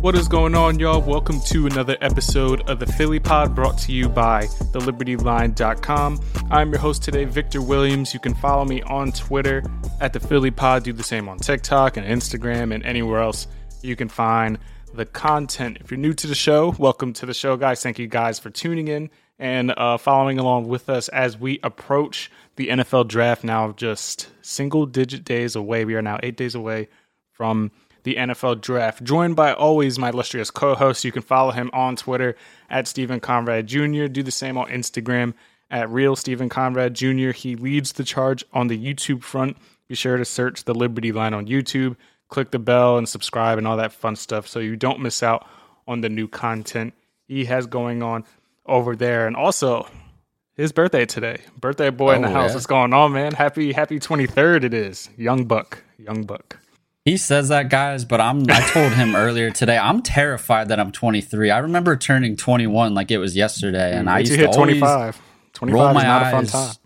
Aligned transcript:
What 0.00 0.14
is 0.14 0.28
going 0.28 0.54
on, 0.54 0.78
y'all? 0.78 1.02
Welcome 1.02 1.42
to 1.48 1.66
another 1.66 1.94
episode 2.00 2.66
of 2.70 2.78
the 2.78 2.86
Philly 2.86 3.20
Pod 3.20 3.54
brought 3.54 3.76
to 3.80 3.92
you 3.92 4.08
by 4.08 4.44
thelibertyline.com. 4.72 6.20
I'm 6.50 6.70
your 6.70 6.80
host 6.80 7.02
today, 7.02 7.26
Victor 7.26 7.60
Williams. 7.60 8.14
You 8.14 8.20
can 8.20 8.34
follow 8.34 8.64
me 8.64 8.80
on 8.80 9.12
Twitter 9.12 9.62
at 10.00 10.14
the 10.14 10.20
Philly 10.20 10.50
Pod. 10.50 10.84
Do 10.84 10.94
the 10.94 11.02
same 11.02 11.28
on 11.28 11.36
TikTok 11.36 11.98
and 11.98 12.06
Instagram 12.06 12.74
and 12.74 12.82
anywhere 12.82 13.20
else 13.20 13.46
you 13.82 13.94
can 13.94 14.08
find 14.08 14.58
the 14.94 15.04
content. 15.04 15.76
If 15.82 15.90
you're 15.90 16.00
new 16.00 16.14
to 16.14 16.26
the 16.26 16.34
show, 16.34 16.74
welcome 16.78 17.12
to 17.12 17.26
the 17.26 17.34
show, 17.34 17.58
guys. 17.58 17.82
Thank 17.82 17.98
you 17.98 18.06
guys 18.06 18.38
for 18.38 18.48
tuning 18.48 18.88
in 18.88 19.10
and 19.38 19.70
uh, 19.76 19.98
following 19.98 20.38
along 20.38 20.66
with 20.66 20.88
us 20.88 21.08
as 21.08 21.36
we 21.36 21.60
approach 21.62 22.30
the 22.56 22.68
NFL 22.68 23.06
draft 23.08 23.44
now 23.44 23.72
just 23.72 24.30
single 24.40 24.86
digit 24.86 25.24
days 25.24 25.54
away. 25.54 25.84
We 25.84 25.94
are 25.94 26.00
now 26.00 26.18
eight 26.22 26.38
days 26.38 26.54
away 26.54 26.88
from 27.32 27.70
the 28.02 28.16
NFL 28.16 28.60
draft. 28.60 29.02
Joined 29.02 29.36
by 29.36 29.52
always 29.52 29.98
my 29.98 30.10
illustrious 30.10 30.50
co 30.50 30.74
host. 30.74 31.04
You 31.04 31.12
can 31.12 31.22
follow 31.22 31.50
him 31.50 31.70
on 31.72 31.96
Twitter 31.96 32.36
at 32.68 32.86
Stephen 32.86 33.20
Conrad 33.20 33.66
Jr. 33.66 34.06
Do 34.06 34.22
the 34.22 34.30
same 34.30 34.56
on 34.56 34.68
Instagram 34.68 35.34
at 35.70 35.88
Real 35.90 36.16
Stephen 36.16 36.48
Conrad 36.48 36.94
Jr. 36.94 37.30
He 37.30 37.56
leads 37.56 37.92
the 37.92 38.04
charge 38.04 38.44
on 38.52 38.68
the 38.68 38.78
YouTube 38.78 39.22
front. 39.22 39.56
Be 39.88 39.94
sure 39.94 40.16
to 40.16 40.24
search 40.24 40.64
the 40.64 40.74
Liberty 40.74 41.12
Line 41.12 41.34
on 41.34 41.46
YouTube, 41.46 41.96
click 42.28 42.50
the 42.50 42.58
bell 42.58 42.96
and 42.96 43.08
subscribe 43.08 43.58
and 43.58 43.66
all 43.66 43.76
that 43.76 43.92
fun 43.92 44.16
stuff 44.16 44.46
so 44.46 44.60
you 44.60 44.76
don't 44.76 45.00
miss 45.00 45.22
out 45.22 45.46
on 45.88 46.00
the 46.00 46.08
new 46.08 46.28
content 46.28 46.94
he 47.26 47.44
has 47.44 47.66
going 47.66 48.02
on 48.02 48.24
over 48.66 48.96
there. 48.96 49.26
And 49.26 49.36
also, 49.36 49.86
his 50.56 50.72
birthday 50.72 51.06
today. 51.06 51.40
Birthday 51.58 51.90
boy 51.90 52.12
oh, 52.12 52.16
in 52.16 52.22
the 52.22 52.28
oh, 52.28 52.32
house. 52.32 52.50
Yeah. 52.50 52.54
What's 52.54 52.66
going 52.66 52.92
on, 52.92 53.12
man? 53.12 53.32
Happy 53.32 53.72
happy 53.72 53.98
23rd 53.98 54.64
it 54.64 54.74
is. 54.74 55.08
Young 55.16 55.44
buck. 55.44 55.82
Young 55.98 56.24
buck. 56.24 56.59
He 57.10 57.16
says 57.16 57.48
that, 57.48 57.70
guys, 57.70 58.04
but 58.04 58.20
I'm. 58.20 58.48
I 58.48 58.60
told 58.68 58.92
him 58.92 59.16
earlier 59.16 59.50
today. 59.50 59.76
I'm 59.76 60.00
terrified 60.00 60.68
that 60.68 60.78
I'm 60.78 60.92
23. 60.92 61.50
I 61.50 61.58
remember 61.58 61.96
turning 61.96 62.36
21 62.36 62.94
like 62.94 63.10
it 63.10 63.18
was 63.18 63.34
yesterday, 63.34 63.98
and 63.98 64.08
I 64.08 64.20
used 64.20 64.30
to 64.30 64.38
hit 64.38 64.52
25. 64.52 65.20
25 65.52 65.74
roll 65.74 65.92
my 65.92 66.08
eyes. 66.08 66.78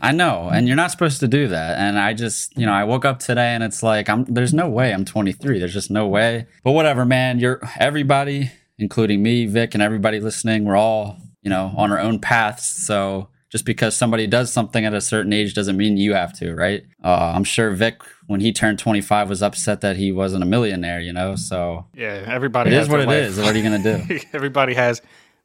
I 0.00 0.12
know, 0.12 0.48
and 0.48 0.68
you're 0.68 0.76
not 0.76 0.92
supposed 0.92 1.18
to 1.20 1.26
do 1.26 1.48
that. 1.48 1.76
And 1.76 1.98
I 1.98 2.14
just, 2.14 2.56
you 2.56 2.66
know, 2.66 2.72
I 2.72 2.84
woke 2.84 3.04
up 3.04 3.18
today, 3.18 3.48
and 3.48 3.64
it's 3.64 3.82
like, 3.82 4.08
I'm. 4.08 4.26
There's 4.26 4.54
no 4.54 4.68
way 4.68 4.94
I'm 4.94 5.04
23. 5.04 5.58
There's 5.58 5.74
just 5.74 5.90
no 5.90 6.06
way. 6.06 6.46
But 6.62 6.70
whatever, 6.70 7.04
man. 7.04 7.40
You're 7.40 7.60
everybody, 7.80 8.52
including 8.78 9.24
me, 9.24 9.46
Vic, 9.46 9.74
and 9.74 9.82
everybody 9.82 10.20
listening. 10.20 10.66
We're 10.66 10.76
all, 10.76 11.16
you 11.42 11.50
know, 11.50 11.74
on 11.76 11.90
our 11.90 11.98
own 11.98 12.20
paths. 12.20 12.86
So 12.86 13.28
just 13.50 13.64
because 13.64 13.96
somebody 13.96 14.28
does 14.28 14.52
something 14.52 14.84
at 14.84 14.94
a 14.94 15.00
certain 15.00 15.32
age 15.32 15.54
doesn't 15.54 15.76
mean 15.76 15.96
you 15.96 16.14
have 16.14 16.32
to, 16.38 16.54
right? 16.54 16.84
Uh, 17.02 17.32
I'm 17.34 17.44
sure 17.44 17.70
Vic, 17.70 18.02
when 18.28 18.40
he 18.40 18.52
turned 18.52 18.78
25, 18.78 19.30
was 19.30 19.42
upset 19.42 19.80
that 19.80 19.96
he 19.96 20.12
wasn't 20.12 20.42
a 20.42 20.46
millionaire, 20.46 21.00
you 21.00 21.14
know? 21.14 21.34
So 21.34 21.86
yeah, 21.94 22.24
everybody 22.28 22.70
it 22.70 22.76
is 22.76 22.88
what 22.88 23.00
it 23.00 23.08
life. 23.08 23.24
is. 23.24 23.38
What 23.38 23.54
are 23.54 23.58
you 23.58 23.68
going 23.68 23.82
to 23.82 24.06
do? 24.06 24.20
everybody 24.34 24.74
has 24.74 25.00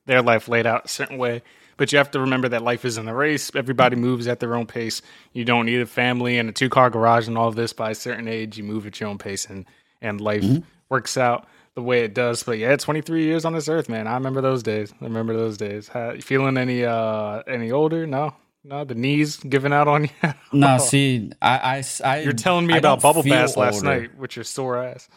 their 0.06 0.22
life 0.22 0.50
laid 0.50 0.68
out 0.68 0.86
a 0.86 0.88
certain 0.90 1.18
way, 1.18 1.44
but 1.78 1.94
you 1.94 1.98
have 1.98 2.12
to 2.12 2.20
remember 2.20 2.50
that 2.50 2.62
life 2.62 2.84
isn't 2.84 3.08
a 3.08 3.16
race. 3.16 3.56
Everybody 3.56 3.96
moves 3.96 4.28
at 4.28 4.42
their 4.42 4.54
own 4.54 4.66
pace. 4.66 5.02
You 5.32 5.46
don't 5.46 5.66
need 5.66 5.80
a 5.80 5.86
family 5.86 6.38
and 6.38 6.50
a 6.50 6.52
two 6.52 6.68
car 6.68 6.90
garage 6.90 7.26
and 7.30 7.38
all 7.38 7.48
of 7.48 7.56
this 7.56 7.72
by 7.72 7.92
a 7.92 7.96
certain 7.96 8.28
age. 8.28 8.58
You 8.58 8.66
move 8.66 8.86
at 8.86 9.00
your 9.00 9.08
own 9.08 9.18
pace 9.18 9.46
and, 9.46 9.66
and 10.02 10.20
life 10.20 10.44
mm-hmm. 10.44 10.64
works 10.90 11.16
out 11.16 11.48
the 11.76 11.82
way 11.82 12.04
it 12.04 12.14
does. 12.14 12.44
But 12.44 12.58
yeah, 12.58 12.76
23 12.76 13.24
years 13.24 13.46
on 13.46 13.54
this 13.54 13.70
earth, 13.70 13.88
man. 13.88 14.08
I 14.08 14.16
remember 14.16 14.42
those 14.42 14.62
days. 14.62 14.94
I 15.00 15.06
remember 15.06 15.34
those 15.38 15.56
days. 15.56 15.88
How, 15.88 16.18
feeling 16.18 16.58
any 16.58 16.84
uh 16.84 17.44
any 17.48 17.72
older? 17.72 18.06
No. 18.06 18.36
No, 18.66 18.86
the 18.86 18.96
knees 18.96 19.38
giving 19.38 19.74
out 19.74 19.88
on 19.88 20.04
you. 20.24 20.34
no, 20.54 20.78
see, 20.78 21.32
I, 21.42 21.58
I, 21.78 21.84
I 22.04 22.22
you're 22.22 22.34
telling 22.34 22.66
me 22.66 22.76
I 22.76 22.78
about 22.78 23.02
bubble 23.02 23.24
baths 23.24 23.58
last 23.58 23.84
night 23.84 24.18
with 24.18 24.36
your 24.36 24.46
sore 24.46 24.82
ass. 24.82 25.10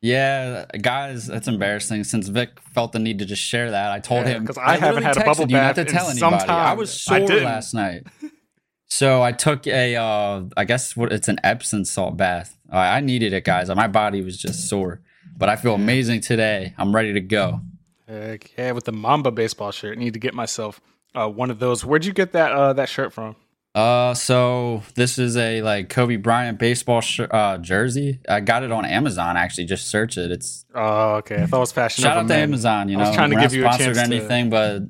Yeah, 0.00 0.66
guys, 0.80 1.26
that's 1.26 1.48
embarrassing. 1.48 2.04
Since 2.04 2.28
Vic 2.28 2.60
felt 2.60 2.92
the 2.92 2.98
need 2.98 3.18
to 3.18 3.24
just 3.24 3.42
share 3.42 3.70
that, 3.70 3.90
I 3.90 3.98
told 3.98 4.26
yeah, 4.26 4.34
him 4.34 4.42
because 4.42 4.58
I, 4.58 4.74
I, 4.74 4.76
haven't 4.76 5.02
had 5.02 5.16
a 5.16 5.24
bubble 5.24 5.46
bath 5.46 5.76
not 5.76 5.86
to 5.86 5.92
tell 5.92 6.08
anybody. 6.08 6.48
I 6.48 6.74
was 6.74 6.92
sore 6.92 7.20
last 7.20 7.74
night, 7.74 8.06
so 8.86 9.22
I 9.22 9.32
took 9.32 9.66
a, 9.66 9.96
uh, 9.96 10.42
I 10.56 10.64
guess 10.64 10.96
what 10.96 11.12
it's 11.12 11.28
an 11.28 11.38
Epsom 11.42 11.84
salt 11.84 12.16
bath. 12.16 12.56
I 12.70 13.00
needed 13.00 13.32
it, 13.32 13.44
guys. 13.44 13.68
My 13.70 13.88
body 13.88 14.22
was 14.22 14.36
just 14.36 14.68
sore. 14.68 15.00
But 15.36 15.48
I 15.48 15.56
feel 15.56 15.74
amazing 15.74 16.20
today. 16.20 16.74
I'm 16.76 16.94
ready 16.94 17.12
to 17.12 17.20
go. 17.20 17.60
Heck 18.08 18.56
yeah, 18.58 18.72
with 18.72 18.84
the 18.84 18.92
Mamba 18.92 19.30
baseball 19.30 19.70
shirt. 19.70 19.96
I 19.96 20.00
need 20.00 20.14
to 20.14 20.18
get 20.18 20.34
myself 20.34 20.80
uh, 21.14 21.28
one 21.28 21.50
of 21.50 21.58
those. 21.58 21.84
Where'd 21.84 22.04
you 22.04 22.12
get 22.12 22.32
that 22.32 22.52
uh, 22.52 22.72
that 22.74 22.88
shirt 22.88 23.12
from? 23.12 23.36
Uh, 23.74 24.14
so 24.14 24.82
this 24.94 25.18
is 25.18 25.36
a 25.36 25.62
like 25.62 25.88
Kobe 25.88 26.16
Bryant 26.16 26.58
baseball 26.58 27.00
sh- 27.00 27.20
uh, 27.30 27.58
jersey. 27.58 28.20
I 28.28 28.40
got 28.40 28.62
it 28.62 28.72
on 28.72 28.84
Amazon. 28.84 29.36
Actually, 29.36 29.66
just 29.66 29.88
search 29.88 30.18
it. 30.18 30.30
It's 30.30 30.64
oh 30.74 31.16
okay. 31.16 31.42
I 31.42 31.46
thought 31.46 31.58
it 31.58 31.60
was 31.60 31.72
fashion. 31.72 32.02
Shout 32.02 32.16
out 32.16 32.28
to 32.28 32.34
Amazon. 32.34 32.88
You 32.88 32.96
know, 32.96 33.04
I 33.04 33.08
was 33.08 33.16
trying 33.16 33.30
to 33.30 33.36
We're 33.36 33.42
give 33.42 33.54
you 33.54 33.68
a 33.68 33.76
chance 33.76 33.98
anything, 33.98 34.46
to... 34.46 34.50
but 34.50 34.82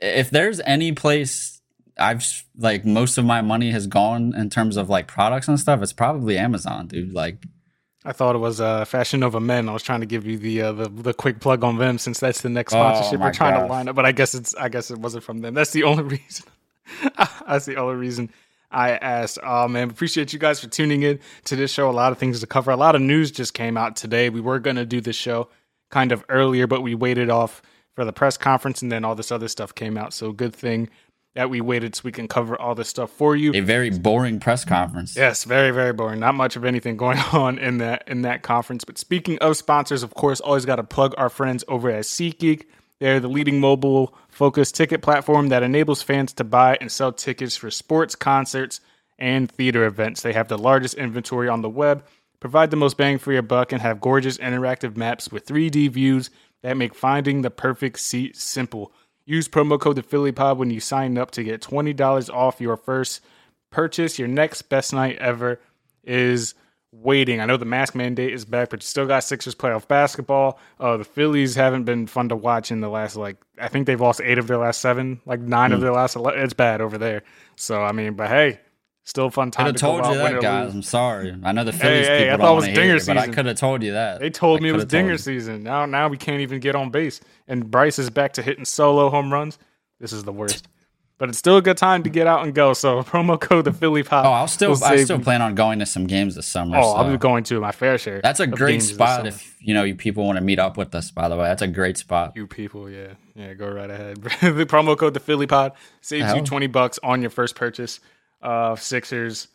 if 0.00 0.30
there's 0.30 0.60
any 0.60 0.92
place 0.92 1.60
I've 1.98 2.24
like 2.56 2.84
most 2.84 3.18
of 3.18 3.24
my 3.24 3.42
money 3.42 3.70
has 3.70 3.86
gone 3.86 4.34
in 4.34 4.50
terms 4.50 4.76
of 4.76 4.88
like 4.88 5.06
products 5.06 5.46
and 5.46 5.60
stuff, 5.60 5.82
it's 5.82 5.92
probably 5.92 6.38
Amazon, 6.38 6.86
dude. 6.86 7.12
Like 7.12 7.44
I 8.04 8.12
thought 8.12 8.34
it 8.34 8.38
was 8.38 8.60
uh, 8.60 8.84
Fashion 8.84 9.20
Nova 9.20 9.40
Men. 9.40 9.68
I 9.68 9.72
was 9.72 9.82
trying 9.82 10.00
to 10.00 10.06
give 10.06 10.26
you 10.26 10.36
the, 10.36 10.62
uh, 10.62 10.72
the 10.72 10.88
the 10.88 11.14
quick 11.14 11.40
plug 11.40 11.62
on 11.62 11.78
them 11.78 11.98
since 11.98 12.18
that's 12.18 12.40
the 12.40 12.48
next 12.48 12.72
sponsorship 12.72 13.20
oh, 13.20 13.24
we're 13.24 13.32
trying 13.32 13.54
gosh. 13.54 13.66
to 13.66 13.72
line 13.72 13.88
up. 13.88 13.94
But 13.94 14.06
I 14.06 14.12
guess 14.12 14.34
it's 14.34 14.54
I 14.56 14.68
guess 14.68 14.90
it 14.90 14.98
wasn't 14.98 15.24
from 15.24 15.40
them. 15.40 15.54
That's 15.54 15.70
the 15.70 15.84
only 15.84 16.02
reason. 16.18 16.46
that's 17.46 17.66
the 17.66 17.76
only 17.76 17.94
reason 17.94 18.30
I 18.70 18.92
asked. 18.92 19.38
Oh 19.42 19.68
man, 19.68 19.90
appreciate 19.90 20.32
you 20.32 20.38
guys 20.38 20.60
for 20.60 20.68
tuning 20.68 21.02
in 21.02 21.20
to 21.44 21.56
this 21.56 21.72
show. 21.72 21.88
A 21.88 21.92
lot 21.92 22.10
of 22.10 22.18
things 22.18 22.40
to 22.40 22.46
cover. 22.46 22.72
A 22.72 22.76
lot 22.76 22.96
of 22.96 23.02
news 23.02 23.30
just 23.30 23.54
came 23.54 23.76
out 23.76 23.94
today. 23.94 24.30
We 24.30 24.40
were 24.40 24.58
gonna 24.58 24.84
do 24.84 25.00
this 25.00 25.16
show 25.16 25.48
kind 25.90 26.10
of 26.10 26.24
earlier, 26.28 26.66
but 26.66 26.80
we 26.80 26.94
waited 26.94 27.30
off 27.30 27.62
for 27.94 28.04
the 28.04 28.12
press 28.12 28.36
conference, 28.36 28.82
and 28.82 28.90
then 28.90 29.04
all 29.04 29.14
this 29.14 29.30
other 29.30 29.48
stuff 29.48 29.74
came 29.74 29.96
out. 29.96 30.12
So 30.12 30.32
good 30.32 30.54
thing 30.56 30.88
that 31.34 31.48
we 31.48 31.60
waited 31.60 31.94
so 31.94 32.02
we 32.04 32.12
can 32.12 32.28
cover 32.28 32.60
all 32.60 32.74
this 32.74 32.88
stuff 32.88 33.10
for 33.10 33.34
you. 33.34 33.52
A 33.54 33.60
very 33.60 33.90
boring 33.90 34.38
press 34.38 34.64
conference. 34.64 35.16
Yes, 35.16 35.44
very 35.44 35.70
very 35.70 35.92
boring. 35.92 36.20
Not 36.20 36.34
much 36.34 36.56
of 36.56 36.64
anything 36.64 36.96
going 36.96 37.18
on 37.32 37.58
in 37.58 37.78
that 37.78 38.04
in 38.06 38.22
that 38.22 38.42
conference. 38.42 38.84
But 38.84 38.98
speaking 38.98 39.38
of 39.38 39.56
sponsors, 39.56 40.02
of 40.02 40.14
course, 40.14 40.40
always 40.40 40.64
got 40.64 40.76
to 40.76 40.84
plug 40.84 41.14
our 41.16 41.28
friends 41.28 41.64
over 41.68 41.90
at 41.90 42.04
SeatGeek. 42.04 42.64
They're 42.98 43.18
the 43.18 43.28
leading 43.28 43.58
mobile 43.58 44.14
focused 44.28 44.76
ticket 44.76 45.02
platform 45.02 45.48
that 45.48 45.64
enables 45.64 46.02
fans 46.02 46.32
to 46.34 46.44
buy 46.44 46.78
and 46.80 46.90
sell 46.90 47.12
tickets 47.12 47.56
for 47.56 47.68
sports, 47.68 48.14
concerts, 48.14 48.80
and 49.18 49.50
theater 49.50 49.84
events. 49.84 50.22
They 50.22 50.32
have 50.34 50.48
the 50.48 50.58
largest 50.58 50.94
inventory 50.94 51.48
on 51.48 51.62
the 51.62 51.68
web, 51.68 52.04
provide 52.38 52.70
the 52.70 52.76
most 52.76 52.96
bang 52.96 53.18
for 53.18 53.32
your 53.32 53.42
buck, 53.42 53.72
and 53.72 53.82
have 53.82 54.00
gorgeous 54.00 54.38
interactive 54.38 54.96
maps 54.96 55.32
with 55.32 55.46
3D 55.46 55.90
views 55.90 56.30
that 56.62 56.76
make 56.76 56.94
finding 56.94 57.42
the 57.42 57.50
perfect 57.50 57.98
seat 57.98 58.36
simple. 58.36 58.92
Use 59.24 59.48
promo 59.48 59.78
code 59.80 59.96
the 59.96 60.02
Philly 60.02 60.32
Pod 60.32 60.58
when 60.58 60.70
you 60.70 60.80
sign 60.80 61.16
up 61.18 61.30
to 61.32 61.44
get 61.44 61.60
twenty 61.62 61.92
dollars 61.92 62.28
off 62.28 62.60
your 62.60 62.76
first 62.76 63.20
purchase. 63.70 64.18
Your 64.18 64.28
next 64.28 64.62
best 64.62 64.92
night 64.92 65.16
ever 65.18 65.60
is 66.04 66.54
waiting. 66.94 67.40
I 67.40 67.46
know 67.46 67.56
the 67.56 67.64
mask 67.64 67.94
mandate 67.94 68.34
is 68.34 68.44
back, 68.44 68.68
but 68.70 68.82
you 68.82 68.86
still 68.86 69.06
got 69.06 69.24
Sixers 69.24 69.54
playoff 69.54 69.88
basketball. 69.88 70.58
Uh, 70.78 70.96
the 70.98 71.04
Phillies 71.04 71.54
haven't 71.54 71.84
been 71.84 72.06
fun 72.06 72.28
to 72.28 72.36
watch 72.36 72.70
in 72.70 72.80
the 72.80 72.88
last 72.88 73.16
like 73.16 73.36
I 73.58 73.68
think 73.68 73.86
they've 73.86 74.00
lost 74.00 74.20
eight 74.22 74.38
of 74.38 74.46
their 74.48 74.58
last 74.58 74.80
seven, 74.80 75.20
like 75.24 75.40
nine 75.40 75.72
of 75.72 75.78
Hmm. 75.78 75.84
their 75.84 75.92
last. 75.92 76.16
11. 76.16 76.40
It's 76.42 76.52
bad 76.52 76.80
over 76.80 76.98
there. 76.98 77.22
So 77.56 77.82
I 77.82 77.92
mean, 77.92 78.14
but 78.14 78.28
hey, 78.28 78.60
still 79.04 79.26
a 79.26 79.30
fun 79.30 79.48
Could 79.50 79.56
time 79.56 79.66
have 79.66 79.74
to 79.76 79.80
told 79.80 80.06
you 80.06 80.14
that, 80.14 80.40
guys. 80.40 80.66
lose. 80.66 80.74
I'm 80.74 80.82
sorry. 80.82 81.36
I 81.42 81.52
know 81.52 81.64
the 81.64 81.72
Phillies 81.72 82.06
hey, 82.06 82.28
I 82.28 82.32
people 82.32 82.38
thought 82.38 82.44
it 82.44 82.46
don't 82.46 82.56
was 82.56 82.64
want 82.64 82.74
to 82.74 82.80
dinger 82.80 82.94
hear 82.94 83.04
but 83.06 83.16
I 83.16 83.20
season. 83.22 83.34
could 83.34 83.46
have 83.46 83.56
told 83.56 83.82
you 83.82 83.92
that. 83.92 84.20
They 84.20 84.30
told 84.30 84.60
I 84.60 84.62
me 84.62 84.68
it 84.68 84.72
was 84.72 84.84
dinger 84.84 85.18
season. 85.18 85.62
Now, 85.62 85.86
now 85.86 86.08
we 86.08 86.16
can't 86.16 86.40
even 86.40 86.60
get 86.60 86.74
on 86.74 86.90
base, 86.90 87.20
and 87.48 87.70
Bryce 87.70 87.98
is 87.98 88.10
back 88.10 88.34
to 88.34 88.42
hitting 88.42 88.64
solo 88.64 89.10
home 89.10 89.32
runs. 89.32 89.58
This 90.00 90.12
is 90.12 90.24
the 90.24 90.32
worst. 90.32 90.68
But 91.18 91.28
it's 91.28 91.38
still 91.38 91.56
a 91.56 91.62
good 91.62 91.76
time 91.76 92.02
to 92.02 92.10
get 92.10 92.26
out 92.26 92.42
and 92.42 92.52
go. 92.52 92.72
So 92.72 93.00
promo 93.04 93.40
code 93.40 93.64
the 93.64 93.72
Philly 93.72 94.02
Pod. 94.02 94.26
Oh, 94.26 94.30
I'll 94.30 94.48
still, 94.48 94.72
I 94.82 94.96
still 95.04 95.20
plan 95.20 95.40
on 95.40 95.54
going 95.54 95.78
to 95.78 95.86
some 95.86 96.08
games 96.08 96.34
this 96.34 96.48
summer. 96.48 96.76
Oh, 96.76 96.94
I'll 96.94 97.08
be 97.08 97.16
going 97.16 97.44
to 97.44 97.60
my 97.60 97.70
fair 97.70 97.96
share. 97.96 98.20
That's 98.20 98.40
a 98.40 98.46
great 98.48 98.82
spot 98.82 99.26
if 99.28 99.56
you 99.60 99.72
know 99.72 99.84
you 99.84 99.94
people 99.94 100.24
want 100.24 100.38
to 100.38 100.44
meet 100.44 100.58
up 100.58 100.76
with 100.76 100.92
us. 100.96 101.12
By 101.12 101.28
the 101.28 101.36
way, 101.36 101.44
that's 101.44 101.62
a 101.62 101.68
great 101.68 101.96
spot. 101.96 102.32
you 102.34 102.48
people, 102.48 102.90
yeah, 102.90 103.12
yeah, 103.36 103.54
go 103.54 103.70
right 103.70 103.88
ahead. 103.90 104.16
the 104.22 104.66
promo 104.66 104.98
code 104.98 105.14
the 105.14 105.20
Philly 105.20 105.46
Pod 105.46 105.72
saves 106.00 106.34
you 106.34 106.42
twenty 106.42 106.66
bucks 106.66 106.98
on 107.04 107.20
your 107.20 107.30
first 107.30 107.54
purchase. 107.54 108.00
Uh, 108.42 108.76
Sixers, 108.76 109.48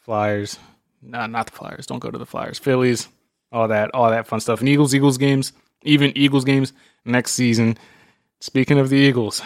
Flyers, 0.00 0.58
nah, 1.02 1.26
not 1.26 1.46
the 1.46 1.52
Flyers. 1.52 1.86
Don't 1.86 2.00
go 2.00 2.10
to 2.10 2.18
the 2.18 2.26
Flyers. 2.26 2.58
Phillies, 2.58 3.08
all 3.52 3.68
that, 3.68 3.90
all 3.94 4.10
that 4.10 4.26
fun 4.26 4.40
stuff. 4.40 4.60
And 4.60 4.68
Eagles, 4.68 4.94
Eagles 4.94 5.18
games, 5.18 5.52
even 5.82 6.16
Eagles 6.16 6.44
games 6.44 6.72
next 7.04 7.32
season. 7.32 7.78
Speaking 8.40 8.78
of 8.78 8.88
the 8.90 8.96
Eagles, 8.96 9.40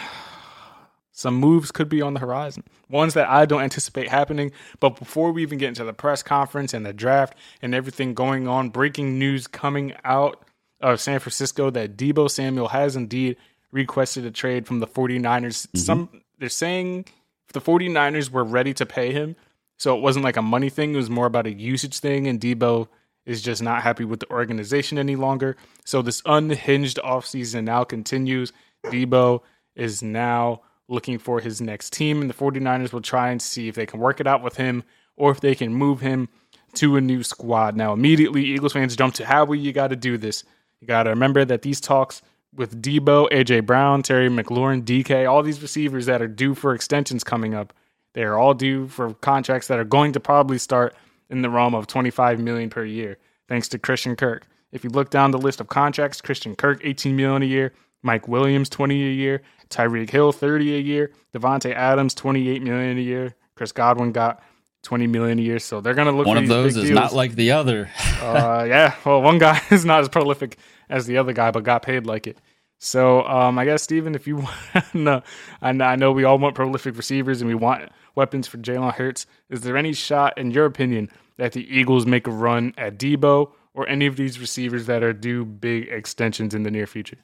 some 1.12 1.35
moves 1.35 1.70
could 1.70 1.88
be 1.88 2.00
on 2.00 2.14
the 2.14 2.20
horizon. 2.20 2.64
Ones 2.88 3.14
that 3.14 3.29
I 3.29 3.44
don't 3.44 3.62
anticipate 3.62 4.08
happening. 4.08 4.52
But 4.81 4.99
before 4.99 5.32
we 5.32 5.43
even 5.43 5.58
get 5.58 5.69
into 5.69 5.84
the 5.84 5.93
press 5.93 6.23
conference 6.23 6.73
and 6.73 6.87
the 6.87 6.93
draft 6.93 7.37
and 7.61 7.75
everything 7.75 8.14
going 8.14 8.49
on, 8.49 8.70
breaking 8.70 9.19
news 9.19 9.46
coming 9.46 9.94
out 10.05 10.44
of 10.81 11.00
San 11.00 11.19
Francisco 11.19 11.70
that 11.70 11.96
Deebo 11.96 12.31
Samuel 12.31 12.69
has 12.69 12.96
indeed 12.96 13.37
requested 13.73 14.25
a 14.25 14.31
trade 14.31 14.67
from 14.67 14.79
the 14.79 14.87
49ers. 14.87 15.67
Some 15.76 16.08
they're 16.38 16.49
saying 16.49 17.06
the 17.53 17.61
49ers 17.61 18.31
were 18.31 18.45
ready 18.45 18.75
to 18.75 18.87
pay 18.87 19.12
him, 19.12 19.37
so 19.79 19.97
it 19.97 20.00
wasn't 20.00 20.25
like 20.25 20.37
a 20.37 20.43
money 20.43 20.69
thing, 20.69 20.95
it 20.95 20.97
was 20.97 21.11
more 21.11 21.27
about 21.27 21.47
a 21.47 21.53
usage 21.53 21.99
thing 21.99 22.27
and 22.27 22.41
Deebo 22.41 22.89
is 23.29 23.43
just 23.43 23.62
not 23.62 23.83
happy 23.83 24.05
with 24.05 24.21
the 24.21 24.31
organization 24.31 24.99
any 24.99 25.15
longer. 25.15 25.55
So 25.85 26.00
this 26.00 26.23
unhinged 26.25 26.99
offseason 27.05 27.65
now 27.65 27.85
continues. 27.85 28.53
Deebo 28.87 29.43
is 29.77 30.03
now 30.03 30.62
looking 30.89 31.19
for 31.19 31.39
his 31.41 31.61
next 31.61 31.93
team, 31.93 32.23
and 32.23 32.31
the 32.31 32.35
49ers 32.35 32.93
will 32.93 33.03
try 33.03 33.31
and 33.31 33.41
see 33.41 33.69
if 33.69 33.75
they 33.75 33.85
can 33.85 34.01
work 34.01 34.21
it 34.21 34.27
out 34.27 34.43
with 34.43 34.56
him 34.56 34.83
or 35.17 35.31
if 35.31 35.41
they 35.41 35.55
can 35.55 35.75
move 35.75 36.01
him 36.01 36.29
to 36.75 36.97
a 36.97 37.01
new 37.01 37.23
squad. 37.23 37.77
Now, 37.77 37.93
immediately, 37.93 38.44
Eagles 38.44 38.73
fans 38.73 38.97
jump 38.97 39.15
to 39.15 39.27
how 39.27 39.44
we 39.44 39.59
you 39.59 39.73
got 39.73 39.89
to 39.89 39.97
do 39.97 40.17
this. 40.17 40.44
You 40.81 40.87
got 40.87 41.03
to 41.03 41.11
remember 41.11 41.44
that 41.44 41.62
these 41.62 41.81
talks 41.81 42.23
with 42.58 42.82
Deebo, 42.82 43.31
AJ 43.31 43.64
Brown, 43.64 44.02
Terry 44.02 44.28
McLaurin, 44.28 44.82
DK, 44.82 45.31
all 45.31 45.43
these 45.43 45.62
receivers 45.62 46.06
that 46.06 46.20
are 46.20 46.28
due 46.28 46.55
for 46.55 46.75
extensions 46.75 47.25
coming 47.25 47.55
up, 47.55 47.72
they 48.14 48.25
are 48.25 48.37
all 48.37 48.55
due 48.55 48.88
for 48.88 49.14
contracts 49.14 49.69
that 49.69 49.78
are 49.78 49.84
going 49.84 50.12
to 50.12 50.20
probably 50.20 50.58
start 50.58 50.94
in 51.31 51.43
the 51.43 51.50
realm 51.50 51.75
of 51.75 51.87
25 51.87 52.40
million 52.40 52.69
per 52.69 52.84
year, 52.84 53.19
thanks 53.49 53.69
to 53.69 53.78
Christian 53.78 54.16
Kirk. 54.16 54.46
If 54.72 54.84
you 54.84 54.90
look 54.90 55.10
down 55.10 55.31
the 55.31 55.38
list 55.38 55.60
of 55.60 55.69
contracts, 55.69 56.20
Christian 56.20 56.56
Kirk 56.56 56.81
18 56.84 57.16
million 57.16 57.43
a 57.43 57.46
year, 57.46 57.72
Mike 58.02 58.28
Williams 58.28 58.69
20 58.69 58.94
a 58.94 59.12
year, 59.12 59.43
Tyreek 59.70 60.10
Hill 60.10 60.32
30 60.32 60.76
a 60.76 60.81
year, 60.81 61.12
Davante 61.34 61.72
Adams 61.75 62.14
28 62.14 62.62
million 62.62 62.99
a 62.99 63.00
year, 63.00 63.34
Chris 63.55 63.72
Godwin 63.72 64.12
got 64.12 64.43
20 64.82 65.06
million 65.06 65.38
a 65.38 65.43
year. 65.43 65.58
So 65.58 65.81
they're 65.81 65.94
gonna 65.94 66.12
look 66.12 66.26
One 66.26 66.37
for 66.37 66.43
of 66.43 66.49
those 66.49 66.76
is 66.76 66.84
deals. 66.84 66.94
not 66.94 67.12
like 67.12 67.34
the 67.34 67.52
other. 67.52 67.90
uh, 68.22 68.64
yeah, 68.69 68.94
well, 69.05 69.22
one 69.22 69.38
guy 69.38 69.60
is 69.70 69.84
not 69.84 70.00
as 70.00 70.08
prolific 70.08 70.58
as 70.88 71.06
the 71.06 71.19
other 71.19 71.32
guy, 71.32 71.50
but 71.50 71.64
got 71.64 71.82
paid 71.82 72.06
like 72.06 72.26
it. 72.26 72.38
So, 72.79 73.25
um, 73.25 73.59
I 73.59 73.65
guess 73.65 73.83
Steven, 73.83 74.15
if 74.15 74.27
you 74.27 74.37
want, 74.75 74.95
no, 74.95 75.23
I 75.61 75.73
know, 75.73 75.85
I 75.85 75.97
know 75.97 76.13
we 76.13 76.25
all 76.25 76.39
want 76.39 76.55
prolific 76.55 76.97
receivers 76.97 77.41
and 77.41 77.49
we 77.49 77.55
want 77.55 77.91
weapons 78.15 78.47
for 78.47 78.59
Jalen 78.59 78.95
Hurts. 78.95 79.27
Is 79.51 79.63
there 79.63 79.77
any 79.77 79.93
shot, 79.93 80.39
in 80.39 80.51
your 80.51 80.65
opinion, 80.65 81.11
that 81.37 81.53
the 81.53 81.67
Eagles 81.69 82.07
make 82.07 82.27
a 82.27 82.31
run 82.31 82.75
at 82.79 82.99
Deebo 82.99 83.51
or 83.75 83.89
any 83.89 84.07
of 84.07 84.17
these 84.17 84.41
receivers 84.41 84.87
that 84.87 85.03
are 85.03 85.13
due 85.13 85.45
big 85.45 85.89
extensions 85.89 86.55
in 86.55 86.63
the 86.63 86.71
near 86.71 86.87
future? 86.87 87.19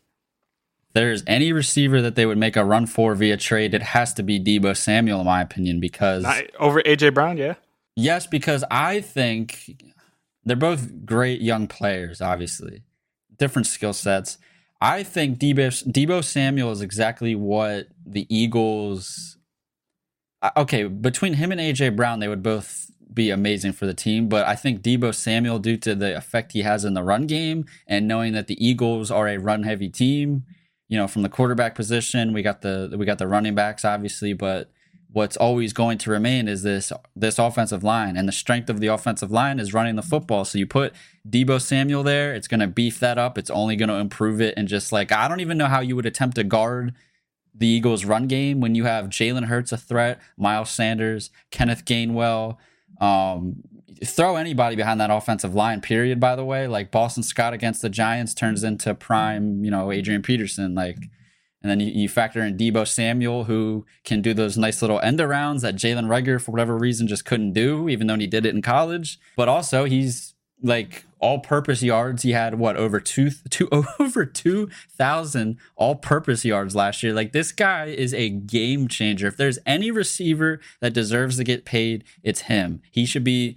there's 0.95 1.25
any 1.27 1.53
receiver 1.53 2.01
that 2.01 2.15
they 2.15 2.25
would 2.25 2.39
make 2.39 2.57
a 2.57 2.65
run 2.65 2.87
for 2.87 3.15
via 3.15 3.37
trade, 3.37 3.75
it 3.75 3.83
has 3.83 4.15
to 4.15 4.23
be 4.23 4.41
Deebo 4.41 4.77
Samuel, 4.77 5.21
in 5.21 5.27
my 5.27 5.43
opinion, 5.43 5.81
because 5.81 6.23
Not, 6.23 6.45
over 6.59 6.81
AJ 6.83 7.15
Brown, 7.15 7.37
yeah. 7.37 7.55
yes, 7.97 8.27
because 8.27 8.65
I 8.71 9.01
think 9.01 9.85
they're 10.45 10.57
both 10.57 11.05
great 11.05 11.41
young 11.41 11.67
players, 11.67 12.21
obviously, 12.21 12.85
different 13.37 13.67
skill 13.67 13.93
sets. 13.93 14.39
I 14.85 15.03
think 15.03 15.39
Deebo, 15.39 15.91
Deebo 15.91 16.23
Samuel 16.23 16.71
is 16.71 16.83
exactly 16.83 17.35
what 17.35 17.89
the 18.05 18.27
Eagles. 18.29 19.39
Okay, 20.59 20.85
between 20.85 21.33
him 21.33 21.51
and 21.51 21.59
AJ 21.59 21.97
Brown, 21.97 22.21
they 22.21 22.29
would 22.29 22.43
both 22.43 22.91
be 23.13 23.31
amazing 23.31 23.73
for 23.73 23.87
the 23.87 23.95
team. 23.95 24.29
But 24.29 24.47
I 24.47 24.57
think 24.57 24.83
Deebo 24.83 25.15
Samuel, 25.15 25.59
due 25.59 25.79
to 25.79 25.95
the 25.95 26.15
effect 26.15 26.53
he 26.53 26.61
has 26.63 26.85
in 26.85 26.93
the 26.93 27.03
run 27.03 27.27
game 27.27 27.65
and 27.87 28.07
knowing 28.07 28.35
that 28.35 28.47
the 28.47 28.63
Eagles 28.63 29.11
are 29.11 29.27
a 29.27 29.39
run 29.39 29.63
heavy 29.63 29.89
team, 29.89 30.45
you 30.89 30.99
know, 30.99 31.09
from 31.09 31.23
the 31.23 31.31
quarterback 31.31 31.75
position, 31.75 32.35
we 32.35 32.43
got 32.43 32.61
the 32.61 32.95
we 32.99 33.07
got 33.07 33.17
the 33.17 33.27
running 33.27 33.55
backs, 33.55 33.87
obviously, 33.87 34.35
but 34.35 34.71
what's 35.15 35.37
always 35.37 35.73
going 35.73 35.97
to 35.97 36.11
remain 36.11 36.49
is 36.49 36.63
this 36.63 36.93
this 37.15 37.39
offensive 37.39 37.85
line. 37.85 38.17
And 38.17 38.27
the 38.27 38.33
strength 38.33 38.69
of 38.69 38.81
the 38.81 38.89
offensive 38.89 39.31
line 39.31 39.61
is 39.61 39.73
running 39.73 39.95
the 39.95 40.03
football. 40.03 40.45
So 40.45 40.59
you 40.59 40.67
put 40.67 40.93
Deebo 41.29 41.61
Samuel 41.61 42.03
there 42.03 42.35
it's 42.35 42.49
going 42.49 42.61
to 42.61 42.67
beef 42.67 42.99
that 43.01 43.17
up. 43.17 43.39
It's 43.39 43.51
only 43.51 43.77
going 43.77 43.89
to 43.89 43.95
improve 43.95 44.41
it 44.41 44.55
and 44.57 44.67
just 44.67 44.93
like 44.93 45.13
I 45.13 45.29
don't 45.29 45.41
even 45.41 45.57
know 45.57 45.67
how 45.67 45.81
you 45.81 45.95
would 45.97 46.05
attempt 46.05 46.35
to 46.37 46.45
guard 46.45 46.95
the 47.55 47.69
Eagles 47.69 48.05
run 48.05 48.27
game 48.27 48.61
when 48.61 48.75
you 48.75 48.85
have 48.85 49.07
Jalen 49.07 49.45
Hurts 49.45 49.71
a 49.71 49.77
threat 49.77 50.21
Miles 50.37 50.71
Sanders 50.71 51.31
Kenneth 51.53 51.85
Gainwell. 51.85 52.57
Um 53.01 53.63
throw 54.05 54.35
anybody 54.35 54.75
behind 54.75 55.01
that 55.01 55.13
offensive 55.13 55.55
line 55.55 55.81
period 55.81 56.19
by 56.19 56.35
the 56.35 56.45
way. 56.45 56.67
Like 56.67 56.91
Boston 56.91 57.23
Scott 57.23 57.53
against 57.55 57.83
the 57.83 57.89
Giants 57.89 58.35
turns 58.35 58.65
into 58.65 58.93
prime 58.97 59.65
you 59.65 59.71
know 59.71 59.93
Adrian 59.93 60.23
Peterson. 60.23 60.75
Like 60.75 60.99
and 61.65 61.71
then 61.71 61.81
you, 61.81 61.87
you 61.87 62.09
factor 62.11 62.43
in 62.45 62.59
Deebo 62.59 62.87
Samuel, 62.87 63.45
who 63.45 63.87
can 64.05 64.21
do 64.21 64.35
those 64.35 64.59
nice 64.59 64.83
little 64.83 65.01
end 65.01 65.19
arounds 65.19 65.63
that 65.63 65.77
Jalen 65.77 66.07
Reagor, 66.07 66.39
for 66.39 66.51
whatever 66.51 66.77
reason, 66.77 67.09
just 67.09 67.25
couldn't 67.25 67.55
do, 67.55 67.89
even 67.89 68.07
though 68.07 68.17
he 68.17 68.27
did 68.27 68.45
it 68.45 68.55
in 68.55 68.61
college. 68.61 69.19
But 69.35 69.49
also, 69.49 69.85
he's 69.85 70.35
like 70.63 71.07
all 71.21 71.39
purpose 71.39 71.83
yards. 71.83 72.23
He 72.23 72.33
had 72.33 72.59
what 72.59 72.77
over 72.77 73.01
two, 73.01 73.31
two 73.49 73.71
over 73.99 74.27
two 74.27 74.69
thousand 74.91 75.57
all 75.75 75.95
purpose 75.95 76.45
yards 76.45 76.77
last 76.77 77.03
year. 77.03 77.15
Like 77.15 77.33
this 77.33 77.51
guy 77.51 77.87
is 77.87 78.13
a 78.13 78.29
game 78.29 78.87
changer. 78.87 79.27
If 79.27 79.39
there's 79.39 79.59
any 79.65 79.91
receiver 79.91 80.61
that 80.81 80.93
deserves 80.93 81.39
to 81.39 81.45
get 81.45 81.65
paid, 81.65 82.05
it's 82.23 82.43
him. 82.43 82.83
He 82.91 83.07
should 83.07 83.25
be. 83.25 83.57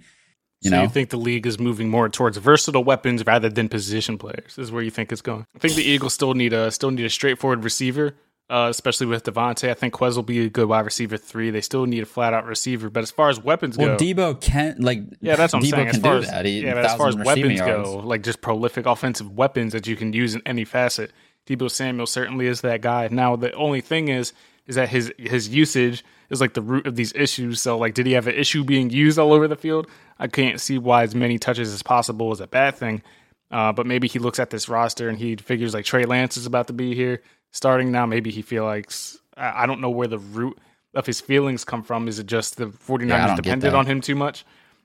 You 0.60 0.70
so 0.70 0.76
know, 0.76 0.82
you 0.82 0.88
think 0.88 1.10
the 1.10 1.18
league 1.18 1.46
is 1.46 1.58
moving 1.58 1.88
more 1.88 2.08
towards 2.08 2.36
versatile 2.36 2.82
weapons 2.82 3.24
rather 3.24 3.48
than 3.48 3.68
position 3.68 4.18
players? 4.18 4.56
This 4.56 4.64
is 4.64 4.72
where 4.72 4.82
you 4.82 4.90
think 4.90 5.12
it's 5.12 5.22
going. 5.22 5.46
I 5.54 5.58
think 5.58 5.74
the 5.74 5.84
Eagles 5.84 6.14
still 6.14 6.34
need 6.34 6.52
a 6.52 6.70
still 6.72 6.90
need 6.90 7.04
a 7.04 7.10
straightforward 7.10 7.62
receiver, 7.62 8.14
uh, 8.50 8.66
especially 8.68 9.06
with 9.06 9.22
DeVonta. 9.22 9.70
I 9.70 9.74
think 9.74 9.94
Quez 9.94 10.16
will 10.16 10.24
be 10.24 10.46
a 10.46 10.50
good 10.50 10.68
wide 10.68 10.84
receiver 10.84 11.16
three. 11.16 11.50
They 11.50 11.60
still 11.60 11.86
need 11.86 12.02
a 12.02 12.06
flat 12.06 12.34
out 12.34 12.44
receiver. 12.44 12.90
But 12.90 13.04
as 13.04 13.12
far 13.12 13.28
as 13.28 13.40
weapons 13.40 13.78
well, 13.78 13.96
go, 13.96 14.04
Deebo 14.04 14.40
can 14.40 14.76
like 14.80 15.02
yeah, 15.20 15.36
that's 15.36 15.52
what 15.52 15.62
I'm 15.62 15.68
Deebo 15.68 15.70
saying. 15.70 15.86
can 15.86 15.96
As 15.96 16.02
far 16.02 16.12
do 16.14 16.22
as, 16.24 16.30
that. 16.30 16.44
He, 16.44 16.60
yeah, 16.62 16.74
as 16.74 16.94
far 16.96 17.08
as 17.08 17.16
weapons 17.16 17.58
yards. 17.58 17.88
go, 17.88 17.96
like 17.98 18.24
just 18.24 18.40
prolific 18.40 18.86
offensive 18.86 19.30
weapons 19.30 19.72
that 19.74 19.86
you 19.86 19.94
can 19.94 20.12
use 20.12 20.34
in 20.34 20.42
any 20.44 20.64
facet, 20.64 21.12
Deebo 21.46 21.70
Samuel 21.70 22.06
certainly 22.06 22.48
is 22.48 22.62
that 22.62 22.80
guy. 22.80 23.06
Now 23.12 23.36
the 23.36 23.52
only 23.52 23.80
thing 23.80 24.08
is, 24.08 24.32
is 24.66 24.74
that 24.74 24.88
his 24.88 25.12
his 25.18 25.48
usage 25.48 26.04
is 26.30 26.40
like 26.40 26.54
the 26.54 26.62
root 26.62 26.86
of 26.86 26.96
these 26.96 27.12
issues. 27.14 27.60
So 27.62 27.78
like, 27.78 27.94
did 27.94 28.06
he 28.06 28.12
have 28.12 28.26
an 28.26 28.34
issue 28.34 28.64
being 28.64 28.90
used 28.90 29.18
all 29.18 29.32
over 29.32 29.48
the 29.48 29.56
field? 29.56 29.86
I 30.18 30.26
can't 30.26 30.60
see 30.60 30.78
why 30.78 31.04
as 31.04 31.14
many 31.14 31.38
touches 31.38 31.72
as 31.72 31.82
possible 31.82 32.32
is 32.32 32.40
a 32.40 32.46
bad 32.46 32.76
thing. 32.76 33.02
Uh, 33.50 33.72
but 33.72 33.86
maybe 33.86 34.08
he 34.08 34.18
looks 34.18 34.38
at 34.38 34.50
this 34.50 34.68
roster 34.68 35.08
and 35.08 35.18
he 35.18 35.36
figures 35.36 35.72
like 35.72 35.84
Trey 35.84 36.04
Lance 36.04 36.36
is 36.36 36.46
about 36.46 36.66
to 36.66 36.72
be 36.72 36.94
here 36.94 37.22
starting 37.50 37.90
now. 37.90 38.04
Maybe 38.04 38.30
he 38.30 38.42
feels 38.42 38.66
like 38.66 38.92
I 39.36 39.66
don't 39.66 39.80
know 39.80 39.90
where 39.90 40.08
the 40.08 40.18
root 40.18 40.58
of 40.94 41.06
his 41.06 41.20
feelings 41.20 41.64
come 41.64 41.82
from. 41.82 42.08
Is 42.08 42.18
it 42.18 42.26
just 42.26 42.56
the 42.56 42.66
49ers 42.66 43.26
don't 43.26 43.36
depended 43.36 43.74
on 43.74 43.86
him 43.86 44.00
too 44.00 44.14
much? 44.14 44.44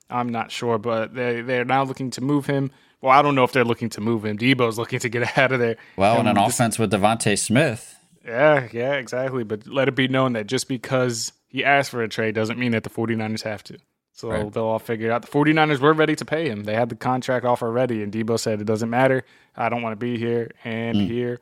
I'm 0.09 0.29
not 0.29 0.51
sure, 0.51 0.77
but 0.77 1.13
they 1.13 1.41
they're 1.41 1.65
now 1.65 1.83
looking 1.83 2.11
to 2.11 2.21
move 2.21 2.45
him. 2.45 2.71
Well, 3.01 3.11
I 3.11 3.21
don't 3.21 3.35
know 3.35 3.43
if 3.43 3.51
they're 3.51 3.65
looking 3.65 3.89
to 3.91 4.01
move 4.01 4.23
him. 4.23 4.37
Deebo's 4.37 4.77
looking 4.77 4.99
to 4.99 5.09
get 5.09 5.37
out 5.37 5.51
of 5.51 5.59
there. 5.59 5.75
Well, 5.97 6.19
in 6.19 6.27
an 6.27 6.35
this- 6.35 6.53
offense 6.53 6.79
with 6.79 6.91
DeVonta 6.91 7.37
Smith, 7.37 7.97
yeah, 8.25 8.67
yeah, 8.71 8.93
exactly. 8.93 9.43
But 9.43 9.67
let 9.67 9.87
it 9.87 9.95
be 9.95 10.07
known 10.07 10.33
that 10.33 10.47
just 10.47 10.69
because 10.69 11.33
he 11.49 11.65
asked 11.65 11.89
for 11.89 12.01
a 12.01 12.07
trade 12.07 12.35
doesn't 12.35 12.57
mean 12.57 12.71
that 12.71 12.83
the 12.83 12.89
49ers 12.89 13.43
have 13.43 13.63
to. 13.65 13.77
So 14.15 14.29
Right. 14.29 14.53
they'll 14.53 14.63
all 14.63 14.79
figure 14.79 15.09
it 15.09 15.11
out. 15.11 15.23
The 15.23 15.27
49ers 15.27 15.79
were 15.79 15.91
ready 15.93 16.15
to 16.15 16.23
pay 16.25 16.47
him. 16.47 16.63
They 16.63 16.75
had 16.75 16.89
the 16.89 16.95
contract 16.95 17.45
offer 17.45 17.71
ready, 17.71 18.03
and 18.03 18.11
Deebo 18.13 18.39
said, 18.39 18.61
It 18.61 18.65
doesn't 18.65 18.89
matter. 18.89 19.23
I 19.57 19.69
don't 19.69 19.81
want 19.81 19.93
to 19.99 20.05
be 20.05 20.17
here. 20.17 20.51
And 20.63 20.97
Mm. 20.97 21.07
here 21.07 21.39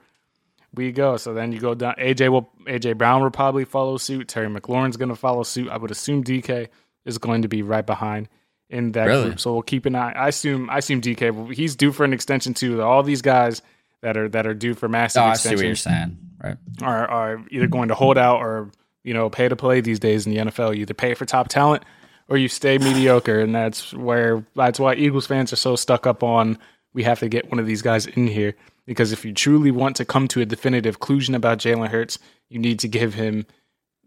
we 0.74 0.92
go. 0.94 1.18
So 1.18 1.34
then 1.34 1.52
you 1.52 1.60
go 1.60 1.74
down. 1.76 1.96
AJ 1.98 2.30
will 2.30 2.50
AJ 2.68 2.94
Brown 2.98 3.22
will 3.22 3.30
probably 3.32 3.66
follow 3.66 3.98
suit. 3.98 4.28
Terry 4.30 4.48
McLaurin's 4.48 4.96
going 4.98 5.10
to 5.10 5.16
follow 5.16 5.44
suit. 5.44 5.70
I 5.70 5.78
would 5.78 5.92
assume 5.92 6.24
DK 6.24 6.70
is 7.06 7.18
going 7.18 7.42
to 7.42 7.48
be 7.50 7.62
right 7.62 7.86
behind 7.86 8.30
in 8.70 8.94
that 8.94 9.06
Really? 9.08 9.24
group. 9.26 9.40
So 9.42 9.52
we'll 9.54 9.64
keep 9.64 9.86
an 9.86 9.96
eye. 9.96 10.14
I 10.14 10.30
assume 10.30 10.70
I 10.70 10.78
assume 10.78 11.02
DK. 11.02 11.54
He's 11.54 11.76
due 11.76 11.92
for 11.92 12.06
an 12.06 12.14
extension 12.14 12.54
too. 12.54 12.82
All 12.82 13.04
these 13.04 13.22
guys 13.22 13.62
that 14.02 14.16
are 14.16 14.30
that 14.30 14.48
are 14.48 14.54
due 14.54 14.76
for 14.76 14.88
massive 14.88 15.24
Oh, 15.24 15.26
I 15.26 15.34
see 15.34 15.50
what 15.56 15.62
you're 15.64 15.72
extensions 15.72 15.82
saying. 15.82 16.18
Right. 16.42 16.58
are 16.82 17.06
are 17.08 17.42
either 17.52 17.68
going 17.68 17.90
to 17.90 17.96
hold 17.96 18.18
out 18.18 18.38
or 18.40 18.70
you 19.04 19.14
know 19.14 19.30
pay 19.30 19.50
to 19.50 19.58
play 19.58 19.82
these 19.82 20.00
days 20.00 20.26
in 20.26 20.34
the 20.34 20.40
NFL. 20.40 20.74
You 20.74 20.84
either 20.84 20.94
pay 20.94 21.14
for 21.16 21.26
top 21.26 21.50
talent 21.50 21.84
or 22.32 22.38
you 22.38 22.48
stay 22.48 22.78
mediocre, 22.78 23.42
and 23.42 23.54
that's 23.54 23.94
where 23.94 24.46
that's 24.56 24.80
why 24.80 24.96
Eagles 24.96 25.28
fans 25.28 25.52
are 25.52 25.58
so 25.58 25.76
stuck 25.76 26.08
up 26.08 26.24
on 26.24 26.58
we 26.94 27.04
have 27.04 27.20
to 27.20 27.28
get 27.28 27.50
one 27.50 27.60
of 27.60 27.66
these 27.66 27.82
guys 27.82 28.06
in 28.06 28.26
here 28.26 28.56
because 28.86 29.12
if 29.12 29.26
you 29.26 29.34
truly 29.34 29.70
want 29.70 29.98
to 29.98 30.06
come 30.06 30.30
to 30.30 30.40
a 30.40 30.46
definitive 30.46 31.00
conclusion 31.00 31.36
about 31.36 31.58
Jalen 31.58 31.90
Hurts, 31.90 32.20
you 32.50 32.58
need 32.58 32.80
to 32.80 32.88
give 32.88 33.14
him 33.14 33.46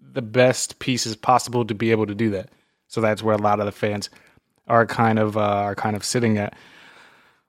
the 0.00 0.22
best 0.22 0.78
pieces 0.78 1.16
possible 1.16 1.66
to 1.66 1.74
be 1.74 1.90
able 1.90 2.06
to 2.06 2.14
do 2.14 2.30
that. 2.30 2.48
So 2.88 3.02
that's 3.02 3.22
where 3.22 3.34
a 3.34 3.40
lot 3.40 3.60
of 3.60 3.66
the 3.66 3.72
fans 3.72 4.08
are 4.68 4.86
kind 4.86 5.18
of 5.18 5.36
uh, 5.36 5.40
are 5.40 5.74
kind 5.74 5.94
of 5.94 6.02
sitting 6.02 6.38
at. 6.38 6.54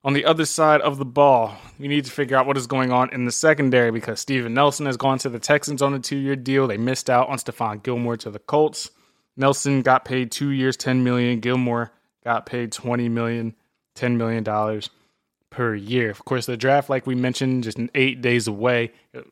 On 0.04 0.12
the 0.12 0.26
other 0.26 0.46
side 0.46 0.82
of 0.82 0.98
the 0.98 1.06
ball, 1.06 1.56
we 1.80 1.88
need 1.88 2.04
to 2.04 2.12
figure 2.12 2.36
out 2.36 2.48
what 2.48 2.58
is 2.58 2.68
going 2.68 2.92
on 2.92 3.10
in 3.14 3.24
the 3.24 3.32
secondary 3.32 3.92
because 3.92 4.20
Steven 4.20 4.54
Nelson 4.54 4.88
has 4.88 4.98
gone 4.98 5.20
to 5.20 5.30
the 5.30 5.40
Texans 5.40 5.82
on 5.82 5.94
a 5.94 6.00
two-year 6.00 6.36
deal. 6.36 6.68
They 6.68 6.78
missed 6.78 7.10
out 7.10 7.30
on 7.30 7.38
Stephon 7.38 7.82
Gilmore 7.82 8.18
to 8.18 8.30
the 8.30 8.40
Colts. 8.40 8.92
Nelson 9.38 9.82
got 9.82 10.06
paid 10.06 10.32
two 10.32 10.50
years, 10.50 10.78
ten 10.78 11.04
million. 11.04 11.40
Gilmore 11.40 11.92
got 12.24 12.46
paid 12.46 12.72
twenty 12.72 13.10
million, 13.10 13.56
ten 13.96 14.18
million 14.18 14.44
dollars 14.44 14.90
per 15.50 15.74
year. 15.74 16.10
Of 16.10 16.26
course, 16.26 16.46
the 16.46 16.58
draft, 16.58 16.90
like 16.90 17.08
we 17.08 17.16
mentioned, 17.16 17.64
just 17.64 17.78
eight 17.96 18.22
days 18.22 18.48
away. 18.48 18.92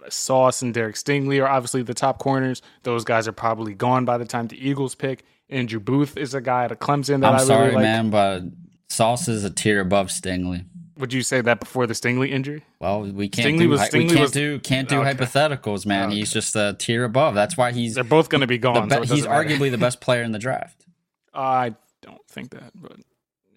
Sauce 0.10 0.62
and 0.62 0.74
Derek 0.74 0.96
Stingley 0.96 1.42
are 1.42 1.48
obviously 1.48 1.84
the 1.84 1.94
top 1.94 2.20
corners. 2.20 2.62
Those 2.84 3.04
guys 3.04 3.28
are 3.28 3.34
probably 3.34 3.74
gone 3.74 4.06
by 4.06 4.18
the 4.18 4.26
time 4.26 4.48
the 4.48 4.68
Eagles 4.70 4.96
pick. 4.96 5.24
Andrew 5.50 5.80
Booth 5.80 6.18
is 6.18 6.34
a 6.34 6.42
guy 6.42 6.66
at 6.66 6.80
Clemson 6.80 7.22
that 7.22 7.34
I'm 7.34 7.42
I 7.42 7.44
sorry, 7.44 7.74
like. 7.74 7.82
man, 7.82 8.10
but 8.10 8.44
Sauce 8.90 9.28
is 9.28 9.44
a 9.44 9.50
tier 9.50 9.82
above 9.82 10.08
Stingley. 10.08 10.66
Would 10.98 11.12
you 11.12 11.24
say 11.24 11.42
that 11.42 11.60
before 11.60 11.88
the 11.88 11.94
Stingley 11.96 12.30
injury? 12.30 12.64
Well, 12.80 13.02
we 13.02 13.28
can't 13.28 13.48
Stingley 13.48 13.60
do 13.60 13.70
was- 13.70 13.82
hy- 13.82 13.90
we 13.94 14.08
can't 14.08 14.20
was- 14.20 14.32
do 14.32 14.60
can't 14.60 14.88
do 14.88 15.00
Okay. 15.02 15.14
hypotheticals, 15.14 15.86
man. 15.86 16.12
He's 16.12 16.32
just 16.32 16.56
a 16.56 16.76
tier 16.78 17.04
above. 17.04 17.34
That's 17.34 17.58
why 17.58 17.72
he's 17.72 17.96
They're 17.96 18.04
both 18.04 18.30
going 18.30 18.42
to 18.42 18.48
be 18.48 18.58
gone. 18.60 18.88
be- 18.90 18.96
so 18.96 19.02
he's 19.16 19.28
matter. 19.28 19.50
arguably 19.50 19.72
the 19.72 19.78
best 19.80 20.00
player 20.02 20.22
in 20.24 20.32
the 20.34 20.40
draft. 20.40 20.86
I 21.34 21.74
don't 22.04 22.22
think 22.30 22.52
that, 22.52 22.72
but 22.76 22.98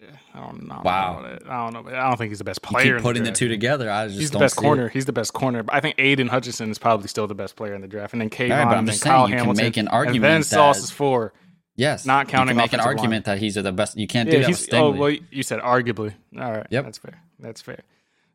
yeah, 0.01 0.07
I 0.33 0.39
don't 0.39 0.67
know. 0.67 0.81
Wow. 0.83 1.19
I 1.19 1.29
don't 1.29 1.45
know. 1.45 1.51
I 1.51 1.63
don't 1.63 1.73
know. 1.73 1.83
but 1.83 1.93
I 1.93 2.07
don't 2.07 2.17
think 2.17 2.31
he's 2.31 2.39
the 2.39 2.43
best 2.43 2.59
You 2.63 2.69
player. 2.69 2.95
keep 2.95 3.03
putting 3.03 3.19
in 3.21 3.23
the 3.25 3.29
draft. 3.29 3.39
two 3.39 3.47
together. 3.49 3.91
I 3.91 4.07
just 4.07 4.19
He's 4.19 4.31
the 4.31 4.39
best 4.39 4.55
corner. 4.55 4.87
It. 4.87 4.93
He's 4.93 5.05
the 5.05 5.13
best 5.13 5.33
corner. 5.33 5.61
But 5.61 5.75
I 5.75 5.79
think 5.79 5.93
Aidan 5.99 6.29
Hutchinson 6.29 6.71
is 6.71 6.79
probably 6.79 7.07
still 7.07 7.27
the 7.27 7.35
best 7.35 7.55
player 7.55 7.75
in 7.75 7.81
the 7.81 7.87
draft, 7.87 8.13
and 8.13 8.21
then 8.21 8.31
Kayvon, 8.31 8.49
Right, 8.49 8.61
I'm 8.67 8.79
and 8.79 8.87
then 8.87 8.97
Kyle 8.97 9.23
you 9.27 9.33
can 9.35 9.37
Hamilton, 9.39 9.63
make 9.63 9.77
an 9.77 9.87
argument. 9.89 10.25
and 10.25 10.33
then 10.37 10.43
Sauce 10.43 10.79
is 10.79 10.89
four. 10.89 11.33
Yes, 11.75 12.07
Not 12.07 12.27
counting 12.29 12.55
You 12.55 12.61
can 12.61 12.65
make 12.65 12.73
an 12.73 12.79
argument 12.79 13.25
that 13.25 13.37
he's 13.37 13.53
the 13.53 13.71
best. 13.71 13.95
You 13.95 14.07
can't 14.07 14.27
do 14.27 14.37
Yeah, 14.37 14.47
that 14.47 14.49
with. 14.49 14.73
Oh, 14.73 14.89
well, 14.89 15.15
you 15.29 15.43
said 15.43 15.59
arguably. 15.59 16.13
All 16.35 16.51
right. 16.51 16.65
Yep. 16.71 16.85
That's 16.85 16.97
fair. 16.97 17.21
That's 17.39 17.61
fair. 17.61 17.83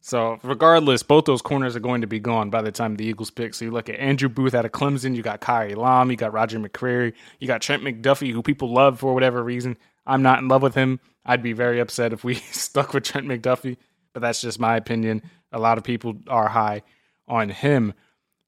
So 0.05 0.41
regardless, 0.43 1.05
both 1.05 1.27
those 1.27 1.43
corners 1.43 1.77
are 1.77 1.81
going 1.81 2.01
to 2.01 2.09
be 2.09 2.19
gone 2.19 2.51
by 2.51 2.61
the 2.61 2.73
time 2.73 2.97
the 2.97 3.05
Eagles 3.05 3.31
pick. 3.31 3.55
So 3.55 3.65
you 3.65 3.71
look 3.71 3.89
at 3.89 4.01
Andrew 4.01 4.29
Booth 4.29 4.53
out 4.53 4.65
of 4.65 4.73
Clemson, 4.73 5.15
you 5.15 5.23
got 5.23 5.41
Kaiir 5.41 5.77
Elam, 5.77 6.11
you 6.11 6.17
got 6.17 6.33
Roger 6.33 6.59
McCreary, 6.59 7.13
you 7.39 7.47
got 7.47 7.63
Trent 7.63 7.85
McDuffie, 7.85 8.33
who 8.33 8.43
people 8.43 8.73
love 8.73 8.99
for 8.99 9.15
whatever 9.15 9.43
reason. 9.43 9.77
I'm 10.05 10.23
not 10.23 10.41
in 10.41 10.49
love 10.49 10.63
with 10.63 10.75
him. 10.75 10.99
I'd 11.25 11.43
be 11.43 11.53
very 11.53 11.79
upset 11.79 12.13
if 12.13 12.25
we 12.25 12.35
stuck 12.51 12.93
with 12.93 13.05
Trent 13.05 13.29
McDuffie, 13.29 13.77
but 14.13 14.21
that's 14.21 14.41
just 14.41 14.59
my 14.59 14.77
opinion. 14.77 15.23
A 15.53 15.61
lot 15.61 15.79
of 15.79 15.85
people 15.85 16.17
are 16.27 16.49
high 16.49 16.83
on 17.29 17.51
him. 17.51 17.95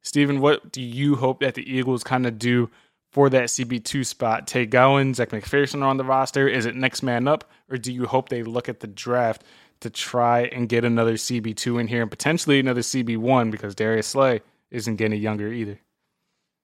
Steven, 0.02 0.40
what 0.40 0.72
do 0.72 0.82
you 0.82 1.14
hope 1.14 1.40
that 1.40 1.54
the 1.54 1.72
Eagles 1.72 2.02
kind 2.02 2.26
of 2.26 2.36
do 2.36 2.68
for 3.12 3.30
that 3.30 3.44
CB2 3.44 4.04
spot? 4.04 4.48
Tay 4.48 4.66
Gowan, 4.66 5.14
Zech 5.14 5.30
McPhearson 5.30 5.82
are 5.82 5.88
on 5.88 5.98
the 5.98 6.04
roster. 6.04 6.48
Is 6.48 6.66
it 6.66 6.74
next 6.74 7.02
man 7.02 7.28
up? 7.28 7.48
Or 7.70 7.78
do 7.78 7.92
you 7.92 8.06
hope 8.06 8.28
they 8.28 8.42
look 8.42 8.68
at 8.68 8.80
the 8.80 8.86
draft 8.88 9.44
to 9.84 9.90
try 9.90 10.42
and 10.46 10.68
get 10.68 10.84
another 10.84 11.14
CB2 11.14 11.80
in 11.80 11.88
here 11.88 12.02
and 12.02 12.10
potentially 12.10 12.58
another 12.58 12.80
CB1 12.80 13.50
because 13.50 13.74
Darius 13.74 14.08
Slay 14.08 14.40
isn't 14.70 14.96
getting 14.96 15.20
younger 15.20 15.52
either? 15.52 15.78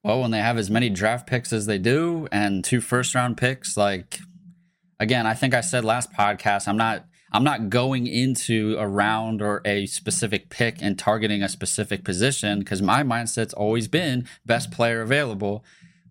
Well, 0.03 0.21
when 0.21 0.31
they 0.31 0.39
have 0.39 0.57
as 0.57 0.69
many 0.69 0.89
draft 0.89 1.27
picks 1.27 1.53
as 1.53 1.67
they 1.67 1.77
do 1.77 2.27
and 2.31 2.63
two 2.63 2.81
first 2.81 3.13
round 3.13 3.37
picks, 3.37 3.77
like 3.77 4.19
again, 4.99 5.27
I 5.27 5.35
think 5.35 5.53
I 5.53 5.61
said 5.61 5.85
last 5.85 6.11
podcast, 6.11 6.67
I'm 6.67 6.77
not 6.77 7.05
I'm 7.31 7.43
not 7.43 7.69
going 7.69 8.07
into 8.07 8.75
a 8.77 8.87
round 8.87 9.41
or 9.41 9.61
a 9.63 9.85
specific 9.85 10.49
pick 10.49 10.81
and 10.81 10.99
targeting 10.99 11.41
a 11.41 11.47
specific 11.47 12.03
position 12.03 12.59
because 12.59 12.81
my 12.81 13.03
mindset's 13.03 13.53
always 13.53 13.87
been 13.87 14.27
best 14.45 14.71
player 14.71 15.01
available. 15.01 15.63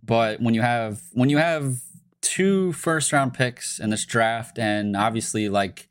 But 0.02 0.40
when 0.40 0.55
you 0.55 0.62
have 0.62 1.02
when 1.12 1.29
you 1.29 1.38
have 1.38 1.81
two 2.23 2.73
first 2.73 3.12
round 3.12 3.35
picks 3.35 3.79
in 3.79 3.90
this 3.90 4.07
draft 4.07 4.59
and 4.59 4.97
obviously 4.97 5.49
like 5.49 5.89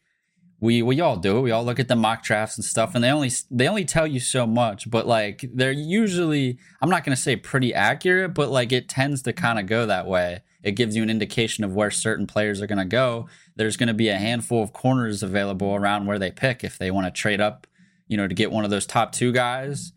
we 0.62 0.82
we 0.82 1.00
all 1.00 1.16
do 1.16 1.38
it. 1.38 1.42
We 1.42 1.52
all 1.52 1.64
look 1.64 1.80
at 1.80 1.88
the 1.88 1.96
mock 1.96 2.24
drafts 2.24 2.58
and 2.58 2.66
stuff, 2.66 2.94
and 2.94 3.04
they 3.04 3.10
only 3.10 3.32
they 3.50 3.68
only 3.68 3.86
tell 3.86 4.06
you 4.06 4.20
so 4.20 4.46
much. 4.46 4.90
But 4.90 5.08
like 5.08 5.46
they're 5.54 5.72
usually, 5.72 6.58
I'm 6.82 6.90
not 6.90 7.04
gonna 7.04 7.16
say 7.16 7.36
pretty 7.36 7.74
accurate, 7.74 8.34
but 8.34 8.50
like 8.50 8.72
it 8.72 8.90
tends 8.90 9.22
to 9.24 9.34
kind 9.34 9.60
of 9.60 9.68
go 9.68 9.86
that 9.86 10.06
way. 10.06 10.42
It 10.62 10.72
gives 10.72 10.96
you 10.96 11.04
an 11.04 11.10
indication 11.10 11.64
of 11.64 11.74
where 11.74 11.92
certain 11.92 12.28
players 12.28 12.62
are 12.62 12.68
gonna 12.68 12.86
go. 12.86 13.30
There's 13.56 13.78
gonna 13.78 13.94
be 13.94 14.10
a 14.10 14.18
handful 14.18 14.62
of 14.62 14.74
corners 14.74 15.24
available 15.24 15.76
around 15.76 16.08
where 16.08 16.20
they 16.20 16.32
pick 16.32 16.64
if 16.64 16.78
they 16.78 16.92
want 16.92 17.08
to 17.08 17.12
trade 17.12 17.40
up, 17.40 17.66
you 18.08 18.18
know, 18.18 18.28
to 18.28 18.36
get 18.36 18.52
one 18.52 18.66
of 18.66 18.70
those 18.70 18.86
top 18.86 19.14
two 19.14 19.32
guys. 19.32 19.94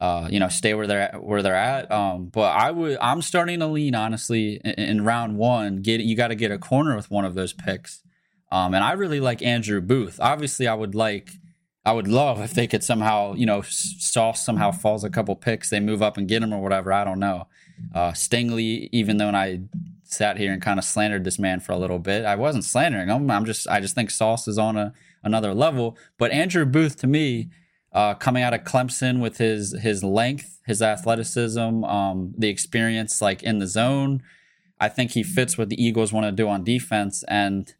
Uh, 0.00 0.26
you 0.28 0.40
know, 0.40 0.48
stay 0.48 0.74
where 0.74 0.88
they're 0.88 1.14
at, 1.14 1.22
where 1.22 1.42
they're 1.42 1.54
at. 1.54 1.88
Um, 1.92 2.24
but 2.24 2.56
I 2.56 2.72
would, 2.72 2.98
I'm 3.00 3.22
starting 3.22 3.60
to 3.60 3.68
lean 3.68 3.94
honestly 3.94 4.60
in, 4.64 4.72
in 4.72 5.04
round 5.04 5.36
one. 5.36 5.76
Get 5.76 6.00
you 6.00 6.16
got 6.16 6.28
to 6.28 6.34
get 6.34 6.50
a 6.50 6.58
corner 6.58 6.96
with 6.96 7.08
one 7.08 7.24
of 7.24 7.34
those 7.34 7.52
picks. 7.52 8.02
Um, 8.52 8.74
and 8.74 8.84
I 8.84 8.92
really 8.92 9.18
like 9.18 9.42
Andrew 9.42 9.80
Booth. 9.80 10.18
Obviously, 10.20 10.68
I 10.68 10.74
would 10.74 10.94
like, 10.94 11.30
I 11.86 11.92
would 11.92 12.06
love 12.06 12.38
if 12.40 12.52
they 12.52 12.66
could 12.66 12.84
somehow, 12.84 13.32
you 13.32 13.46
know, 13.46 13.62
Sauce 13.62 14.44
somehow 14.44 14.70
falls 14.70 15.04
a 15.04 15.10
couple 15.10 15.34
picks, 15.34 15.70
they 15.70 15.80
move 15.80 16.02
up 16.02 16.18
and 16.18 16.28
get 16.28 16.42
him 16.42 16.52
or 16.52 16.60
whatever. 16.60 16.92
I 16.92 17.02
don't 17.02 17.18
know. 17.18 17.48
Uh, 17.94 18.12
Stingley, 18.12 18.90
even 18.92 19.16
though 19.16 19.30
I 19.30 19.62
sat 20.04 20.36
here 20.36 20.52
and 20.52 20.60
kind 20.60 20.78
of 20.78 20.84
slandered 20.84 21.24
this 21.24 21.38
man 21.38 21.60
for 21.60 21.72
a 21.72 21.78
little 21.78 21.98
bit, 21.98 22.26
I 22.26 22.36
wasn't 22.36 22.64
slandering 22.64 23.08
him. 23.08 23.30
I'm 23.30 23.46
just, 23.46 23.66
I 23.68 23.80
just 23.80 23.94
think 23.94 24.10
Sauce 24.10 24.46
is 24.46 24.58
on 24.58 24.76
a 24.76 24.92
another 25.22 25.54
level. 25.54 25.96
But 26.18 26.30
Andrew 26.30 26.66
Booth, 26.66 26.96
to 27.00 27.06
me, 27.06 27.48
uh, 27.92 28.14
coming 28.14 28.42
out 28.42 28.54
of 28.54 28.64
Clemson 28.64 29.20
with 29.20 29.38
his 29.38 29.74
his 29.80 30.04
length, 30.04 30.60
his 30.66 30.82
athleticism, 30.82 31.84
um, 31.84 32.34
the 32.36 32.48
experience 32.48 33.22
like 33.22 33.42
in 33.42 33.58
the 33.58 33.66
zone, 33.66 34.22
I 34.78 34.88
think 34.88 35.12
he 35.12 35.22
fits 35.22 35.56
what 35.56 35.68
the 35.68 35.82
Eagles 35.82 36.12
want 36.12 36.26
to 36.26 36.32
do 36.32 36.48
on 36.48 36.64
defense. 36.64 37.24
And 37.28 37.74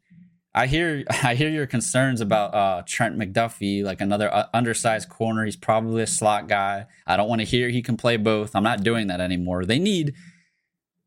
I 0.54 0.66
hear 0.66 1.04
I 1.22 1.34
hear 1.34 1.48
your 1.48 1.66
concerns 1.66 2.20
about 2.20 2.54
uh, 2.54 2.82
Trent 2.86 3.18
McDuffie, 3.18 3.82
like 3.84 4.00
another 4.00 4.32
uh, 4.32 4.46
undersized 4.52 5.08
corner. 5.08 5.44
He's 5.44 5.56
probably 5.56 6.02
a 6.02 6.06
slot 6.06 6.48
guy. 6.48 6.86
I 7.06 7.16
don't 7.16 7.28
want 7.28 7.40
to 7.40 7.46
hear 7.46 7.68
he 7.68 7.82
can 7.82 7.96
play 7.96 8.16
both. 8.16 8.54
I'm 8.54 8.64
not 8.64 8.82
doing 8.82 9.08
that 9.08 9.20
anymore. 9.20 9.64
They 9.64 9.78
need. 9.78 10.14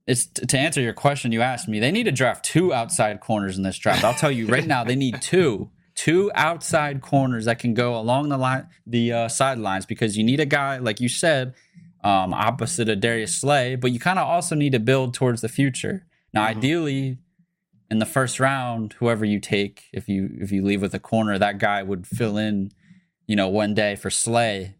It's 0.07 0.27
to 0.27 0.57
answer 0.57 0.81
your 0.81 0.93
question 0.93 1.31
you 1.31 1.41
asked 1.41 1.67
me. 1.67 1.79
They 1.79 1.91
need 1.91 2.03
to 2.03 2.11
draft 2.11 2.45
two 2.45 2.71
outside 2.71 3.21
corners 3.21 3.57
in 3.57 3.63
this 3.63 3.77
draft. 3.77 4.03
I'll 4.03 4.13
tell 4.13 4.31
you 4.31 4.45
right 4.45 4.65
now, 4.65 4.83
they 4.83 4.95
need 4.95 5.19
two, 5.19 5.71
two 5.95 6.31
outside 6.35 7.01
corners 7.01 7.45
that 7.45 7.57
can 7.57 7.73
go 7.73 7.99
along 7.99 8.29
the 8.29 8.37
line, 8.37 8.67
the 8.85 9.11
uh, 9.11 9.27
sidelines, 9.27 9.87
because 9.87 10.15
you 10.15 10.23
need 10.23 10.39
a 10.39 10.45
guy 10.45 10.77
like 10.77 11.01
you 11.01 11.09
said, 11.09 11.55
um, 12.03 12.35
opposite 12.35 12.87
of 12.87 12.99
Darius 12.99 13.35
Slay, 13.35 13.75
but 13.75 13.91
you 13.91 13.99
kind 13.99 14.19
of 14.19 14.27
also 14.27 14.53
need 14.53 14.73
to 14.73 14.79
build 14.79 15.15
towards 15.15 15.41
the 15.41 15.49
future. 15.49 16.05
Now, 16.35 16.43
ideally, 16.43 17.17
in 17.95 17.99
the 17.99 18.05
first 18.05 18.41
round, 18.41 18.91
whoever 18.99 19.23
you 19.23 19.39
take, 19.39 19.85
if 19.93 20.09
you 20.09 20.29
if 20.41 20.51
you 20.51 20.61
leave 20.61 20.81
with 20.81 20.93
a 20.93 20.99
corner, 20.99 21.39
that 21.39 21.59
guy 21.59 21.81
would 21.81 22.05
fill 22.05 22.37
in, 22.37 22.73
you 23.25 23.37
know, 23.37 23.47
one 23.47 23.73
day 23.73 23.95
for 23.95 24.09
Slay 24.09 24.75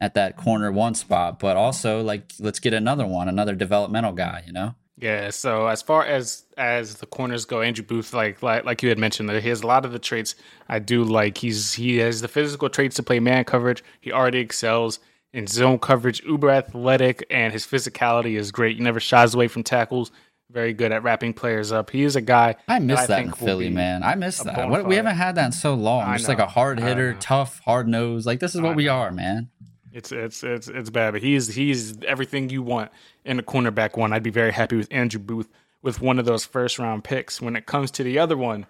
at 0.00 0.14
that 0.14 0.36
corner 0.36 0.72
one 0.72 0.96
spot. 0.96 1.38
But 1.38 1.56
also, 1.56 2.02
like, 2.02 2.32
let's 2.40 2.58
get 2.58 2.74
another 2.74 3.06
one, 3.06 3.28
another 3.28 3.54
developmental 3.54 4.12
guy. 4.12 4.42
You 4.44 4.52
know. 4.52 4.74
Yeah. 4.98 5.30
So 5.30 5.68
as 5.68 5.80
far 5.80 6.04
as 6.04 6.42
as 6.56 6.96
the 6.96 7.06
corners 7.06 7.44
go, 7.44 7.62
Andrew 7.62 7.84
Booth, 7.84 8.12
like 8.12 8.42
like 8.42 8.64
like 8.64 8.82
you 8.82 8.88
had 8.88 8.98
mentioned, 8.98 9.28
that 9.28 9.40
he 9.40 9.48
has 9.48 9.62
a 9.62 9.66
lot 9.68 9.84
of 9.84 9.92
the 9.92 10.00
traits 10.00 10.34
I 10.68 10.80
do 10.80 11.04
like. 11.04 11.38
He's 11.38 11.74
he 11.74 11.98
has 11.98 12.22
the 12.22 12.28
physical 12.28 12.68
traits 12.68 12.96
to 12.96 13.04
play 13.04 13.20
man 13.20 13.44
coverage. 13.44 13.84
He 14.00 14.10
already 14.10 14.40
excels 14.40 14.98
in 15.32 15.46
zone 15.46 15.78
coverage, 15.78 16.20
uber 16.24 16.50
athletic, 16.50 17.24
and 17.30 17.52
his 17.52 17.64
physicality 17.64 18.36
is 18.36 18.50
great. 18.50 18.76
He 18.78 18.82
never 18.82 18.98
shies 18.98 19.34
away 19.34 19.46
from 19.46 19.62
tackles. 19.62 20.10
Very 20.50 20.72
good 20.72 20.92
at 20.92 21.02
wrapping 21.02 21.34
players 21.34 21.72
up. 21.72 21.90
He 21.90 22.04
is 22.04 22.14
a 22.14 22.20
guy. 22.20 22.54
I 22.68 22.78
miss 22.78 23.00
I 23.00 23.06
that 23.06 23.22
in 23.24 23.32
Philly, 23.32 23.68
man. 23.68 24.04
I 24.04 24.14
miss 24.14 24.38
that. 24.38 24.68
What, 24.68 24.86
we 24.86 24.94
haven't 24.94 25.16
had 25.16 25.34
that 25.34 25.46
in 25.46 25.52
so 25.52 25.74
long. 25.74 26.16
Just 26.16 26.28
like 26.28 26.38
a 26.38 26.46
hard 26.46 26.78
hitter, 26.78 27.14
tough, 27.14 27.60
hard 27.60 27.88
nose. 27.88 28.26
Like 28.26 28.38
this 28.38 28.54
is 28.54 28.60
what 28.60 28.76
we 28.76 28.86
are, 28.86 29.10
man. 29.10 29.50
It's 29.92 30.12
it's 30.12 30.44
it's 30.44 30.68
it's 30.68 30.90
bad, 30.90 31.12
but 31.12 31.22
he's 31.22 31.48
he's 31.48 32.00
everything 32.04 32.48
you 32.50 32.62
want 32.62 32.92
in 33.24 33.38
a 33.38 33.42
cornerback 33.42 33.96
one. 33.96 34.12
I'd 34.12 34.22
be 34.22 34.30
very 34.30 34.52
happy 34.52 34.76
with 34.76 34.88
Andrew 34.90 35.20
Booth 35.20 35.48
with 35.82 36.00
one 36.00 36.18
of 36.18 36.26
those 36.26 36.44
first 36.44 36.78
round 36.78 37.02
picks. 37.02 37.40
When 37.40 37.56
it 37.56 37.66
comes 37.66 37.90
to 37.92 38.04
the 38.04 38.18
other 38.18 38.36
one, 38.36 38.66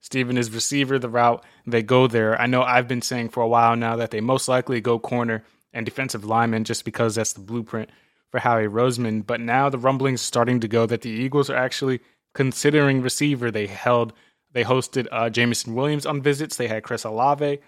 Steven 0.00 0.36
is 0.36 0.50
receiver 0.50 0.98
the 0.98 1.08
route 1.08 1.42
they 1.66 1.82
go 1.82 2.06
there. 2.06 2.38
I 2.38 2.46
know 2.46 2.62
I've 2.62 2.88
been 2.88 3.02
saying 3.02 3.30
for 3.30 3.42
a 3.42 3.48
while 3.48 3.76
now 3.76 3.96
that 3.96 4.10
they 4.10 4.20
most 4.20 4.48
likely 4.48 4.82
go 4.82 4.98
corner 4.98 5.44
and 5.72 5.86
defensive 5.86 6.24
lineman 6.24 6.64
just 6.64 6.84
because 6.84 7.14
that's 7.14 7.32
the 7.32 7.40
blueprint 7.40 7.88
for 8.34 8.40
Howie 8.40 8.66
Roseman. 8.66 9.24
But 9.24 9.40
now 9.40 9.68
the 9.68 9.78
rumblings 9.78 10.20
starting 10.20 10.58
to 10.58 10.66
go 10.66 10.86
that 10.86 11.02
the 11.02 11.10
Eagles 11.10 11.48
are 11.48 11.54
actually 11.56 12.00
considering 12.34 13.00
receiver. 13.00 13.48
They 13.48 13.68
held 13.68 14.12
They 14.50 14.64
hosted 14.64 15.06
uh, 15.12 15.30
Jameson 15.30 15.76
Williams 15.76 16.04
on 16.04 16.20
visits. 16.20 16.56
They 16.56 16.66
had 16.66 16.82
Chris 16.82 17.04
Olave 17.04 17.60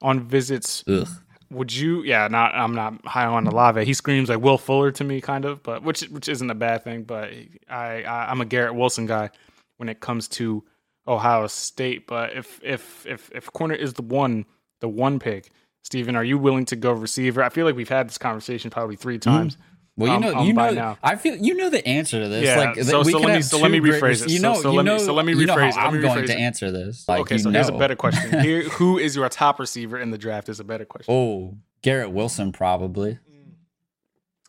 on 0.00 0.20
visits. 0.26 0.82
Ugh. 0.88 1.06
Would 1.50 1.74
you? 1.74 2.02
Yeah, 2.04 2.26
not. 2.28 2.54
I'm 2.54 2.74
not 2.74 3.04
high 3.06 3.26
on 3.26 3.46
Olave. 3.46 3.84
He 3.84 3.92
screams 3.92 4.30
like 4.30 4.40
Will 4.40 4.56
Fuller 4.56 4.90
to 4.92 5.04
me, 5.04 5.20
kind 5.20 5.44
of, 5.44 5.62
but 5.62 5.82
which 5.82 6.00
which 6.04 6.26
isn't 6.26 6.50
a 6.50 6.54
bad 6.54 6.82
thing. 6.84 7.02
But 7.02 7.30
I, 7.68 8.02
I 8.02 8.30
I'm 8.30 8.40
a 8.40 8.46
Garrett 8.46 8.74
Wilson 8.74 9.04
guy 9.04 9.28
when 9.76 9.90
it 9.90 10.00
comes 10.00 10.26
to 10.28 10.64
Ohio 11.06 11.46
State. 11.48 12.06
But 12.06 12.34
if 12.34 12.60
if 12.62 13.06
if 13.06 13.30
if 13.34 13.52
corner 13.52 13.74
is 13.74 13.92
the 13.92 14.02
one 14.02 14.46
the 14.80 14.88
one 14.88 15.18
pick, 15.18 15.50
Steven, 15.82 16.16
are 16.16 16.24
you 16.24 16.38
willing 16.38 16.64
to 16.64 16.76
go 16.76 16.92
receiver? 16.92 17.42
I 17.42 17.50
feel 17.50 17.66
like 17.66 17.76
we've 17.76 17.90
had 17.90 18.08
this 18.08 18.18
conversation 18.18 18.70
probably 18.70 18.96
three 18.96 19.18
times. 19.18 19.58
Well, 19.96 20.12
you 20.12 20.18
know, 20.20 20.34
um, 20.38 20.46
you 20.46 20.52
know, 20.54 20.70
now. 20.72 20.98
I 21.04 21.14
feel 21.14 21.36
you 21.36 21.54
know 21.54 21.70
the 21.70 21.86
answer 21.86 22.20
to 22.20 22.28
this. 22.28 22.44
Yeah, 22.44 22.56
like, 22.56 22.82
so- 22.82 23.02
we 23.02 23.12
so 23.12 23.18
let 23.20 23.36
me- 23.36 23.42
so 23.42 23.58
let 23.58 23.70
me 23.70 23.78
rephrase 23.78 24.24
it. 24.24 24.30
You 24.30 24.40
know, 24.40 24.54
so 24.54 24.72
you 24.72 24.76
let 24.82 24.84
me- 24.86 24.98
so 24.98 25.14
let 25.14 25.24
me 25.24 25.34
you 25.34 25.46
know 25.46 25.54
rephrase 25.54 25.68
it. 25.68 25.74
how 25.76 25.86
I'm 25.86 26.00
going 26.00 26.24
rephrase 26.24 26.26
to 26.26 26.36
answer 26.36 26.70
this. 26.72 27.06
Like, 27.08 27.20
okay, 27.20 27.38
so 27.38 27.50
here's 27.50 27.68
a 27.68 27.72
better 27.72 27.94
question. 27.94 28.40
Here, 28.44 28.62
who 28.70 28.98
is 28.98 29.14
your 29.14 29.28
top 29.28 29.60
receiver 29.60 29.98
in 29.98 30.10
the 30.10 30.18
draft? 30.18 30.48
Is 30.48 30.58
a 30.58 30.64
better 30.64 30.84
question. 30.84 31.14
Oh, 31.14 31.56
Garrett 31.82 32.10
Wilson 32.10 32.50
probably. 32.50 33.18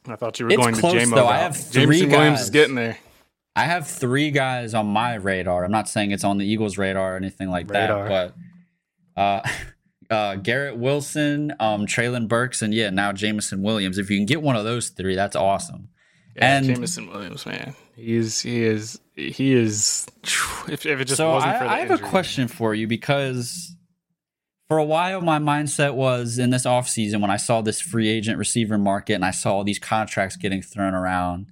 I 0.07 0.15
thought 0.15 0.39
you 0.39 0.45
were 0.45 0.51
It's 0.51 0.61
going 0.61 0.75
close, 0.75 0.93
to 0.93 0.99
JMO. 0.99 1.15
though. 1.15 1.27
I 1.27 1.37
have 1.37 1.53
Jameson 1.53 1.81
three 1.83 2.05
Williams 2.05 2.39
is 2.41 2.45
guys. 2.45 2.49
getting 2.51 2.75
there. 2.75 2.97
I 3.55 3.63
have 3.65 3.87
three 3.87 4.31
guys 4.31 4.73
on 4.73 4.87
my 4.87 5.15
radar. 5.15 5.63
I'm 5.63 5.71
not 5.71 5.87
saying 5.89 6.11
it's 6.11 6.23
on 6.23 6.37
the 6.37 6.45
Eagles' 6.45 6.77
radar 6.77 7.13
or 7.13 7.17
anything 7.17 7.49
like 7.49 7.69
Radar. 7.69 8.07
that, 8.09 8.33
but 9.15 9.21
uh, 9.21 9.41
uh, 10.09 10.35
Garrett 10.35 10.77
Wilson, 10.77 11.53
um, 11.59 11.85
Treylon 11.85 12.27
Burks, 12.27 12.61
and 12.61 12.73
yeah, 12.73 12.89
now 12.89 13.11
Jameson 13.11 13.61
Williams. 13.61 13.97
If 13.97 14.09
you 14.09 14.17
can 14.17 14.25
get 14.25 14.41
one 14.41 14.55
of 14.55 14.63
those 14.63 14.89
three, 14.89 15.15
that's 15.15 15.35
awesome. 15.35 15.89
Yeah, 16.35 16.57
and 16.57 16.65
Jameson 16.65 17.07
Williams, 17.09 17.45
man, 17.45 17.75
he 17.95 18.15
is 18.15 18.41
he 18.41 18.63
is 18.63 18.99
he 19.15 19.53
is. 19.53 20.07
If, 20.67 20.85
if 20.85 20.99
it 20.99 21.05
just 21.05 21.17
so 21.17 21.31
wasn't 21.31 21.53
I, 21.53 21.57
for 21.59 21.63
the 21.65 21.69
I 21.69 21.79
have 21.79 21.91
injury. 21.91 22.07
a 22.07 22.09
question 22.09 22.47
for 22.47 22.73
you 22.73 22.87
because 22.87 23.75
for 24.67 24.77
a 24.77 24.83
while 24.83 25.21
my 25.21 25.39
mindset 25.39 25.93
was 25.93 26.39
in 26.39 26.49
this 26.49 26.65
offseason 26.65 27.21
when 27.21 27.31
I 27.31 27.37
saw 27.37 27.61
this 27.61 27.79
free 27.79 28.09
agent 28.09 28.37
receiver 28.37 28.77
market 28.77 29.13
and 29.13 29.23
I 29.23 29.31
saw 29.31 29.63
these 29.63 29.79
contracts 29.79 30.35
getting 30.35 30.61
thrown 30.61 30.93
around. 30.93 31.47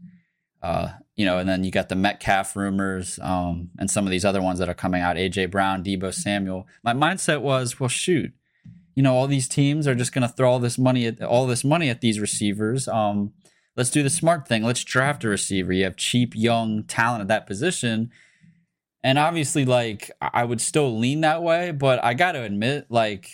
Uh, 0.62 0.93
you 1.15 1.25
know, 1.25 1.38
and 1.38 1.48
then 1.48 1.63
you 1.63 1.72
got 1.72 1.89
the 1.89 1.95
Metcalf 1.95 2.55
rumors, 2.55 3.19
um, 3.22 3.69
and 3.77 3.91
some 3.91 4.05
of 4.05 4.12
these 4.12 4.25
other 4.25 4.41
ones 4.41 4.60
that 4.60 4.69
are 4.69 4.74
coming 4.74 5.01
out, 5.01 5.15
AJ 5.15 5.51
Brown, 5.51 5.83
Deebo 5.83 6.13
Samuel. 6.13 6.67
My 6.83 6.93
mindset 6.93 7.41
was, 7.41 7.79
well, 7.79 7.89
shoot, 7.89 8.33
you 8.95 9.03
know, 9.03 9.15
all 9.15 9.27
these 9.27 9.47
teams 9.47 9.88
are 9.88 9.95
just 9.95 10.13
going 10.13 10.27
to 10.27 10.33
throw 10.33 10.51
all 10.51 10.59
this 10.59 10.77
money 10.77 11.07
at 11.07 11.21
all 11.21 11.47
this 11.47 11.63
money 11.63 11.89
at 11.89 12.01
these 12.01 12.19
receivers. 12.19 12.88
Um, 12.88 13.33
let's 13.75 13.89
do 13.89 14.03
the 14.03 14.09
smart 14.09 14.47
thing. 14.47 14.63
Let's 14.63 14.83
draft 14.83 15.23
a 15.23 15.29
receiver. 15.29 15.73
You 15.73 15.85
have 15.85 15.95
cheap, 15.95 16.33
young 16.35 16.83
talent 16.83 17.21
at 17.21 17.27
that 17.29 17.47
position. 17.47 18.12
And 19.03 19.17
obviously, 19.17 19.65
like, 19.65 20.12
I 20.21 20.45
would 20.45 20.62
still 20.62 20.97
lean 20.97 21.21
that 21.21 21.43
way, 21.43 21.71
but 21.71 22.03
I 22.03 22.13
got 22.13 22.33
to 22.33 22.43
admit, 22.43 22.85
like, 22.89 23.29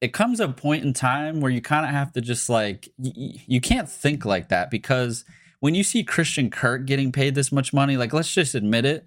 it 0.00 0.14
comes 0.14 0.40
a 0.40 0.48
point 0.48 0.84
in 0.84 0.94
time 0.94 1.40
where 1.40 1.50
you 1.50 1.60
kind 1.60 1.84
of 1.84 1.92
have 1.92 2.12
to 2.12 2.22
just, 2.22 2.48
like, 2.48 2.88
y- 2.96 3.12
you 3.46 3.60
can't 3.60 3.88
think 3.88 4.24
like 4.24 4.48
that 4.48 4.70
because 4.70 5.26
when 5.58 5.74
you 5.74 5.82
see 5.84 6.02
Christian 6.02 6.48
Kirk 6.48 6.86
getting 6.86 7.12
paid 7.12 7.34
this 7.34 7.52
much 7.52 7.74
money, 7.74 7.98
like, 7.98 8.14
let's 8.14 8.32
just 8.32 8.54
admit 8.54 8.86
it. 8.86 9.06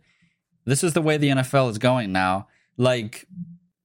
This 0.66 0.84
is 0.84 0.94
the 0.94 1.02
way 1.02 1.18
the 1.18 1.30
NFL 1.30 1.72
is 1.72 1.80
going 1.80 2.12
now. 2.12 2.48
Like, 2.78 3.28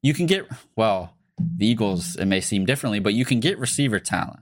you 0.03 0.13
can 0.13 0.27
get, 0.27 0.47
well, 0.77 1.15
the 1.57 1.67
Eagles, 1.67 2.17
it 2.17 2.27
may 2.27 2.41
seem 2.41 2.65
differently, 2.67 2.99
but 3.01 3.15
you 3.15 3.25
can 3.25 3.41
get 3.41 3.59
receiver 3.59 3.99
talent. 3.99 4.41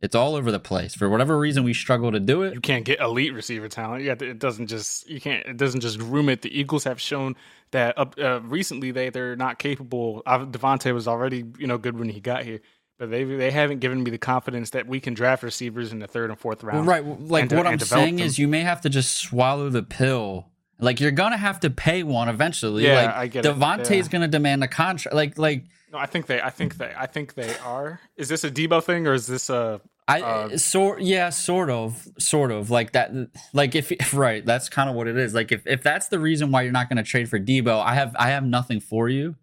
It's 0.00 0.14
all 0.14 0.34
over 0.34 0.52
the 0.52 0.58
place. 0.60 0.94
For 0.94 1.08
whatever 1.08 1.38
reason, 1.38 1.64
we 1.64 1.72
struggle 1.72 2.12
to 2.12 2.20
do 2.20 2.42
it. 2.42 2.52
you 2.52 2.60
can't 2.60 2.84
get 2.84 3.00
elite 3.00 3.32
receiver 3.32 3.68
talent. 3.68 4.04
You 4.04 4.14
to, 4.14 4.30
it 4.30 4.38
doesn't 4.38 4.66
just 4.66 5.08
you 5.08 5.18
can't 5.20 5.46
it 5.46 5.56
doesn't 5.56 5.80
just 5.80 5.98
groom 5.98 6.28
it. 6.28 6.42
The 6.42 6.58
Eagles 6.58 6.84
have 6.84 7.00
shown 7.00 7.36
that 7.70 7.96
up 7.98 8.14
uh, 8.18 8.42
recently 8.42 8.90
they 8.90 9.08
they're 9.08 9.34
not 9.36 9.58
capable. 9.58 10.22
DeVonta 10.26 10.92
was 10.92 11.08
already 11.08 11.44
you 11.58 11.66
know 11.66 11.78
good 11.78 11.98
when 11.98 12.10
he 12.10 12.20
got 12.20 12.44
here, 12.44 12.60
but 12.98 13.10
they 13.10 13.24
they 13.24 13.50
haven't 13.50 13.78
given 13.78 14.02
me 14.02 14.10
the 14.10 14.18
confidence 14.18 14.70
that 14.70 14.86
we 14.86 15.00
can 15.00 15.14
draft 15.14 15.42
receivers 15.42 15.90
in 15.90 16.00
the 16.00 16.06
third 16.06 16.28
and 16.28 16.38
fourth 16.38 16.62
round. 16.62 16.86
Right. 16.86 17.02
Like 17.02 17.50
what 17.50 17.66
I'm 17.66 17.78
saying 17.78 18.16
them. 18.16 18.26
is 18.26 18.38
you 18.38 18.46
may 18.48 18.60
have 18.60 18.82
to 18.82 18.90
just 18.90 19.16
swallow 19.16 19.70
the 19.70 19.82
pill. 19.82 20.50
Like 20.80 21.00
you're 21.00 21.12
gonna 21.12 21.38
have 21.38 21.60
to 21.60 21.70
pay 21.70 22.02
one 22.02 22.28
eventually. 22.28 22.84
Yeah, 22.84 23.06
like 23.06 23.14
I 23.14 23.26
get 23.28 23.46
it. 23.46 23.54
DeVonta's 23.54 23.90
Yeah. 23.90 24.12
gonna 24.12 24.28
demand 24.28 24.62
a 24.64 24.68
contract. 24.68 25.14
Like 25.16 25.38
like 25.38 25.64
No, 25.94 26.00
I 26.00 26.06
think 26.06 26.26
they 26.26 26.40
I 26.40 26.50
think 26.50 26.76
they 26.76 26.92
I 26.96 27.06
think 27.06 27.34
they 27.34 27.56
are. 27.58 28.00
Is 28.16 28.28
this 28.28 28.42
a 28.42 28.50
Deebo 28.50 28.82
thing 28.82 29.06
or 29.06 29.14
is 29.14 29.28
this 29.28 29.48
a 29.48 29.80
I 30.08 30.20
Uh, 30.20 30.58
sort 30.58 31.00
yeah, 31.00 31.30
sort 31.30 31.70
of, 31.70 32.06
sort 32.18 32.50
of 32.50 32.68
like 32.68 32.92
that. 32.92 33.12
Like 33.54 33.74
if 33.74 34.12
right, 34.12 34.44
that's 34.44 34.68
kind 34.68 34.90
of 34.90 34.96
what 34.96 35.06
it 35.06 35.16
is. 35.16 35.34
Like 35.34 35.52
if 35.52 35.66
if 35.66 35.82
that's 35.82 36.08
the 36.08 36.18
reason 36.18 36.50
why 36.50 36.62
you're 36.62 36.72
not 36.72 36.88
going 36.88 36.96
to 36.98 37.02
trade 37.04 37.28
for 37.30 37.38
Deebo, 37.38 37.80
I 37.82 37.94
have 37.94 38.14
I 38.18 38.30
have 38.30 38.44
nothing 38.44 38.80
for 38.80 39.08
you. 39.08 39.36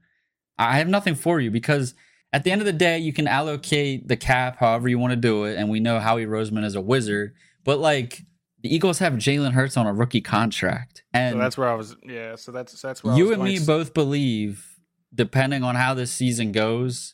I 0.59 0.77
have 0.77 0.87
nothing 0.89 1.15
for 1.15 1.39
you 1.39 1.49
because 1.49 1.95
at 2.33 2.43
the 2.43 2.51
end 2.51 2.61
of 2.61 2.65
the 2.65 2.73
day, 2.73 2.99
you 2.99 3.13
can 3.13 3.27
allocate 3.27 4.07
the 4.07 4.17
cap 4.17 4.57
however 4.57 4.87
you 4.87 4.99
want 4.99 5.11
to 5.11 5.17
do 5.17 5.45
it, 5.45 5.57
and 5.57 5.69
we 5.69 5.79
know 5.79 5.99
Howie 5.99 6.25
Roseman 6.25 6.63
is 6.65 6.75
a 6.75 6.81
wizard. 6.81 7.33
But 7.63 7.79
like 7.79 8.21
the 8.61 8.73
Eagles 8.75 8.99
have 8.99 9.13
Jalen 9.13 9.53
Hurts 9.53 9.77
on 9.77 9.87
a 9.87 9.93
rookie 9.93 10.21
contract, 10.21 11.03
and 11.13 11.33
so 11.35 11.39
that's 11.39 11.57
where 11.57 11.69
I 11.69 11.75
was 11.75 11.95
yeah, 12.05 12.35
so 12.35 12.51
that's 12.51 12.79
that's 12.81 13.03
where 13.03 13.13
I 13.13 13.17
you 13.17 13.33
and 13.33 13.41
me 13.41 13.57
to- 13.57 13.65
both 13.65 13.93
believe, 13.95 14.67
depending 15.13 15.63
on 15.63 15.75
how 15.75 15.93
this 15.93 16.11
season 16.11 16.51
goes, 16.51 17.13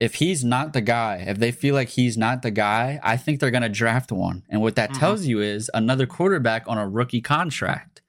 if 0.00 0.16
he's 0.16 0.44
not 0.44 0.72
the 0.72 0.80
guy, 0.80 1.24
if 1.26 1.38
they 1.38 1.52
feel 1.52 1.74
like 1.74 1.90
he's 1.90 2.16
not 2.16 2.42
the 2.42 2.50
guy, 2.50 2.98
I 3.02 3.16
think 3.16 3.38
they're 3.40 3.50
going 3.50 3.62
to 3.62 3.68
draft 3.68 4.10
one. 4.10 4.42
And 4.50 4.60
what 4.60 4.76
that 4.76 4.90
Mhm. 4.90 4.98
tells 4.98 5.24
you 5.26 5.40
is 5.40 5.70
another 5.72 6.06
quarterback 6.06 6.64
on 6.66 6.78
a 6.78 6.88
rookie 6.88 7.20
contract. 7.20 8.02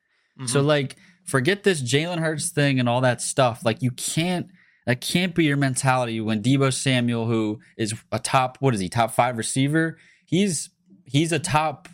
So, 0.46 0.62
Mhm. 0.62 0.66
like, 0.66 0.96
forget 1.24 1.64
this 1.64 1.82
Jalen 1.82 2.20
Hurts 2.20 2.50
thing 2.50 2.80
and 2.80 2.90
all 2.90 3.02
that 3.02 3.22
stuff. 3.22 3.64
Like, 3.64 3.82
you 3.82 3.92
can't. 3.92 4.48
That 4.86 5.02
can't 5.02 5.34
be 5.34 5.46
your 5.46 5.58
mentality 5.58 6.22
when 6.22 6.44
Deebo 6.44 6.72
Samuel, 6.74 7.26
who 7.28 7.60
is 7.78 7.94
a 8.12 8.20
top, 8.20 8.58
what 8.60 8.74
is 8.76 8.80
he, 8.80 8.88
top 8.90 9.12
five 9.12 9.38
receiver? 9.38 9.98
He's 10.26 10.70
he's 11.06 11.32
a 11.32 11.40
top. 11.40 11.88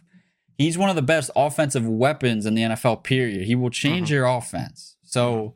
He's 0.58 0.78
one 0.78 0.90
of 0.90 0.96
the 0.96 1.02
best 1.02 1.30
offensive 1.36 1.86
weapons 1.86 2.46
in 2.46 2.56
the 2.56 2.64
NFL. 2.64 2.98
Period. 3.04 3.46
He 3.46 3.56
will 3.56 3.70
change 3.70 4.08
Mhm. 4.08 4.12
your 4.12 4.26
offense. 4.26 4.96
So, 5.04 5.54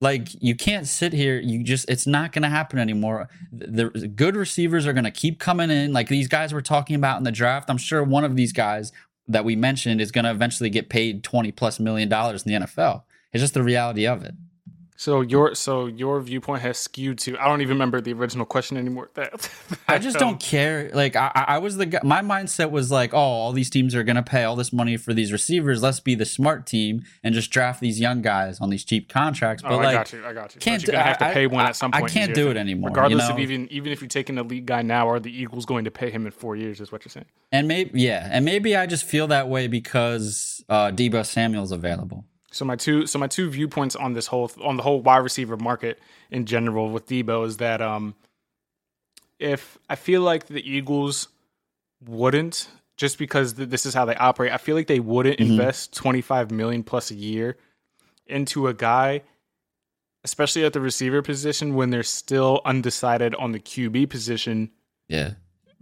like, 0.00 0.28
you 0.42 0.54
can't 0.54 0.86
sit 0.86 1.12
here. 1.12 1.38
You 1.38 1.62
just, 1.62 1.88
it's 1.90 2.06
not 2.06 2.32
going 2.32 2.42
to 2.42 2.48
happen 2.48 2.78
anymore. 2.78 3.28
The, 3.52 3.90
the 3.90 4.08
good 4.08 4.34
receivers 4.34 4.86
are 4.86 4.92
going 4.92 5.04
to 5.04 5.10
keep 5.10 5.38
coming 5.38 5.70
in. 5.70 5.92
Like 5.92 6.08
these 6.08 6.28
guys 6.28 6.54
we're 6.54 6.62
talking 6.62 6.96
about 6.96 7.18
in 7.18 7.24
the 7.24 7.32
draft. 7.32 7.68
I'm 7.68 7.78
sure 7.78 8.02
one 8.02 8.24
of 8.24 8.36
these 8.36 8.52
guys 8.52 8.92
that 9.28 9.44
we 9.44 9.56
mentioned 9.56 10.00
is 10.00 10.10
going 10.10 10.24
to 10.24 10.30
eventually 10.30 10.70
get 10.70 10.88
paid 10.88 11.22
20 11.22 11.52
plus 11.52 11.78
million 11.78 12.08
dollars 12.08 12.44
in 12.44 12.52
the 12.52 12.66
NFL. 12.66 13.02
It's 13.32 13.42
just 13.42 13.54
the 13.54 13.62
reality 13.62 14.06
of 14.06 14.24
it. 14.24 14.34
So 15.00 15.22
your 15.22 15.54
so 15.54 15.86
your 15.86 16.20
viewpoint 16.20 16.60
has 16.60 16.76
skewed 16.76 17.16
to 17.20 17.38
I 17.38 17.46
don't 17.46 17.62
even 17.62 17.76
remember 17.76 18.02
the 18.02 18.12
original 18.12 18.44
question 18.44 18.76
anymore. 18.76 19.08
That, 19.14 19.50
I 19.88 19.96
just 19.96 20.16
um, 20.16 20.20
don't 20.20 20.40
care. 20.40 20.90
Like 20.92 21.16
I, 21.16 21.32
I 21.34 21.44
I 21.54 21.58
was 21.58 21.78
the 21.78 21.86
guy. 21.86 22.00
My 22.02 22.20
mindset 22.20 22.70
was 22.70 22.90
like, 22.90 23.14
oh, 23.14 23.16
all 23.16 23.52
these 23.52 23.70
teams 23.70 23.94
are 23.94 24.02
gonna 24.02 24.22
pay 24.22 24.44
all 24.44 24.56
this 24.56 24.74
money 24.74 24.98
for 24.98 25.14
these 25.14 25.32
receivers. 25.32 25.82
Let's 25.82 26.00
be 26.00 26.14
the 26.14 26.26
smart 26.26 26.66
team 26.66 27.02
and 27.24 27.34
just 27.34 27.50
draft 27.50 27.80
these 27.80 27.98
young 27.98 28.20
guys 28.20 28.60
on 28.60 28.68
these 28.68 28.84
cheap 28.84 29.08
contracts. 29.08 29.62
But 29.62 29.72
Oh, 29.72 29.76
like, 29.78 29.86
I 29.86 29.92
got 29.94 30.12
you. 30.12 30.26
I 30.26 30.32
got 30.34 30.54
you. 30.54 30.60
can't- 30.60 30.82
but 30.82 30.88
you're 30.88 30.92
gonna 30.92 31.08
have 31.08 31.16
to 31.16 31.28
I- 31.28 31.32
pay 31.32 31.46
one 31.46 31.64
I- 31.64 31.68
at 31.70 31.76
some 31.76 31.92
I 31.94 32.00
point. 32.00 32.10
is 32.10 32.14
can't 32.18 32.34
do 32.34 32.50
it 32.50 32.58
anymore, 32.58 32.90
you 32.90 32.94
Regardless 32.94 33.30
of 33.30 33.38
even 33.38 33.68
even 33.72 33.92
if 33.92 34.02
you 34.02 34.06
take 34.08 34.28
an 34.28 34.36
elite 34.36 34.66
guy 34.66 34.82
now, 34.82 35.08
are 35.08 35.18
the 35.18 35.34
Eagles 35.34 35.64
going 35.64 35.86
to 35.86 35.90
pay 35.90 36.10
him 36.10 36.26
in 36.26 36.32
four 36.32 36.56
years? 36.56 36.78
Is 36.78 36.92
what 36.92 37.06
you're 37.06 37.10
saying? 37.10 37.24
and 37.50 37.66
maybe 37.66 37.98
yeah, 37.98 38.28
and 38.30 38.44
maybe 38.44 38.76
I 38.76 38.84
just 38.84 39.04
feel 39.04 39.28
that 39.28 39.48
way 39.48 39.66
because 39.66 40.62
uh, 40.68 40.90
Deebo 40.90 41.24
Samuel's 41.24 41.72
available. 41.72 42.26
So 42.52 42.64
my 42.64 42.76
two 42.76 43.06
so 43.06 43.18
my 43.18 43.26
two 43.28 43.48
viewpoints 43.48 43.94
on 43.96 44.12
this 44.12 44.26
whole 44.26 44.50
on 44.62 44.76
the 44.76 44.82
whole 44.82 45.00
wide 45.00 45.18
receiver 45.18 45.56
market 45.56 46.00
in 46.30 46.46
general 46.46 46.90
with 46.90 47.06
Deebo 47.06 47.46
is 47.46 47.58
that 47.58 47.80
um 47.80 48.14
if 49.38 49.78
I 49.88 49.96
feel 49.96 50.22
like 50.22 50.46
the 50.46 50.68
Eagles 50.68 51.28
wouldn't 52.06 52.68
just 52.96 53.18
because 53.18 53.54
th- 53.54 53.68
this 53.70 53.86
is 53.86 53.94
how 53.94 54.04
they 54.04 54.14
operate, 54.16 54.52
I 54.52 54.58
feel 54.58 54.76
like 54.76 54.86
they 54.86 55.00
wouldn't 55.00 55.38
Mhm. 55.38 55.50
invest 55.52 55.94
25 55.94 56.50
million 56.50 56.82
plus 56.82 57.10
a 57.10 57.14
year 57.14 57.56
into 58.26 58.66
a 58.68 58.74
guy 58.74 59.22
especially 60.22 60.66
at 60.66 60.74
the 60.74 60.80
receiver 60.82 61.22
position 61.22 61.74
when 61.74 61.88
they're 61.88 62.02
still 62.02 62.60
undecided 62.66 63.34
on 63.36 63.52
the 63.52 63.58
QB 63.58 64.04
position 64.10 64.70
Yeah. 65.08 65.34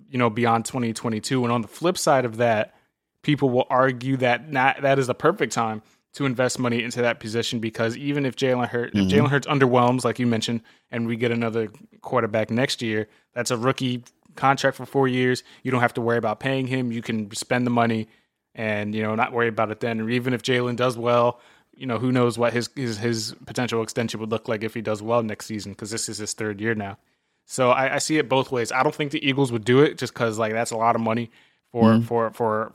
you 0.08 0.16
know 0.18 0.30
beyond 0.30 0.64
2022 0.64 1.42
and 1.42 1.52
on 1.52 1.62
the 1.62 1.68
flip 1.68 1.98
side 1.98 2.24
of 2.24 2.36
that 2.36 2.74
people 3.22 3.50
will 3.50 3.66
argue 3.68 4.16
that 4.18 4.48
not, 4.50 4.80
that 4.82 4.98
is 4.98 5.08
the 5.08 5.14
perfect 5.14 5.52
time 5.52 5.82
to 6.14 6.24
invest 6.26 6.58
money 6.58 6.82
into 6.82 7.02
that 7.02 7.20
position 7.20 7.60
because 7.60 7.96
even 7.96 8.24
if 8.26 8.34
Jalen 8.36 8.68
Hurts 8.68 8.94
Mhm. 8.94 9.06
if 9.06 9.12
Jalen 9.12 9.28
Hurts 9.30 9.46
underwhelms 9.46 10.04
like 10.04 10.18
you 10.18 10.26
mentioned 10.26 10.62
and 10.90 11.06
we 11.06 11.16
get 11.16 11.30
another 11.30 11.68
quarterback 12.00 12.50
next 12.50 12.82
year 12.82 13.08
that's 13.34 13.50
a 13.50 13.56
rookie 13.56 14.02
contract 14.34 14.76
for 14.76 14.86
4 14.86 15.06
years 15.08 15.42
you 15.62 15.70
don't 15.70 15.80
have 15.80 15.94
to 15.94 16.00
worry 16.00 16.18
about 16.18 16.40
paying 16.40 16.66
him 16.66 16.90
you 16.92 17.02
can 17.02 17.30
spend 17.34 17.66
the 17.66 17.70
money 17.70 18.08
and 18.54 18.94
you 18.94 19.02
know 19.02 19.14
not 19.14 19.32
worry 19.32 19.48
about 19.48 19.70
it 19.70 19.80
then 19.80 20.00
or 20.00 20.08
even 20.10 20.32
if 20.32 20.42
Jalen 20.42 20.76
does 20.76 20.96
well 20.96 21.40
you 21.74 21.86
know 21.86 21.98
who 21.98 22.10
knows 22.10 22.38
what 22.38 22.52
his 22.52 22.70
his, 22.74 22.98
his 22.98 23.34
potential 23.46 23.82
extension 23.82 24.18
would 24.20 24.30
look 24.30 24.48
like 24.48 24.64
if 24.64 24.74
he 24.74 24.80
does 24.80 25.02
well 25.02 25.22
next 25.22 25.46
season 25.46 25.72
because 25.72 25.90
this 25.90 26.08
is 26.08 26.18
his 26.18 26.32
third 26.32 26.60
year 26.60 26.74
now 26.74 26.96
so 27.44 27.70
I, 27.70 27.94
I 27.94 27.98
see 27.98 28.18
it 28.18 28.28
both 28.28 28.52
ways. 28.52 28.70
I 28.72 28.82
don't 28.82 28.94
think 28.94 29.10
the 29.10 29.26
Eagles 29.26 29.50
would 29.52 29.64
do 29.64 29.80
it 29.80 29.96
just 29.96 30.12
because 30.12 30.38
like 30.38 30.52
that's 30.52 30.70
a 30.70 30.76
lot 30.76 30.94
of 30.96 31.00
money 31.00 31.30
for 31.72 31.92
Mhm. 31.92 32.04
for 32.04 32.30
for 32.30 32.72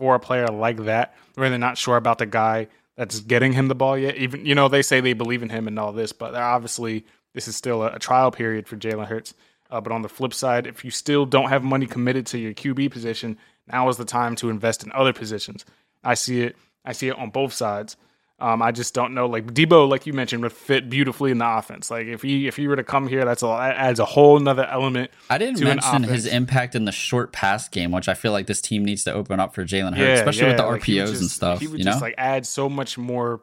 for 0.00 0.14
a 0.14 0.18
player 0.18 0.46
like 0.46 0.78
that, 0.84 1.14
where 1.34 1.50
they're 1.50 1.58
not 1.58 1.76
sure 1.76 1.98
about 1.98 2.16
the 2.16 2.24
guy 2.24 2.68
that's 2.96 3.20
getting 3.20 3.52
him 3.52 3.68
the 3.68 3.74
ball 3.74 3.98
yet. 3.98 4.16
Even 4.16 4.46
you 4.46 4.54
know 4.54 4.66
they 4.66 4.80
say 4.80 5.00
they 5.00 5.12
believe 5.12 5.42
in 5.42 5.50
him 5.50 5.68
and 5.68 5.78
all 5.78 5.92
this, 5.92 6.10
but 6.10 6.34
obviously 6.34 7.04
this 7.34 7.46
is 7.46 7.54
still 7.54 7.82
a, 7.82 7.92
a 7.92 7.98
trial 7.98 8.30
period 8.30 8.66
for 8.66 8.76
Jalen 8.76 9.06
Hurts. 9.06 9.34
Uh, 9.70 9.78
but 9.78 9.92
on 9.92 10.00
the 10.00 10.08
flip 10.08 10.32
side, 10.32 10.66
if 10.66 10.86
you 10.86 10.90
still 10.90 11.26
don't 11.26 11.50
have 11.50 11.62
money 11.62 11.86
committed 11.86 12.24
to 12.26 12.38
your 12.38 12.54
QB 12.54 12.90
position, 12.90 13.36
now 13.70 13.90
is 13.90 13.98
the 13.98 14.06
time 14.06 14.34
to 14.36 14.48
invest 14.48 14.82
in 14.82 14.90
other 14.92 15.12
positions. 15.12 15.66
I 16.02 16.14
see 16.14 16.40
it. 16.40 16.56
I 16.82 16.92
see 16.92 17.08
it 17.08 17.18
on 17.18 17.28
both 17.28 17.52
sides. 17.52 17.98
Um, 18.40 18.62
I 18.62 18.72
just 18.72 18.94
don't 18.94 19.12
know. 19.14 19.26
Like 19.26 19.46
Deebo, 19.52 19.88
like 19.88 20.06
you 20.06 20.12
mentioned, 20.12 20.42
would 20.42 20.52
fit 20.52 20.88
beautifully 20.88 21.30
in 21.30 21.38
the 21.38 21.46
offense. 21.58 21.90
Like 21.90 22.06
if 22.06 22.22
he 22.22 22.46
if 22.48 22.56
he 22.56 22.66
were 22.68 22.76
to 22.76 22.84
come 22.84 23.06
here, 23.06 23.24
that's 23.24 23.42
a 23.42 23.46
that 23.46 23.76
adds 23.76 24.00
a 24.00 24.04
whole 24.04 24.38
nother 24.40 24.64
element. 24.66 25.10
I 25.28 25.38
didn't 25.38 25.62
mention 25.62 26.02
his 26.04 26.26
impact 26.26 26.74
in 26.74 26.84
the 26.86 26.92
short 26.92 27.32
pass 27.32 27.68
game, 27.68 27.90
which 27.92 28.08
I 28.08 28.14
feel 28.14 28.32
like 28.32 28.46
this 28.46 28.60
team 28.62 28.84
needs 28.84 29.04
to 29.04 29.12
open 29.12 29.40
up 29.40 29.54
for 29.54 29.64
Jalen 29.64 29.90
Hurts, 29.90 29.98
Yeah, 29.98 30.12
especially 30.14 30.46
with 30.48 30.56
the 30.56 30.62
yeah, 30.64 30.68
like, 30.70 30.82
RPOs 30.82 31.18
and 31.20 31.30
stuff. 31.30 31.60
He 31.60 31.66
would 31.68 31.78
You 31.78 31.84
know, 31.84 31.90
just 31.92 32.02
like 32.02 32.14
add 32.16 32.46
so 32.46 32.68
much 32.68 32.96
more, 32.96 33.42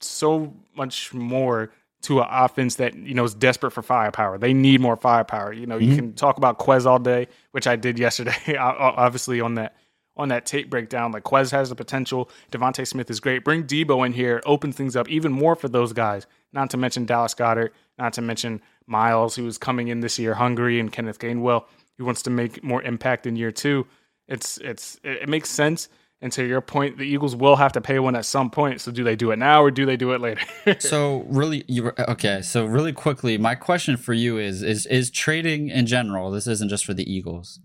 so 0.00 0.54
much 0.76 1.14
more 1.14 1.70
to 2.02 2.20
an 2.20 2.26
offense 2.30 2.74
that 2.76 2.94
you 2.94 3.14
know 3.14 3.24
is 3.24 3.34
desperate 3.34 3.70
for 3.70 3.82
firepower. 3.82 4.36
They 4.36 4.52
need 4.52 4.80
more 4.80 4.96
firepower. 4.96 5.52
You 5.52 5.66
know, 5.66 5.78
Mm-hmm. 5.78 5.90
you 5.90 5.96
can 5.96 6.12
talk 6.12 6.36
about 6.36 6.58
Quez 6.58 6.84
all 6.86 6.98
day, 6.98 7.28
which 7.52 7.66
I 7.66 7.76
did 7.76 7.98
yesterday. 7.98 8.34
obviously 8.58 9.40
on 9.40 9.54
that 9.54 9.76
on 10.16 10.28
that 10.28 10.46
tape 10.46 10.70
breakdown, 10.70 11.12
like 11.12 11.24
Quez 11.24 11.50
has 11.50 11.68
the 11.68 11.74
potential. 11.74 12.30
DeVonta 12.52 12.86
Smith 12.86 13.10
is 13.10 13.20
great. 13.20 13.44
Bring 13.44 13.64
Deebo 13.64 14.06
in 14.06 14.12
here, 14.12 14.40
opens 14.46 14.76
things 14.76 14.96
up 14.96 15.08
even 15.08 15.32
more 15.32 15.56
for 15.56 15.68
those 15.68 15.92
guys. 15.92 16.26
Not 16.52 16.70
to 16.70 16.76
mention 16.76 17.04
Dallas 17.04 17.34
Goedert. 17.34 17.70
Not 17.98 18.12
to 18.14 18.22
mention 18.22 18.60
Miles, 18.86 19.34
who 19.34 19.46
is 19.46 19.58
coming 19.58 19.88
in 19.88 20.00
this 20.00 20.18
year 20.18 20.34
hungry, 20.34 20.78
and 20.78 20.92
Kenneth 20.92 21.18
Gainwell, 21.18 21.64
who 21.98 22.04
wants 22.04 22.22
to 22.22 22.30
make 22.30 22.62
more 22.62 22.82
impact 22.82 23.26
in 23.26 23.36
year 23.36 23.50
two. 23.50 23.86
It's 24.28 24.58
it's 24.58 24.98
it, 25.02 25.28
makes 25.28 25.50
sense. 25.50 25.88
And 26.20 26.32
to 26.32 26.46
your 26.46 26.62
point, 26.62 26.96
the 26.96 27.04
Eagles 27.04 27.36
will 27.36 27.56
have 27.56 27.72
to 27.72 27.80
pay 27.80 27.98
one 27.98 28.16
at 28.16 28.24
some 28.24 28.50
point. 28.50 28.80
So 28.80 28.90
do 28.90 29.04
they 29.04 29.16
do 29.16 29.30
it 29.30 29.38
now 29.38 29.62
or 29.62 29.70
do 29.70 29.84
they 29.84 29.96
do 29.96 30.12
it 30.12 30.20
later? 30.20 30.40
so 30.78 31.24
really, 31.28 31.64
you 31.68 31.92
okay? 31.98 32.40
So 32.40 32.64
really 32.64 32.92
quickly, 32.92 33.36
my 33.36 33.54
question 33.54 33.96
for 33.96 34.12
you 34.14 34.38
is: 34.38 34.62
is 34.62 34.86
is 34.86 35.10
trading 35.10 35.68
in 35.68 35.86
general? 35.86 36.30
This 36.30 36.46
isn't 36.46 36.68
just 36.70 36.86
for 36.86 36.94
the 36.94 37.10
Eagles. 37.10 37.60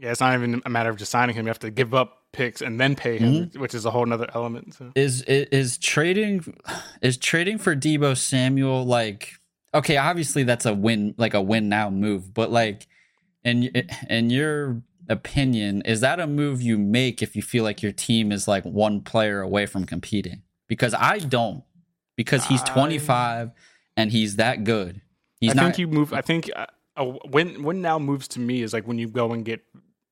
Yeah, 0.00 0.12
it's 0.12 0.20
not 0.20 0.34
even 0.34 0.62
a 0.64 0.70
matter 0.70 0.88
of 0.88 0.96
just 0.96 1.10
signing 1.10 1.36
him. 1.36 1.44
You 1.44 1.50
have 1.50 1.58
to 1.58 1.70
give 1.70 1.92
up 1.92 2.22
picks 2.32 2.62
and 2.62 2.80
then 2.80 2.96
pay 2.96 3.18
him, 3.18 3.50
which 3.56 3.74
is 3.74 3.84
a 3.84 3.90
whole 3.90 4.06
nother 4.06 4.28
element. 4.34 4.74
So. 4.74 4.92
Is 4.94 5.22
is, 5.22 5.46
is 5.48 5.78
trading 5.78 6.56
is 7.02 7.18
trading 7.18 7.58
for 7.58 7.76
Deebo 7.76 8.16
Samuel 8.16 8.84
like 8.84 9.34
okay? 9.74 9.98
Obviously, 9.98 10.42
that's 10.42 10.64
a 10.64 10.72
win, 10.72 11.14
like 11.18 11.34
a 11.34 11.42
win 11.42 11.68
now 11.68 11.90
move. 11.90 12.32
But 12.32 12.50
like, 12.50 12.86
in 13.44 13.70
in 14.08 14.30
your 14.30 14.82
opinion, 15.08 15.82
is 15.82 16.00
that 16.00 16.18
a 16.18 16.26
move 16.26 16.62
you 16.62 16.78
make 16.78 17.20
if 17.20 17.36
you 17.36 17.42
feel 17.42 17.64
like 17.64 17.82
your 17.82 17.92
team 17.92 18.32
is 18.32 18.48
like 18.48 18.64
one 18.64 19.02
player 19.02 19.42
away 19.42 19.66
from 19.66 19.84
competing? 19.84 20.42
Because 20.66 20.94
I 20.94 21.18
don't. 21.18 21.62
Because 22.16 22.46
he's 22.46 22.62
25 22.62 23.50
and 23.96 24.12
he's 24.12 24.36
that 24.36 24.64
good. 24.64 25.00
He's 25.40 25.52
I 25.52 25.54
not. 25.54 25.62
think 25.64 25.78
you 25.78 25.88
move. 25.88 26.12
I 26.12 26.20
think 26.20 26.50
uh, 26.54 26.66
a 26.96 27.04
win 27.28 27.62
win 27.62 27.82
now 27.82 27.98
moves 27.98 28.28
to 28.28 28.40
me 28.40 28.62
is 28.62 28.72
like 28.72 28.86
when 28.86 28.98
you 28.98 29.08
go 29.08 29.32
and 29.32 29.44
get 29.44 29.62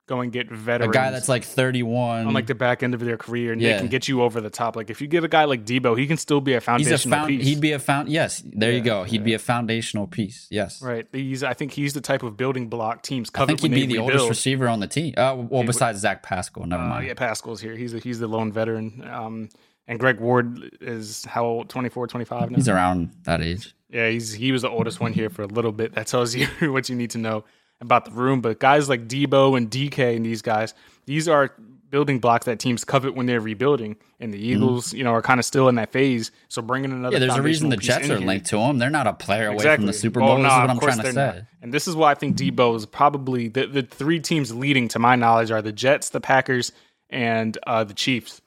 go 0.08 0.20
and 0.20 0.32
get 0.32 0.50
veterans. 0.50 0.90
a 0.90 0.98
guy 0.98 1.10
that's 1.12 1.28
like 1.28 1.44
31. 1.44 2.26
on 2.26 2.32
like 2.34 2.46
the 2.46 2.54
back 2.56 2.82
end 2.82 2.94
of 2.94 3.00
their 3.00 3.16
career 3.16 3.52
and 3.52 3.60
Yeah. 3.60 3.74
they 3.74 3.78
can 3.78 3.88
get 3.88 4.08
you 4.08 4.22
over 4.22 4.40
the 4.40 4.50
top. 4.50 4.74
Like 4.74 4.90
if 4.90 5.00
you 5.00 5.06
get 5.06 5.22
a 5.22 5.28
guy 5.28 5.44
like 5.44 5.64
Debo, 5.64 5.96
he 5.96 6.06
can 6.06 6.16
still 6.16 6.40
be 6.40 6.54
a 6.54 6.60
foundation 6.60 6.92
he's 6.92 7.06
a 7.06 7.08
found. 7.08 7.28
piece. 7.28 7.44
He'd 7.46 7.60
be 7.60 7.72
a 7.72 7.78
found. 7.78 8.08
Yes, 8.08 8.42
there 8.44 8.72
you 8.72 8.80
go. 8.80 9.04
He'd 9.04 9.22
be 9.22 9.34
a 9.34 9.38
foundational 9.38 10.06
piece. 10.06 10.48
Yes. 10.50 10.82
right. 10.82 11.06
He's 11.12 11.44
I 11.44 11.52
think 11.54 11.72
he's 11.72 11.92
the 11.92 12.00
type 12.00 12.22
of 12.22 12.36
building 12.36 12.68
block 12.68 13.02
teams 13.02 13.30
I 13.34 13.46
think 13.46 13.60
he'd 13.60 13.70
be 13.70 13.86
the 13.86 13.98
rebuild. 13.98 14.10
oldest 14.12 14.28
receiver 14.28 14.66
on 14.66 14.80
the 14.80 14.88
team. 14.88 15.14
Uh, 15.16 15.36
well, 15.36 15.62
besides 15.64 16.00
Zach 16.00 16.22
Pascal. 16.22 16.66
Never 16.66 16.82
Uh, 16.82 16.88
mind. 16.88 17.06
yeah, 17.06 17.14
Pascal's 17.14 17.60
here. 17.60 17.76
He's 17.76 17.94
a, 17.94 17.98
he's 17.98 18.18
the 18.18 18.26
lone 18.26 18.50
veteran. 18.50 19.06
Um, 19.08 19.48
and 19.86 19.98
Greg 19.98 20.20
Ward 20.20 20.76
is 20.80 21.24
how 21.26 21.44
old? 21.44 21.68
24, 21.68 22.06
25 22.08 22.50
now. 22.50 22.56
He's 22.56 22.68
around 22.68 23.10
that 23.24 23.40
age. 23.42 23.74
Yeah, 23.90 24.10
he's 24.10 24.32
he 24.34 24.52
was 24.52 24.62
the 24.62 24.68
oldest 24.70 25.00
one 25.00 25.12
here 25.14 25.30
for 25.30 25.42
a 25.42 25.46
little 25.46 25.72
bit. 25.72 25.94
That 25.94 26.06
tells 26.06 26.34
you 26.34 26.46
what 26.72 26.88
you 26.88 26.94
need 26.96 27.10
to 27.10 27.18
know 27.18 27.44
about 27.80 28.04
the 28.04 28.10
room. 28.10 28.40
But 28.40 28.58
guys 28.60 28.88
like 28.88 29.08
Deebo 29.08 29.56
and 29.56 29.70
DK 29.70 30.16
and 30.16 30.24
these 30.26 30.42
guys, 30.42 30.74
these 31.06 31.28
are 31.28 31.52
building 31.90 32.18
blocks 32.18 32.44
that 32.44 32.58
teams 32.58 32.84
covet 32.84 33.14
when 33.14 33.24
they're 33.26 33.40
rebuilding. 33.40 33.96
And 34.20 34.34
the 34.34 34.38
Eagles, 34.38 34.92
you 34.92 35.04
know, 35.04 35.12
are 35.12 35.22
kind 35.22 35.40
of 35.40 35.46
still 35.46 35.68
in 35.68 35.76
that 35.76 35.90
phase. 35.90 36.30
So 36.48 36.60
bringing 36.60 36.90
another 36.92 37.16
Mm-hmm. 37.16 37.22
Yeah, 37.22 37.28
there's 37.28 37.38
a 37.38 37.42
reason 37.42 37.68
the 37.70 37.76
Jets 37.78 38.10
are 38.10 38.18
here- 38.18 38.26
linked 38.26 38.46
to 38.48 38.58
him. 38.58 38.78
They're 38.78 38.90
not 38.90 39.06
a 39.06 39.14
player 39.14 39.48
away 39.48 39.74
from 39.76 39.86
the 39.86 39.92
Super 39.94 40.20
Well, 40.20 40.34
Bowl. 40.34 40.36
this 40.38 40.42
nah, 40.44 40.48
is 40.48 40.60
what 40.60 40.64
of 40.64 40.70
I'm 40.70 40.80
trying 40.80 40.98
to 41.06 41.12
say. 41.12 41.26
not. 41.36 41.36
And 41.62 41.72
this 41.72 41.88
is 41.88 41.96
why 41.96 42.10
I 42.10 42.14
think 42.14 42.36
Deebo 42.36 42.76
is 42.76 42.84
probably 42.84 43.48
the, 43.48 43.66
the 43.66 43.82
three 43.82 44.20
teams 44.20 44.54
leading, 44.54 44.88
to 44.88 44.98
my 44.98 45.16
knowledge, 45.16 45.50
are 45.50 45.62
the 45.62 45.72
Jets, 45.72 46.10
the 46.10 46.20
Packers, 46.20 46.72
and 47.10 47.56
uh, 47.66 47.84
the 47.84 47.94
Chiefs. 47.94 48.42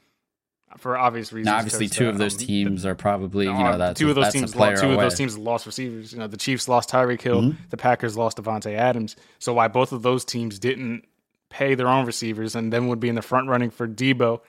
For 0.77 0.97
obvious 0.97 1.31
reasons. 1.33 1.51
Now, 1.51 1.57
obviously, 1.57 1.87
two 1.87 2.07
uh, 2.07 2.09
of 2.09 2.17
those 2.17 2.33
um, 2.33 2.45
teams 2.47 2.85
are 2.85 2.95
probably 2.95 3.45
you 3.45 3.51
uh, 3.51 3.71
know 3.71 3.77
that's 3.77 3.99
two 3.99 4.09
of 4.09 4.15
those 4.15 4.25
that's 4.25 4.33
teams, 4.33 4.53
a 4.53 4.57
lost, 4.57 4.81
two 4.81 4.87
away. 4.87 4.95
of 4.95 5.01
those 5.01 5.15
teams 5.15 5.37
lost 5.37 5.65
receivers. 5.65 6.13
You 6.13 6.19
know, 6.19 6.27
the 6.27 6.37
Chiefs 6.37 6.67
lost 6.67 6.89
Tyreek 6.89 7.21
Hill, 7.21 7.53
the 7.69 7.77
Packers 7.77 8.17
lost 8.17 8.37
Davante 8.37 8.73
Adams. 8.75 9.15
So 9.39 9.53
why 9.53 9.67
both 9.67 9.91
of 9.91 10.01
those 10.01 10.25
teams 10.25 10.59
didn't 10.59 11.05
pay 11.49 11.75
their 11.75 11.87
own 11.87 12.05
receivers 12.05 12.55
and 12.55 12.71
then 12.71 12.87
would 12.87 12.99
be 12.99 13.09
in 13.09 13.15
the 13.15 13.21
front 13.21 13.47
running 13.47 13.69
for 13.69 13.87
Deebo 13.87 14.39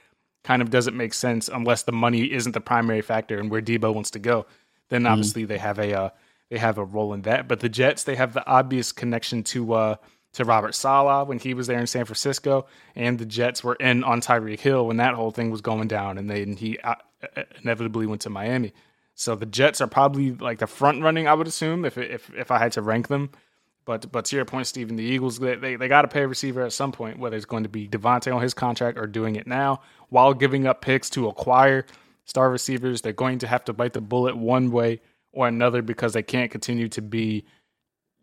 kind 0.44 0.62
of 0.62 0.70
doesn't 0.70 0.96
make 0.96 1.14
sense 1.14 1.48
unless 1.48 1.82
the 1.82 1.92
money 1.92 2.32
isn't 2.32 2.52
the 2.52 2.61
primary 2.61 3.02
factor 3.02 3.38
and 3.38 3.50
where 3.50 3.61
Deebo 3.61 3.92
wants 3.94 4.11
to 4.12 4.18
go. 4.18 4.46
Then 4.88 5.06
obviously 5.06 5.44
they 5.44 5.58
have 5.58 5.78
a 5.78 5.94
uh, 5.94 6.11
they 6.50 6.58
have 6.58 6.78
a 6.78 6.85
role 6.85 7.12
in 7.14 7.22
that. 7.22 7.48
But 7.48 7.61
the 7.61 7.68
Jets 7.68 8.04
they 8.04 8.16
have 8.16 8.35
the 8.35 8.46
obvious 8.46 8.92
connection 8.92 9.42
to 9.44 9.72
uh, 9.72 9.96
to 10.33 10.45
Robert 10.45 10.75
Saleh 10.75 11.29
when 11.29 11.38
he 11.38 11.55
was 11.55 11.66
there 11.66 11.79
in 11.79 11.87
San 11.87 12.05
Francisco, 12.05 12.66
and 12.95 13.18
the 13.18 13.27
Jets 13.27 13.62
were 13.62 13.75
in 13.75 14.03
on 14.05 14.21
Tyreek 14.21 14.61
Hill 14.61 14.87
when 14.87 14.97
that 14.97 15.14
whole 15.14 15.31
thing 15.31 15.51
was 15.51 15.61
going 15.61 15.88
down, 15.88 16.18
and 16.18 16.31
then 16.31 16.57
he 16.57 16.79
uh, 16.79 16.95
inevitably 17.62 18.07
went 18.07 18.23
to 18.23 18.31
Miami. 18.31 18.73
So 19.14 19.35
the 19.35 19.47
Jets 19.47 19.81
are 19.81 19.87
probably 19.87 20.33
like 20.33 20.59
the 20.59 20.66
front 20.66 21.03
running, 21.03 21.29
I 21.29 21.35
would 21.35 21.47
assume, 21.47 21.85
if 21.85 21.99
if 21.99 22.33
if 22.35 22.51
I 22.51 22.59
had 22.59 22.73
to 22.73 22.83
rank 22.83 23.09
them. 23.09 23.31
But 23.85 24.11
but 24.11 24.25
to 24.27 24.37
your 24.37 24.45
point, 24.45 24.66
Stephen, 24.66 24.97
the 24.97 25.05
Eagles 25.05 25.38
they 25.38 25.57
they, 25.57 25.77
they 25.77 25.88
got 25.88 26.03
to 26.03 26.09
pay 26.09 26.23
a 26.23 26.29
receiver 26.29 26.62
at 26.62 26.73
some 26.73 26.92
point, 26.92 27.18
whether 27.18 27.37
it's 27.37 27.45
going 27.47 27.64
to 27.64 27.68
be 27.68 27.88
DeVonta 27.88 28.35
on 28.35 28.42
his 28.42 28.55
contract 28.55 28.99
or 28.99 29.07
doing 29.07 29.37
it 29.37 29.47
now 29.47 29.81
while 30.09 30.33
giving 30.33 30.66
up 30.66 30.81
picks 30.81 31.11
to 31.11 31.29
acquire 31.29 31.85
star 32.25 32.51
receivers. 32.51 33.03
They're 33.03 33.12
going 33.12 33.38
to 33.40 33.47
have 33.47 33.64
to 33.64 33.73
bite 33.73 33.92
the 33.92 34.01
bullet 34.01 34.37
one 34.37 34.71
way 34.71 35.01
or 35.33 35.49
another 35.49 35.83
because 35.83 36.12
they 36.12 36.23
can't 36.23 36.51
continue 36.51 36.88
to 36.88 37.03
be, 37.03 37.45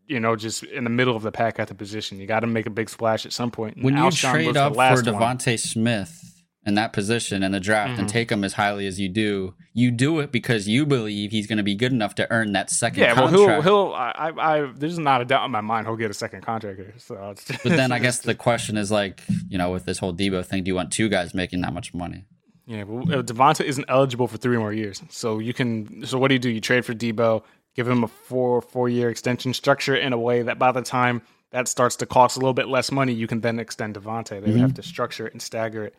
you 0.10 0.20
know, 0.20 0.36
just 0.36 0.64
in 0.64 0.84
the 0.84 0.90
middle 0.90 1.16
of 1.16 1.22
the 1.24 1.32
pack 1.32 1.60
at 1.60 1.68
the 1.68 1.76
position. 1.76 2.20
You 2.20 2.28
got 2.28 2.42
to 2.42 2.48
make 2.48 2.66
a 2.66 2.70
big 2.72 2.90
splash 2.90 3.26
at 3.26 3.32
some 3.32 3.52
point. 3.52 3.82
When 3.82 3.96
you 3.96 4.12
trade 4.12 4.58
up 4.58 4.74
for. 4.74 4.80
DeVonta 4.80 5.58
Smith 5.60 6.26
in 6.66 6.76
that 6.76 6.92
position 6.92 7.42
in 7.42 7.52
the 7.54 7.60
draft 7.60 7.92
Mm-hmm. 7.92 8.02
and 8.02 8.10
take 8.10 8.32
him 8.32 8.44
as 8.44 8.54
highly 8.54 8.86
as 8.86 9.00
you 9.00 9.08
do, 9.08 9.54
you 9.74 9.92
do 9.92 10.20
it 10.20 10.32
because 10.32 10.68
you 10.68 10.86
believe 10.86 11.32
he's 11.32 11.48
going 11.48 11.58
to 11.58 11.64
be 11.64 11.74
good 11.76 11.94
enough 11.94 12.16
to 12.16 12.30
earn 12.32 12.52
that 12.54 12.70
second 12.70 13.02
Yeah, 13.04 13.14
well, 13.14 13.28
he'll 13.28 13.62
he'll. 13.62 13.94
I, 13.96 14.12
I, 14.12 14.58
I 14.64 14.72
there's 14.76 15.00
not 15.00 15.22
a 15.22 15.26
doubt 15.26 15.46
in 15.46 15.52
my 15.52 15.62
mind 15.62 15.88
he'll 15.88 15.96
get 15.96 16.12
a 16.12 16.14
second 16.14 16.42
contract 16.42 16.78
here. 16.78 16.94
So, 16.98 17.34
just, 17.36 17.64
but 17.64 17.72
then 17.72 17.92
I 17.92 18.00
guess 18.06 18.20
the 18.20 18.36
question 18.36 18.78
is 18.78 18.92
like, 18.92 19.22
you 19.48 19.58
know, 19.58 19.72
with 19.72 19.86
this 19.86 20.00
whole 20.00 20.14
Deebo 20.14 20.46
thing, 20.46 20.64
do 20.64 20.70
you 20.70 20.76
want 20.76 20.92
two 20.92 21.08
guys 21.08 21.34
making 21.34 21.62
that 21.62 21.74
much 21.74 21.94
money? 21.94 22.26
Yeah, 22.66 22.84
well, 22.84 23.00
uh, 23.02 23.24
DeVonta 23.24 23.66
isn't 23.66 23.86
eligible 23.88 24.28
for 24.28 24.38
three 24.38 24.58
more 24.58 24.72
years. 24.72 25.02
So 25.10 25.40
you 25.40 25.54
can. 25.56 26.06
So 26.06 26.20
what 26.20 26.28
do 26.28 26.36
you 26.36 26.40
do? 26.40 26.50
You 26.50 26.62
trade 26.62 26.86
for 26.86 26.94
Deebo, 26.94 27.42
give 27.76 27.88
him 27.88 28.04
a 28.04 28.08
four 28.08 28.62
four 28.62 28.90
year 28.90 29.10
extension, 29.10 29.54
structure 29.54 29.96
in 29.96 30.14
a 30.14 30.18
way 30.18 30.42
that 30.44 30.60
by 30.60 30.72
the 30.72 30.82
time 30.82 31.22
that 31.52 31.68
starts 31.68 31.96
to 31.98 32.06
cost 32.06 32.38
a 32.38 32.40
little 32.40 32.54
bit 32.54 32.68
less 32.68 32.92
money, 32.92 33.14
you 33.14 33.26
can 33.28 33.42
then 33.42 33.60
extend 33.60 33.96
DeVonta. 33.96 34.42
They 34.42 34.52
would 34.52 34.60
have 34.60 34.76
to 34.76 34.84
structure 34.84 35.26
it 35.26 35.34
and 35.34 35.42
stagger 35.42 35.86
it 35.86 35.96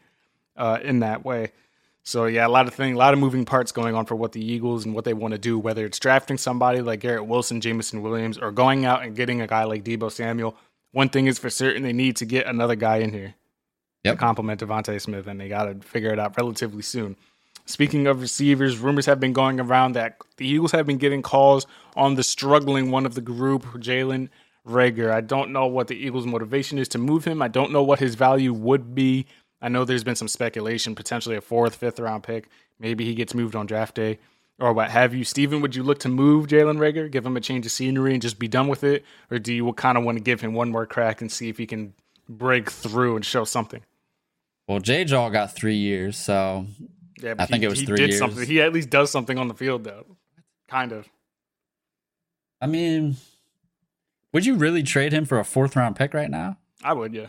uh, 0.57 0.79
in 0.83 1.01
that 1.01 1.25
way. 1.25 1.53
So 2.03 2.27
yeah, 2.27 2.47
a 2.47 2.49
lot 2.49 2.67
of 2.67 2.75
thing, 2.75 2.95
a 2.95 2.99
lot 2.99 3.13
of 3.13 3.21
moving 3.21 3.45
parts 3.45 3.73
going 3.73 3.95
on 3.95 4.07
for 4.07 4.15
what 4.15 4.33
the 4.33 4.45
Eagles 4.45 4.85
and 4.87 4.95
what 4.95 5.05
they 5.05 5.13
want 5.13 5.33
to 5.33 5.39
do. 5.39 5.59
Whether 5.59 5.85
it's 5.85 5.99
drafting 5.99 6.39
somebody 6.39 6.81
like 6.81 7.01
Garrett 7.01 7.27
Wilson, 7.27 7.61
Jameson 7.61 8.01
Williams, 8.03 8.39
or 8.39 8.53
going 8.53 8.85
out 8.85 9.03
and 9.03 9.15
getting 9.15 9.41
a 9.41 9.47
guy 9.47 9.65
like 9.65 9.85
Deebo 9.85 10.11
Samuel. 10.11 10.57
One 10.93 11.09
thing 11.09 11.27
is 11.27 11.39
for 11.39 11.51
certain: 11.51 11.83
they 11.83 11.93
need 11.93 12.17
to 12.17 12.25
get 12.27 12.47
another 12.47 12.75
guy 12.75 12.99
in 12.99 13.13
here 13.13 13.35
Yep. 14.05 14.15
to 14.15 14.19
complement 14.19 14.61
DeVonta 14.61 14.99
Smith, 14.99 15.27
and 15.27 15.39
they 15.39 15.49
got 15.49 15.65
to 15.65 15.87
figure 15.87 16.11
it 16.11 16.19
out 16.19 16.35
relatively 16.39 16.81
soon. 16.81 17.17
Speaking 17.71 18.09
of 18.09 18.21
receivers, 18.21 18.79
rumors 18.79 19.07
have 19.07 19.21
been 19.21 19.33
going 19.33 19.61
around 19.61 19.93
that 19.93 20.17
the 20.39 20.47
Eagles 20.47 20.73
have 20.73 20.87
been 20.87 20.99
getting 20.99 21.23
calls 21.23 21.67
on 21.95 22.17
the 22.17 22.25
struggling 22.25 22.91
one 22.91 23.07
of 23.07 23.15
the 23.15 23.21
group, 23.21 23.63
Jalen 23.77 24.29
Reagor. 24.67 25.13
I 25.13 25.21
don't 25.21 25.53
know 25.53 25.69
what 25.69 25.87
the 25.87 25.95
Eagles' 25.95 26.27
motivation 26.27 26.79
is 26.79 26.89
to 26.89 26.99
move 26.99 27.25
him. 27.25 27.41
I 27.41 27.47
don't 27.47 27.71
know 27.71 27.85
what 27.85 28.01
his 28.01 28.17
value 28.17 28.53
would 28.53 28.93
be. 28.93 29.27
I 29.63 29.69
know 29.69 29.85
there's 29.85 30.03
been 30.03 30.17
some 30.17 30.27
speculation, 30.27 30.97
potentially 30.97 31.37
a 31.37 31.41
fourth, 31.41 31.77
fifth 31.77 32.01
round 32.01 32.25
pick. 32.25 32.49
Maybe 32.81 33.05
he 33.05 33.15
gets 33.15 33.35
moved 33.35 33.55
on 33.55 33.67
draft 33.67 33.95
day 33.95 34.19
or 34.59 34.73
what 34.73 34.91
have 34.91 35.15
you. 35.15 35.23
Steven, 35.23 35.61
would 35.61 35.77
you 35.77 35.85
look 35.85 36.01
to 36.01 36.09
move 36.09 36.49
Jalen 36.49 36.79
Reagor, 36.79 37.09
give 37.09 37.25
him 37.25 37.37
a 37.37 37.41
change 37.41 37.67
of 37.67 37.73
scenery 37.73 38.15
and 38.15 38.21
just 38.21 38.41
be 38.41 38.49
done 38.49 38.67
with 38.67 38.83
it? 38.83 39.05
Or 39.31 39.39
do 39.39 39.55
you 39.55 39.73
kind 39.75 39.97
of 39.97 40.03
want 40.03 40.19
to 40.19 40.25
give 40.25 40.41
him 40.41 40.55
one 40.55 40.73
more 40.73 40.87
crack 40.87 41.21
and 41.21 41.31
see 41.31 41.49
if 41.49 41.57
he 41.57 41.67
can 41.67 41.95
break 42.29 42.69
through 42.69 43.15
and 43.15 43.25
show 43.25 43.45
something? 43.45 43.83
Well, 44.67 44.81
J 44.81 45.05
Jaw 45.05 45.29
got 45.29 45.55
three 45.55 45.77
years, 45.77 46.17
so 46.17 46.67
Yeah, 47.23 47.35
I 47.39 47.47
think 47.47 47.63
it 47.63 47.69
was 47.69 47.81
he 47.81 47.87
three 47.87 47.97
did 47.99 48.11
years. 48.11 48.19
something. 48.19 48.47
He 48.47 48.61
at 48.61 48.73
least 48.73 48.91
does 48.91 49.11
something 49.11 49.39
on 49.39 49.49
the 49.49 49.55
field, 49.55 49.85
though. 49.85 50.05
Kind 50.69 50.93
of. 50.93 51.09
I 52.61 52.67
mean, 52.67 53.17
would 54.33 54.47
you 54.47 54.55
really 54.55 54.83
trade 54.83 55.13
him 55.13 55.25
for 55.25 55.39
a 55.39 55.45
fourth 55.45 55.77
round 55.77 55.97
pick 55.97 56.15
right 56.15 56.31
now? 56.31 56.59
I 56.83 56.93
would, 56.93 57.13
yeah. 57.13 57.27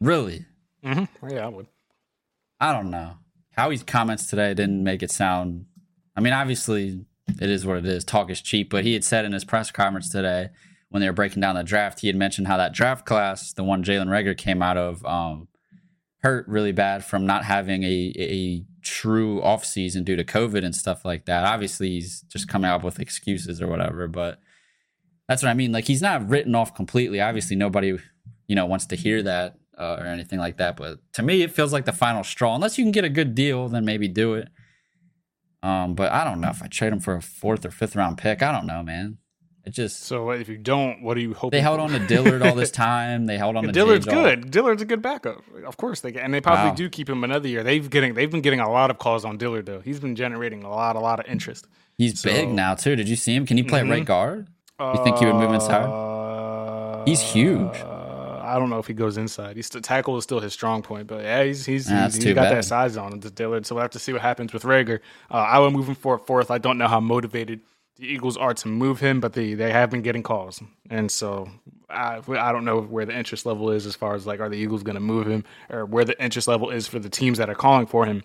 Really? 0.00 0.44
Mm-hmm. 0.84 1.28
Yeah, 1.30 1.46
I 1.46 1.48
would. 1.48 1.66
I 2.60 2.72
don't 2.72 2.90
know. 2.90 3.14
Howie's 3.52 3.82
comments 3.82 4.26
today 4.28 4.54
didn't 4.54 4.82
make 4.84 5.02
it 5.02 5.10
sound. 5.10 5.66
I 6.16 6.20
mean, 6.20 6.32
obviously, 6.32 7.04
it 7.40 7.50
is 7.50 7.66
what 7.66 7.78
it 7.78 7.86
is. 7.86 8.04
Talk 8.04 8.30
is 8.30 8.40
cheap. 8.40 8.70
But 8.70 8.84
he 8.84 8.94
had 8.94 9.04
said 9.04 9.24
in 9.24 9.32
his 9.32 9.44
press 9.44 9.70
conference 9.70 10.10
today 10.10 10.50
when 10.90 11.00
they 11.00 11.06
were 11.08 11.12
breaking 11.12 11.40
down 11.40 11.54
the 11.54 11.64
draft, 11.64 12.00
he 12.00 12.06
had 12.06 12.16
mentioned 12.16 12.46
how 12.46 12.56
that 12.56 12.72
draft 12.72 13.04
class, 13.04 13.52
the 13.52 13.64
one 13.64 13.84
Jalen 13.84 14.06
Reagor 14.06 14.36
came 14.36 14.62
out 14.62 14.76
of, 14.76 15.04
um, 15.04 15.48
hurt 16.22 16.46
really 16.48 16.72
bad 16.72 17.04
from 17.04 17.26
not 17.26 17.44
having 17.44 17.84
a 17.84 18.12
a 18.18 18.64
true 18.82 19.42
off 19.42 19.64
season 19.64 20.04
due 20.04 20.16
to 20.16 20.24
COVID 20.24 20.64
and 20.64 20.74
stuff 20.74 21.04
like 21.04 21.26
that. 21.26 21.44
Obviously, 21.44 21.90
he's 21.90 22.22
just 22.22 22.48
coming 22.48 22.70
up 22.70 22.82
with 22.82 22.98
excuses 22.98 23.60
or 23.60 23.68
whatever, 23.68 24.08
but 24.08 24.40
that's 25.28 25.42
what 25.42 25.50
I 25.50 25.54
mean. 25.54 25.72
Like 25.72 25.86
he's 25.86 26.02
not 26.02 26.28
written 26.28 26.54
off 26.54 26.74
completely. 26.74 27.20
Obviously, 27.20 27.56
nobody 27.56 27.98
you 28.46 28.56
know 28.56 28.66
wants 28.66 28.86
to 28.86 28.96
hear 28.96 29.22
that 29.22 29.58
uh, 29.78 29.96
or 30.00 30.06
anything 30.06 30.38
like 30.38 30.56
that. 30.56 30.76
But 30.76 30.98
to 31.14 31.22
me, 31.22 31.42
it 31.42 31.52
feels 31.52 31.72
like 31.72 31.84
the 31.84 31.92
final 31.92 32.24
straw. 32.24 32.54
Unless 32.54 32.78
you 32.78 32.84
can 32.84 32.92
get 32.92 33.04
a 33.04 33.10
good 33.10 33.34
deal, 33.34 33.68
then 33.68 33.84
maybe 33.84 34.08
do 34.08 34.34
it. 34.34 34.48
Um, 35.62 35.94
but 35.94 36.12
I 36.12 36.24
don't 36.24 36.40
know 36.40 36.50
if 36.50 36.62
I 36.62 36.66
trade 36.66 36.92
him 36.92 37.00
for 37.00 37.16
a 37.16 37.22
fourth 37.22 37.64
or 37.64 37.70
fifth 37.70 37.96
round 37.96 38.18
pick. 38.18 38.42
I 38.42 38.52
don't 38.52 38.66
know, 38.66 38.82
man. 38.82 39.18
It 39.68 39.74
just 39.74 40.04
So 40.04 40.30
if 40.30 40.48
you 40.48 40.56
don't, 40.56 41.02
what 41.02 41.12
do 41.14 41.20
you 41.20 41.34
hope? 41.34 41.52
they 41.52 41.60
held 41.60 41.78
on 41.78 41.90
to 41.90 41.98
Dillard 41.98 42.40
all 42.42 42.54
this 42.54 42.70
time. 42.86 43.26
They 43.26 43.36
held 43.36 43.54
on 43.56 43.64
to 43.64 43.72
Dillard's 43.72 44.06
good. 44.06 44.50
Dillard's 44.50 44.80
a 44.80 44.86
good 44.86 45.02
backup. 45.02 45.42
Of 45.66 45.76
course 45.76 46.00
they 46.00 46.14
and 46.14 46.32
they 46.32 46.40
probably 46.40 46.70
Wow. 46.70 46.74
do 46.74 46.88
keep 46.88 47.08
him 47.10 47.22
another 47.22 47.48
year. 47.48 47.62
They've 47.62 47.88
getting 47.90 48.14
they've 48.14 48.30
been 48.30 48.40
getting 48.40 48.60
a 48.60 48.70
lot 48.70 48.90
of 48.90 48.98
calls 48.98 49.24
on 49.26 49.36
Dillard 49.36 49.66
though. 49.66 49.80
He's 49.80 50.00
been 50.00 50.16
generating 50.16 50.62
a 50.64 50.70
lot, 50.70 50.96
a 50.96 51.00
lot 51.00 51.20
of 51.20 51.26
interest. 51.26 51.66
He's 51.98 52.22
big 52.22 52.34
So- 52.34 52.42
Mm-hmm. 52.46 52.54
now 52.54 52.74
too. 52.74 52.96
Did 52.96 53.08
you 53.10 53.16
see 53.16 53.34
him? 53.34 53.44
Can 53.46 53.56
he 53.58 53.62
play 53.62 53.82
right 53.82 54.04
guard? 54.04 54.48
You 54.80 55.04
think 55.04 55.18
he 55.18 55.26
would 55.26 55.34
move 55.34 55.52
inside? 55.52 55.84
Uh, 55.84 57.04
He's 57.04 57.20
huge. 57.20 57.76
Uh, 57.82 58.40
I 58.42 58.58
don't 58.58 58.70
know 58.70 58.78
if 58.78 58.86
he 58.86 58.94
goes 58.94 59.18
inside. 59.18 59.56
He's 59.56 59.68
the 59.68 59.80
tackle 59.82 60.16
is 60.16 60.24
still 60.24 60.40
his 60.40 60.52
strong 60.54 60.80
point, 60.82 61.06
but 61.08 61.22
yeah, 61.22 61.42
he's 61.44 61.66
he's, 61.66 61.90
Nah, 61.90 62.04
he's, 62.04 62.14
he's 62.14 62.34
got 62.34 62.44
bad. 62.44 62.56
that 62.56 62.64
size 62.64 62.96
on 62.96 63.12
him, 63.12 63.20
Dillard. 63.20 63.66
So 63.66 63.74
we'll 63.74 63.82
have 63.82 63.90
to 63.90 63.98
see 63.98 64.12
what 64.14 64.22
happens 64.22 64.52
with 64.54 64.62
Reagor. 64.62 65.00
Uh, 65.30 65.34
I 65.34 65.58
would 65.58 65.72
move 65.74 65.88
him 65.88 65.94
for 65.94 66.16
fourth. 66.18 66.50
I 66.50 66.56
don't 66.58 66.78
know 66.78 66.88
how 66.88 67.00
motivated 67.00 67.60
the 67.98 68.06
Eagles 68.06 68.36
are 68.36 68.54
to 68.54 68.68
move 68.68 69.00
him, 69.00 69.20
but 69.20 69.32
they 69.32 69.54
they 69.54 69.70
have 69.72 69.90
been 69.90 70.02
getting 70.02 70.22
calls, 70.22 70.62
and 70.90 71.10
so 71.10 71.48
I 71.90 72.20
I 72.28 72.52
don't 72.52 72.64
know 72.64 72.80
where 72.80 73.04
the 73.04 73.16
interest 73.16 73.44
level 73.46 73.70
is 73.70 73.86
as 73.86 73.94
far 73.96 74.14
as 74.14 74.26
like 74.26 74.40
are 74.40 74.48
the 74.48 74.56
Eagles 74.56 74.82
going 74.82 74.94
to 74.94 75.00
move 75.00 75.26
him 75.26 75.44
or 75.70 75.84
where 75.86 76.04
the 76.04 76.20
interest 76.22 76.48
level 76.48 76.70
is 76.70 76.86
for 76.86 76.98
the 76.98 77.08
teams 77.08 77.38
that 77.38 77.48
are 77.50 77.54
calling 77.54 77.86
for 77.86 78.06
him. 78.06 78.22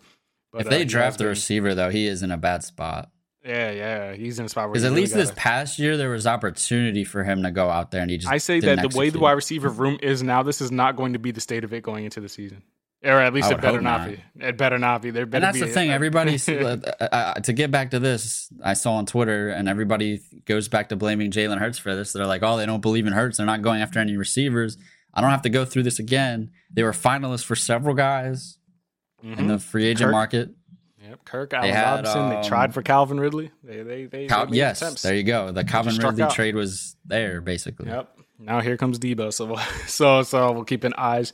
But, 0.51 0.61
If 0.61 0.67
uh, 0.67 0.69
they 0.71 0.79
he 0.79 0.85
draft 0.85 1.17
the 1.17 1.25
receiver, 1.25 1.73
though, 1.73 1.89
he 1.89 2.05
is 2.05 2.21
in 2.21 2.29
a 2.31 2.37
bad 2.37 2.63
spot. 2.63 3.09
yeah, 3.43 3.71
yeah, 3.71 4.13
he's 4.13 4.37
in 4.37 4.45
a 4.45 4.49
spot 4.49 4.65
where 4.65 4.73
Because 4.73 4.83
at 4.83 4.89
really 4.89 5.01
least 5.01 5.15
this 5.15 5.29
gotta- 5.29 5.39
past 5.41 5.79
year, 5.79 5.97
there 5.97 6.11
was 6.11 6.27
opportunity 6.27 7.03
for 7.03 7.23
him 7.23 7.41
to 7.41 7.49
go 7.49 7.69
out 7.69 7.89
there, 7.89 8.01
and 8.01 8.11
he 8.11 8.17
just. 8.17 8.31
I 8.31 8.37
say 8.37 8.59
that 8.59 8.87
the 8.87 8.95
way 8.97 9.09
the 9.09 9.17
wide 9.19 9.31
receiver 9.31 9.69
room 9.69 9.97
is 10.03 10.21
now, 10.21 10.43
this 10.43 10.61
is 10.61 10.71
not 10.71 10.95
going 10.95 11.13
to 11.13 11.19
be 11.19 11.31
the 11.31 11.41
state 11.41 11.63
of 11.63 11.73
it 11.73 11.81
going 11.81 12.05
into 12.05 12.21
the 12.21 12.29
season, 12.29 12.61
or 13.03 13.19
at 13.19 13.33
least 13.33 13.49
I 13.49 13.53
it 13.53 13.61
better 13.61 13.73
hope 13.77 13.81
not, 13.83 14.07
not. 14.07 14.09
be. 14.35 14.45
It 14.45 14.57
better 14.57 14.79
not 14.79 15.01
be. 15.01 15.11
There 15.11 15.23
And 15.23 15.31
better 15.31 15.45
that's 15.45 15.59
be 15.59 15.65
the 15.65 15.71
thing. 15.71 15.89
a- 15.89 15.93
Everybody's 15.93 16.47
uh, 16.49 16.77
uh, 16.99 17.33
to 17.35 17.53
get 17.53 17.69
back 17.71 17.91
to 17.91 17.99
this. 17.99 18.49
I 18.63 18.73
saw 18.73 18.93
on 18.93 19.05
Twitter, 19.05 19.49
and 19.49 19.67
everybody 19.67 20.21
goes 20.45 20.67
back 20.67 20.89
to 20.89 20.95
blaming 20.95 21.31
Jalen 21.31 21.57
Hurts 21.59 21.77
for 21.77 21.95
this. 21.95 22.13
They're 22.13 22.25
like, 22.25 22.43
"Oh, 22.43 22.57
they 22.57 22.65
don't 22.65 22.81
believe 22.81 23.05
in 23.07 23.13
Hurts. 23.13 23.37
They're 23.37 23.45
not 23.45 23.61
going 23.61 23.81
after 23.81 23.99
any 23.99 24.15
receivers." 24.17 24.77
I 25.13 25.21
don't 25.21 25.29
have 25.29 25.43
to 25.43 25.49
go 25.49 25.63
through 25.65 25.83
this 25.83 25.99
again. 25.99 26.51
They 26.71 26.81
were 26.83 26.91
finalists 26.91 27.43
for 27.43 27.55
several 27.55 27.93
guys 27.93 28.57
in 29.21 29.47
the 29.47 29.59
free 29.59 29.85
agent 29.85 30.07
Kirk, 30.07 30.11
market. 30.11 30.49
Yep, 31.01 31.25
Kirk, 31.25 31.53
Allen 31.53 31.69
had, 31.69 31.91
Robinson. 31.97 32.29
they 32.29 32.35
um, 32.37 32.43
tried 32.43 32.73
for 32.73 32.81
Calvin 32.81 33.19
Ridley. 33.19 33.51
They 33.63 33.83
they 33.83 34.05
they, 34.05 34.27
Cal- 34.27 34.47
they 34.47 34.57
yes, 34.57 34.81
attempts. 34.81 35.01
there 35.03 35.13
you 35.13 35.23
go. 35.23 35.51
The 35.51 35.63
Calvin 35.63 35.95
Ridley 35.97 36.23
out. 36.23 36.31
trade 36.33 36.55
was 36.55 36.95
there, 37.05 37.41
basically. 37.41 37.89
Yep. 37.89 38.09
Now 38.39 38.59
here 38.61 38.75
comes 38.75 38.97
Deebo. 38.99 39.31
So 39.31 39.45
we'll- 39.45 39.57
so 39.87 40.23
so 40.23 40.51
we'll 40.51 40.63
keep 40.65 40.83
an 40.83 40.93
eyes 40.97 41.31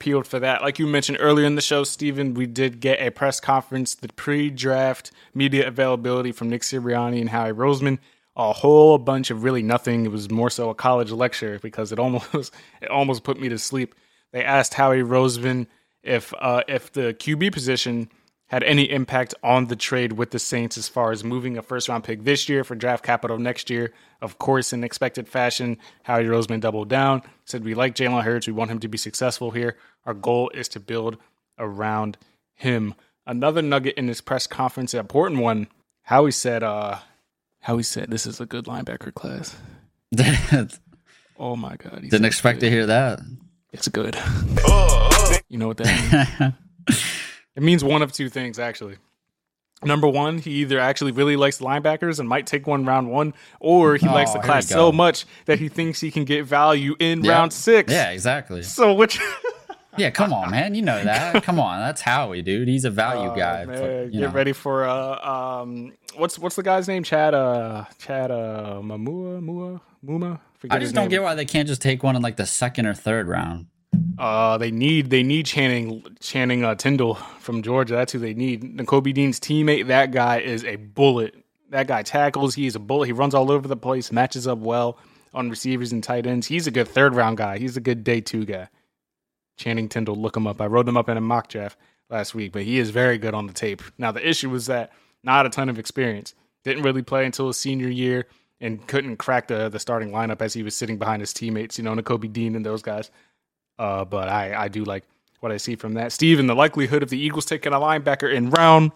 peeled 0.00 0.26
for 0.26 0.40
that. 0.40 0.62
Like 0.62 0.80
you 0.80 0.86
mentioned 0.86 1.18
earlier 1.20 1.46
in 1.46 1.54
the 1.54 1.62
show, 1.62 1.84
Stephen, 1.84 2.34
we 2.34 2.46
did 2.46 2.80
get 2.80 3.00
a 3.00 3.10
press 3.10 3.38
conference, 3.38 3.94
the 3.94 4.08
pre-draft 4.08 5.12
media 5.34 5.68
availability 5.68 6.32
from 6.32 6.50
Nick 6.50 6.62
Sirianni 6.62 7.20
and 7.20 7.30
Howie 7.30 7.52
Roseman. 7.52 7.98
A 8.34 8.52
whole 8.52 8.98
bunch 8.98 9.30
of 9.30 9.44
really 9.44 9.62
nothing. 9.62 10.04
It 10.04 10.10
was 10.10 10.30
more 10.30 10.50
so 10.50 10.70
a 10.70 10.74
college 10.74 11.12
lecture 11.12 11.60
because 11.60 11.92
it 11.92 11.98
almost 11.98 12.52
it 12.82 12.90
almost 12.90 13.22
put 13.22 13.38
me 13.38 13.48
to 13.48 13.58
sleep. 13.58 13.94
They 14.32 14.42
asked 14.42 14.74
Howie 14.74 15.02
Roseman 15.02 15.66
if 16.02 16.32
uh, 16.38 16.62
if 16.66 16.92
the 16.92 17.14
QB 17.14 17.52
position 17.52 18.10
had 18.50 18.64
any 18.64 18.90
impact 18.90 19.32
on 19.44 19.68
the 19.68 19.76
trade 19.76 20.14
with 20.14 20.32
the 20.32 20.38
Saints 20.40 20.76
as 20.76 20.88
far 20.88 21.12
as 21.12 21.22
moving 21.22 21.56
a 21.56 21.62
first 21.62 21.88
round 21.88 22.02
pick 22.02 22.24
this 22.24 22.48
year 22.48 22.64
for 22.64 22.74
draft 22.74 23.04
capital 23.04 23.38
next 23.38 23.70
year. 23.70 23.92
Of 24.20 24.38
course, 24.38 24.72
in 24.72 24.82
expected 24.82 25.28
fashion, 25.28 25.78
Howie 26.02 26.24
Roseman 26.24 26.60
doubled 26.60 26.88
down, 26.88 27.22
said, 27.44 27.64
We 27.64 27.74
like 27.74 27.94
Jalen 27.94 28.24
Hurts. 28.24 28.48
We 28.48 28.52
want 28.52 28.72
him 28.72 28.80
to 28.80 28.88
be 28.88 28.98
successful 28.98 29.52
here. 29.52 29.76
Our 30.04 30.14
goal 30.14 30.50
is 30.50 30.68
to 30.70 30.80
build 30.80 31.16
around 31.58 32.18
him. 32.54 32.94
Another 33.24 33.62
nugget 33.62 33.94
in 33.96 34.06
this 34.06 34.20
press 34.20 34.48
conference, 34.48 34.94
an 34.94 35.00
important 35.00 35.40
one, 35.40 35.68
Howie 36.02 36.32
said, 36.32 36.64
uh, 36.64 36.98
Howie 37.60 37.84
said, 37.84 38.10
This 38.10 38.26
is 38.26 38.40
a 38.40 38.46
good 38.46 38.64
linebacker 38.64 39.14
class. 39.14 39.56
Oh 41.42 41.56
my 41.56 41.74
God. 41.76 42.02
Didn't 42.02 42.26
expect 42.26 42.60
to 42.60 42.68
hear 42.68 42.84
that. 42.84 43.20
It's 43.72 43.88
good. 43.88 44.14
you 45.48 45.56
know 45.56 45.68
what 45.68 45.78
that 45.78 46.52
means? 46.86 47.02
it 47.56 47.62
means 47.62 47.82
one 47.84 48.02
of 48.02 48.12
two 48.12 48.28
things, 48.28 48.58
actually. 48.58 48.96
Number 49.82 50.06
one, 50.06 50.36
he 50.38 50.50
either 50.56 50.78
actually 50.78 51.12
really 51.12 51.36
likes 51.36 51.56
the 51.56 51.64
linebackers 51.64 52.18
and 52.20 52.28
might 52.28 52.46
take 52.46 52.66
one 52.66 52.84
round 52.84 53.10
one, 53.10 53.32
or 53.60 53.96
he 53.96 54.06
likes 54.06 54.30
Oh, 54.30 54.34
the 54.34 54.40
class 54.40 54.66
so 54.66 54.92
much 54.92 55.24
that 55.46 55.58
he 55.58 55.68
thinks 55.70 56.00
he 56.02 56.10
can 56.10 56.24
get 56.26 56.44
value 56.44 56.96
in 56.98 57.24
Yeah. 57.24 57.32
round 57.32 57.52
six. 57.54 57.90
Yeah, 57.90 58.10
exactly. 58.10 58.62
So 58.62 58.92
which 58.92 59.18
Yeah, 59.96 60.10
come 60.10 60.32
on, 60.34 60.50
man. 60.50 60.74
You 60.74 60.82
know 60.82 61.02
that. 61.02 61.42
Come 61.42 61.58
on, 61.58 61.80
that's 61.80 62.00
Howie, 62.02 62.42
dude. 62.42 62.68
He's 62.68 62.84
a 62.84 62.90
value 62.90 63.34
guy. 63.36 63.62
Oh, 63.62 63.66
but, 63.66 64.12
get 64.12 64.20
know. 64.20 64.28
ready 64.28 64.52
for 64.52 64.84
uh 64.84 65.18
um 65.62 65.92
what's 66.14 66.38
what's 66.38 66.56
the 66.56 66.62
guy's 66.62 66.86
name? 66.86 67.02
Chad 67.02 67.32
uh 67.34 67.86
Chad 67.98 68.30
uh 68.30 68.80
Mamua 68.82 69.40
Mua 69.42 69.80
Muma. 70.04 70.40
Forget 70.58 70.76
I 70.76 70.78
just 70.80 70.94
don't 70.94 71.04
name. 71.04 71.10
get 71.10 71.22
why 71.22 71.34
they 71.34 71.46
can't 71.46 71.66
just 71.66 71.80
take 71.80 72.02
one 72.02 72.16
in 72.16 72.22
like 72.22 72.36
the 72.36 72.46
second 72.46 72.84
or 72.86 72.92
third 72.94 73.28
round. 73.28 73.66
Uh, 74.18 74.58
they 74.58 74.70
need 74.70 75.10
they 75.10 75.22
need 75.22 75.46
Channing 75.46 76.04
Channing 76.20 76.64
uh, 76.64 76.74
Tindall 76.74 77.14
from 77.38 77.62
Georgia. 77.62 77.94
That's 77.94 78.12
who 78.12 78.18
they 78.18 78.34
need. 78.34 78.76
Nakobe 78.76 79.14
Dean's 79.14 79.40
teammate. 79.40 79.86
That 79.86 80.12
guy 80.12 80.40
is 80.40 80.64
a 80.64 80.76
bullet. 80.76 81.34
That 81.70 81.86
guy 81.86 82.02
tackles. 82.02 82.54
He 82.54 82.66
is 82.66 82.76
a 82.76 82.80
bullet. 82.80 83.06
He 83.06 83.12
runs 83.12 83.34
all 83.34 83.50
over 83.50 83.66
the 83.66 83.76
place. 83.76 84.12
Matches 84.12 84.46
up 84.46 84.58
well 84.58 84.98
on 85.32 85.48
receivers 85.48 85.92
and 85.92 86.02
tight 86.04 86.26
ends. 86.26 86.46
He's 86.46 86.66
a 86.66 86.70
good 86.70 86.88
third 86.88 87.14
round 87.14 87.38
guy. 87.38 87.58
He's 87.58 87.76
a 87.76 87.80
good 87.80 88.04
day 88.04 88.20
two 88.20 88.44
guy. 88.44 88.68
Channing 89.56 89.88
Tindall. 89.88 90.16
Look 90.16 90.36
him 90.36 90.46
up. 90.46 90.60
I 90.60 90.66
wrote 90.66 90.88
him 90.88 90.96
up 90.96 91.08
in 91.08 91.16
a 91.16 91.20
mock 91.20 91.48
draft 91.48 91.78
last 92.10 92.34
week, 92.34 92.52
but 92.52 92.62
he 92.62 92.78
is 92.78 92.90
very 92.90 93.18
good 93.18 93.34
on 93.34 93.46
the 93.46 93.52
tape. 93.52 93.82
Now 93.98 94.12
the 94.12 94.26
issue 94.26 94.50
was 94.50 94.66
that 94.66 94.92
not 95.22 95.46
a 95.46 95.50
ton 95.50 95.68
of 95.68 95.78
experience. 95.78 96.34
Didn't 96.64 96.82
really 96.82 97.02
play 97.02 97.24
until 97.24 97.46
his 97.46 97.56
senior 97.56 97.88
year 97.88 98.26
and 98.60 98.86
couldn't 98.86 99.16
crack 99.16 99.48
the 99.48 99.68
the 99.68 99.78
starting 99.78 100.10
lineup 100.10 100.42
as 100.42 100.52
he 100.52 100.62
was 100.62 100.76
sitting 100.76 100.98
behind 100.98 101.22
his 101.22 101.32
teammates. 101.32 101.78
You 101.78 101.84
know, 101.84 101.94
Nakobe 101.94 102.32
Dean 102.32 102.54
and 102.54 102.66
those 102.66 102.82
guys. 102.82 103.10
Uh, 103.80 104.04
but 104.04 104.28
I, 104.28 104.64
I 104.64 104.68
do 104.68 104.84
like 104.84 105.04
what 105.40 105.50
I 105.50 105.56
see 105.56 105.74
from 105.74 105.94
that. 105.94 106.12
Steven, 106.12 106.46
the 106.46 106.54
likelihood 106.54 107.02
of 107.02 107.08
the 107.08 107.18
Eagles 107.18 107.46
taking 107.46 107.72
a 107.72 107.76
linebacker 107.76 108.30
in 108.30 108.50
round 108.50 108.92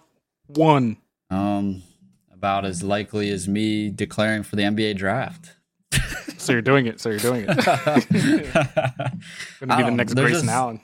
one. 0.47 0.99
Um, 1.31 1.83
about 2.31 2.67
as 2.67 2.83
likely 2.83 3.31
as 3.31 3.49
me 3.49 3.89
declaring 3.89 4.43
for 4.43 4.57
the 4.57 4.63
NBA 4.63 4.97
draft. 4.97 5.57
So 6.37 6.53
you're 6.53 6.61
doing 6.61 6.85
it. 6.85 7.01
So 7.01 7.09
you're 7.09 7.19
doing 7.21 7.47
it. 7.49 7.65
Going 7.65 7.65
to 7.65 8.03
be 9.79 9.83
the 9.83 9.91
next 9.91 10.15
they're 10.15 10.27
Grayson 10.27 10.45
just- 10.45 10.55
Allen. 10.55 10.81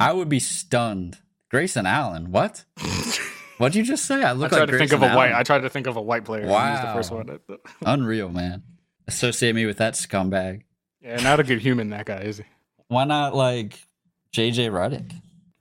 I 0.00 0.12
would 0.12 0.28
be 0.28 0.40
stunned. 0.40 1.18
Grayson 1.48 1.86
Allen, 1.86 2.32
what? 2.32 2.64
What'd 3.58 3.76
you 3.76 3.84
just 3.84 4.04
say? 4.06 4.24
I 4.24 4.32
look 4.32 4.52
I 4.52 4.56
tried 4.56 4.60
like 4.62 4.70
to 4.70 4.78
think 4.78 4.90
Grayson 4.90 5.04
of 5.04 5.12
a 5.12 5.16
white. 5.16 5.32
I 5.32 5.44
tried 5.44 5.60
to 5.60 5.70
think 5.70 5.86
of 5.86 5.96
a 5.96 6.02
white 6.02 6.24
player. 6.24 6.48
Wow. 6.48 6.74
He 6.76 6.86
the 6.88 6.92
first 6.92 7.12
one. 7.12 7.38
Unreal, 7.86 8.30
man. 8.30 8.64
Associate 9.06 9.54
me 9.54 9.64
with 9.64 9.76
that 9.76 9.94
scumbag. 9.94 10.62
Yeah, 11.00 11.22
not 11.22 11.38
a 11.38 11.44
good 11.44 11.60
human. 11.60 11.90
That 11.90 12.06
guy 12.06 12.22
is 12.22 12.38
he? 12.38 12.44
Why 12.88 13.04
not 13.04 13.34
like 13.34 13.78
JJ 14.32 14.70
Redick? 14.70 15.12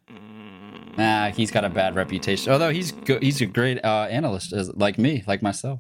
Mm. 0.10 0.98
Nah, 0.98 1.32
he's 1.32 1.52
got 1.52 1.66
a 1.66 1.70
bad 1.70 1.96
reputation. 1.96 2.52
Although 2.52 2.72
he's 2.72 2.92
good, 2.92 3.24
he's 3.24 3.42
a 3.42 3.46
great 3.46 3.84
uh, 3.84 4.08
analyst, 4.10 4.54
as, 4.54 4.74
like 4.76 4.98
me, 4.98 5.24
like 5.28 5.42
myself. 5.42 5.80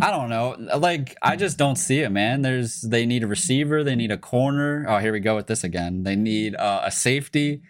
I 0.00 0.10
don't 0.10 0.30
know. 0.30 0.56
Like 0.78 1.16
I 1.20 1.36
just 1.36 1.58
don't 1.58 1.76
see 1.76 2.00
it, 2.00 2.10
man. 2.10 2.42
There's 2.42 2.82
they 2.82 3.06
need 3.06 3.24
a 3.24 3.26
receiver, 3.26 3.82
they 3.82 3.96
need 3.96 4.12
a 4.12 4.18
corner. 4.18 4.86
Oh, 4.88 4.98
here 4.98 5.12
we 5.12 5.20
go 5.20 5.34
with 5.36 5.46
this 5.46 5.64
again. 5.64 6.04
They 6.04 6.16
need 6.16 6.54
uh, 6.54 6.82
a 6.84 6.90
safety, 6.90 7.62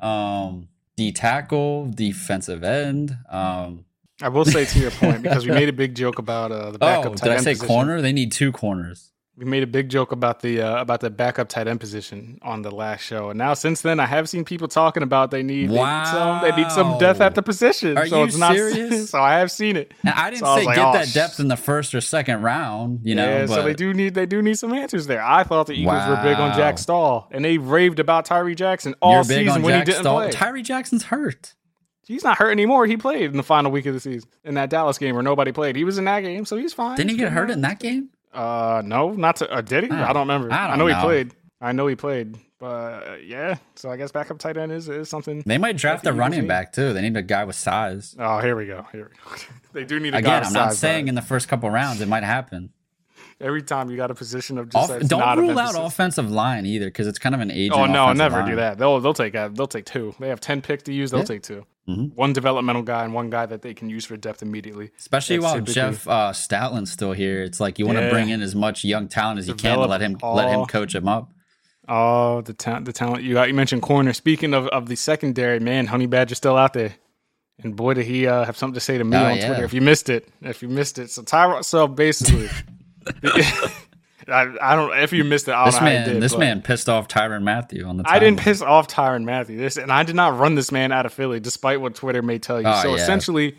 um, 0.00 0.68
D 0.96 1.12
tackle, 1.12 1.90
defensive 1.94 2.64
end. 2.64 3.16
Um, 3.30 3.84
I 4.20 4.28
will 4.28 4.44
say 4.44 4.64
to 4.64 4.78
your 4.80 4.90
point 4.90 5.22
because 5.22 5.46
we 5.46 5.52
made 5.52 5.68
a 5.68 5.72
big 5.84 5.94
joke 5.94 6.18
about 6.18 6.50
uh, 6.50 6.72
the 6.72 6.78
backup 6.78 7.12
oh, 7.12 7.14
tight 7.14 7.28
did 7.28 7.36
I 7.38 7.40
say 7.40 7.52
position. 7.52 7.68
corner? 7.68 8.02
They 8.02 8.12
need 8.12 8.32
two 8.32 8.50
corners. 8.50 9.12
We 9.38 9.44
made 9.44 9.62
a 9.62 9.68
big 9.68 9.88
joke 9.88 10.10
about 10.10 10.40
the 10.40 10.60
uh, 10.62 10.80
about 10.80 11.00
the 11.00 11.10
backup 11.10 11.48
tight 11.48 11.68
end 11.68 11.78
position 11.78 12.40
on 12.42 12.62
the 12.62 12.72
last 12.72 13.02
show, 13.02 13.30
and 13.30 13.38
now 13.38 13.54
since 13.54 13.82
then 13.82 14.00
I 14.00 14.06
have 14.06 14.28
seen 14.28 14.44
people 14.44 14.66
talking 14.66 15.04
about 15.04 15.30
they 15.30 15.44
need, 15.44 15.70
they 15.70 15.74
need 15.74 16.06
some 16.06 16.42
they 16.42 16.56
need 16.56 16.72
some 16.72 16.98
depth 16.98 17.20
at 17.20 17.36
the 17.36 17.42
position. 17.42 17.96
Are 17.96 18.06
so 18.06 18.18
you 18.18 18.24
it's 18.24 18.36
not 18.36 18.54
serious? 18.54 19.10
so 19.12 19.20
I 19.20 19.38
have 19.38 19.52
seen 19.52 19.76
it. 19.76 19.94
And 20.02 20.14
I 20.14 20.30
didn't 20.30 20.40
So 20.40 20.46
I 20.46 20.58
say 20.58 20.66
like, 20.66 20.76
get 20.76 20.86
oh, 20.86 20.92
that 20.92 21.12
depth 21.14 21.38
in 21.38 21.46
the 21.46 21.56
first 21.56 21.94
or 21.94 22.00
second 22.00 22.42
round. 22.42 23.00
You 23.04 23.14
know, 23.14 23.24
yeah, 23.24 23.46
but 23.46 23.54
so 23.54 23.62
they 23.62 23.74
do 23.74 23.94
need 23.94 24.14
they 24.14 24.26
do 24.26 24.42
need 24.42 24.58
some 24.58 24.72
answers 24.72 25.06
there. 25.06 25.22
I 25.22 25.44
thought 25.44 25.68
the 25.68 25.74
Eagles 25.74 26.08
were 26.08 26.20
big 26.22 26.38
on 26.38 26.56
Jack 26.56 26.78
Stoll, 26.78 27.28
and 27.30 27.44
they 27.44 27.58
raved 27.58 28.00
about 28.00 28.24
Tyree 28.24 28.56
Jackson 28.56 28.96
all 29.00 29.14
you're 29.14 29.24
season 29.24 29.62
when 29.62 29.72
Jack 29.72 29.86
he 29.86 29.92
didn't 29.92 30.02
Stoll. 30.02 30.18
play. 30.18 30.30
Tyree 30.32 30.62
Jackson's 30.62 31.04
hurt. 31.04 31.54
He's 32.08 32.24
not 32.24 32.38
hurt 32.38 32.50
anymore. 32.50 32.86
He 32.86 32.96
played 32.96 33.30
in 33.30 33.36
the 33.36 33.42
final 33.42 33.70
week 33.70 33.84
of 33.84 33.92
the 33.92 34.00
season 34.00 34.30
in 34.42 34.54
that 34.54 34.70
Dallas 34.70 34.96
game 34.96 35.14
where 35.14 35.22
nobody 35.22 35.52
played. 35.52 35.76
He 35.76 35.84
was 35.84 35.98
in 35.98 36.06
that 36.06 36.20
game, 36.20 36.46
so 36.46 36.56
he's 36.56 36.72
fine. 36.72 36.96
Didn't 36.96 37.10
he 37.10 37.18
get 37.18 37.30
hurt 37.32 37.50
in 37.50 37.60
that 37.60 37.78
game? 37.78 38.08
Uh, 38.32 38.82
no, 38.84 39.12
not 39.12 39.36
to. 39.36 39.50
Uh, 39.50 39.60
did 39.60 39.84
he? 39.84 39.90
I 39.90 40.12
don't 40.12 40.28
remember. 40.28 40.52
I 40.52 40.68
don't 40.68 40.78
know, 40.78 40.86
he 40.86 40.94
played. 40.94 41.32
I 41.60 41.72
know 41.72 41.86
he 41.86 41.96
played. 41.96 42.36
But 42.60 42.66
uh, 42.66 43.16
yeah, 43.24 43.56
so 43.76 43.88
I 43.88 43.96
guess 43.96 44.10
backup 44.10 44.38
tight 44.40 44.56
end 44.56 44.72
is 44.72 44.88
is 44.88 45.08
something. 45.08 45.42
They 45.46 45.58
might 45.58 45.76
draft 45.76 46.02
the 46.02 46.10
a 46.10 46.12
running 46.12 46.40
need. 46.42 46.48
back 46.48 46.72
too. 46.72 46.92
They 46.92 47.02
need 47.02 47.16
a 47.16 47.22
guy 47.22 47.44
with 47.44 47.54
size. 47.56 48.16
Oh, 48.18 48.40
here 48.40 48.56
we 48.56 48.66
go. 48.66 48.84
Here 48.90 49.10
we 49.12 49.16
go. 49.36 49.42
they 49.72 49.84
do 49.84 50.00
need 50.00 50.08
a 50.08 50.20
guy 50.22 50.38
Again, 50.38 50.44
I'm 50.46 50.52
not 50.52 50.70
size, 50.70 50.78
saying 50.80 51.04
but 51.04 51.10
in 51.10 51.14
the 51.14 51.22
first 51.22 51.46
couple 51.48 51.70
rounds 51.70 52.00
it 52.00 52.08
might 52.08 52.24
happen. 52.24 52.70
every 53.40 53.62
time 53.62 53.90
you 53.90 53.96
got 53.96 54.10
a 54.10 54.14
position 54.14 54.58
of 54.58 54.70
just 54.70 54.90
Off, 54.90 55.00
don't 55.02 55.20
not 55.20 55.38
rule 55.38 55.56
out 55.56 55.76
offensive 55.78 56.28
line 56.32 56.66
either 56.66 56.86
because 56.86 57.06
it's 57.06 57.20
kind 57.20 57.34
of 57.36 57.40
an 57.40 57.52
aging. 57.52 57.72
Oh 57.78 57.86
no, 57.86 58.12
never 58.12 58.38
line. 58.40 58.50
do 58.50 58.56
that. 58.56 58.76
They'll 58.76 58.98
they'll 59.00 59.14
take 59.14 59.36
uh, 59.36 59.48
they'll 59.52 59.68
take 59.68 59.84
two. 59.84 60.12
They 60.18 60.28
have 60.28 60.40
ten 60.40 60.60
picks 60.60 60.82
to 60.84 60.92
use. 60.92 61.12
They'll 61.12 61.20
Yeah. 61.20 61.26
take 61.26 61.42
2 61.42 61.64
Mhm. 61.88 62.14
One 62.14 62.32
developmental 62.34 62.82
guy 62.82 63.04
and 63.04 63.14
one 63.14 63.30
guy 63.30 63.46
that 63.46 63.62
they 63.62 63.72
can 63.72 63.88
use 63.88 64.04
for 64.04 64.16
depth 64.16 64.42
immediately. 64.42 64.90
Especially 64.98 65.36
That's 65.36 65.44
while 65.44 65.54
typically- 65.54 65.74
Jeff 65.74 66.06
uh, 66.06 66.32
Stoutland's 66.32 66.90
still 66.92 67.12
here, 67.12 67.42
it's 67.42 67.60
like 67.60 67.78
you 67.78 67.86
want 67.86 67.96
to 67.98 68.04
Yeah. 68.04 68.10
bring 68.10 68.28
in 68.28 68.42
as 68.42 68.54
much 68.54 68.84
young 68.84 69.08
talent 69.08 69.38
as 69.38 69.48
you 69.48 69.54
can 69.54 69.78
to 69.78 69.86
let 69.86 70.00
him 70.02 70.18
let 70.22 70.50
him 70.50 70.66
coach 70.66 70.94
him 70.94 71.08
up. 71.08 71.30
Oh, 71.88 72.42
the 72.42 72.52
ta- 72.52 72.80
the 72.80 72.92
talent 72.92 73.22
you 73.24 73.32
got. 73.32 73.48
You 73.48 73.54
mentioned 73.54 73.80
corner. 73.80 74.12
Speaking 74.12 74.52
of, 74.52 74.66
of 74.68 74.88
the 74.88 74.96
secondary, 74.96 75.58
man, 75.60 75.86
Honey 75.86 76.06
Badger's 76.06 76.36
still 76.36 76.58
out 76.58 76.74
there, 76.74 76.92
and 77.62 77.74
boy, 77.74 77.94
did 77.94 78.04
he 78.04 78.26
uh, 78.26 78.44
have 78.44 78.58
something 78.58 78.74
to 78.74 78.80
say 78.80 78.98
to 78.98 79.04
me 79.04 79.16
Oh, 79.16 79.24
on 79.24 79.36
yeah. 79.38 79.46
Twitter. 79.48 79.64
If 79.64 79.72
you 79.72 79.80
missed 79.80 80.10
it, 80.10 80.28
if 80.42 80.60
you 80.62 80.68
missed 80.68 80.98
it, 80.98 81.10
so 81.10 81.22
Tyrod. 81.22 81.64
So 81.64 81.88
basically, 81.88 82.50
I, 84.30 84.54
I 84.60 84.76
don't. 84.76 84.96
If 84.98 85.12
you 85.12 85.24
missed 85.24 85.48
it, 85.48 85.52
I 85.52 85.64
This 85.64 85.74
know 85.74 85.80
how 85.80 85.86
you 85.86 85.92
man, 85.92 86.08
did, 86.08 86.22
this 86.22 86.36
man 86.36 86.62
pissed 86.62 86.88
off 86.88 87.08
Tyrann 87.08 87.42
Mathieu 87.42 87.84
on 87.86 87.96
the. 87.96 88.04
I 88.06 88.18
didn't 88.18 88.40
piss 88.40 88.62
off 88.62 88.88
Tyrann 88.88 89.24
Mathieu. 89.24 89.56
This, 89.56 89.76
and 89.76 89.90
I 89.90 90.02
did 90.02 90.16
not 90.16 90.38
run 90.38 90.54
this 90.54 90.70
man 90.70 90.92
out 90.92 91.06
of 91.06 91.12
Philly, 91.12 91.40
despite 91.40 91.80
what 91.80 91.94
Twitter 91.94 92.22
may 92.22 92.38
tell 92.38 92.60
you. 92.60 92.68
Oh, 92.68 92.82
so 92.82 92.88
yeah. 92.90 93.02
essentially, 93.02 93.56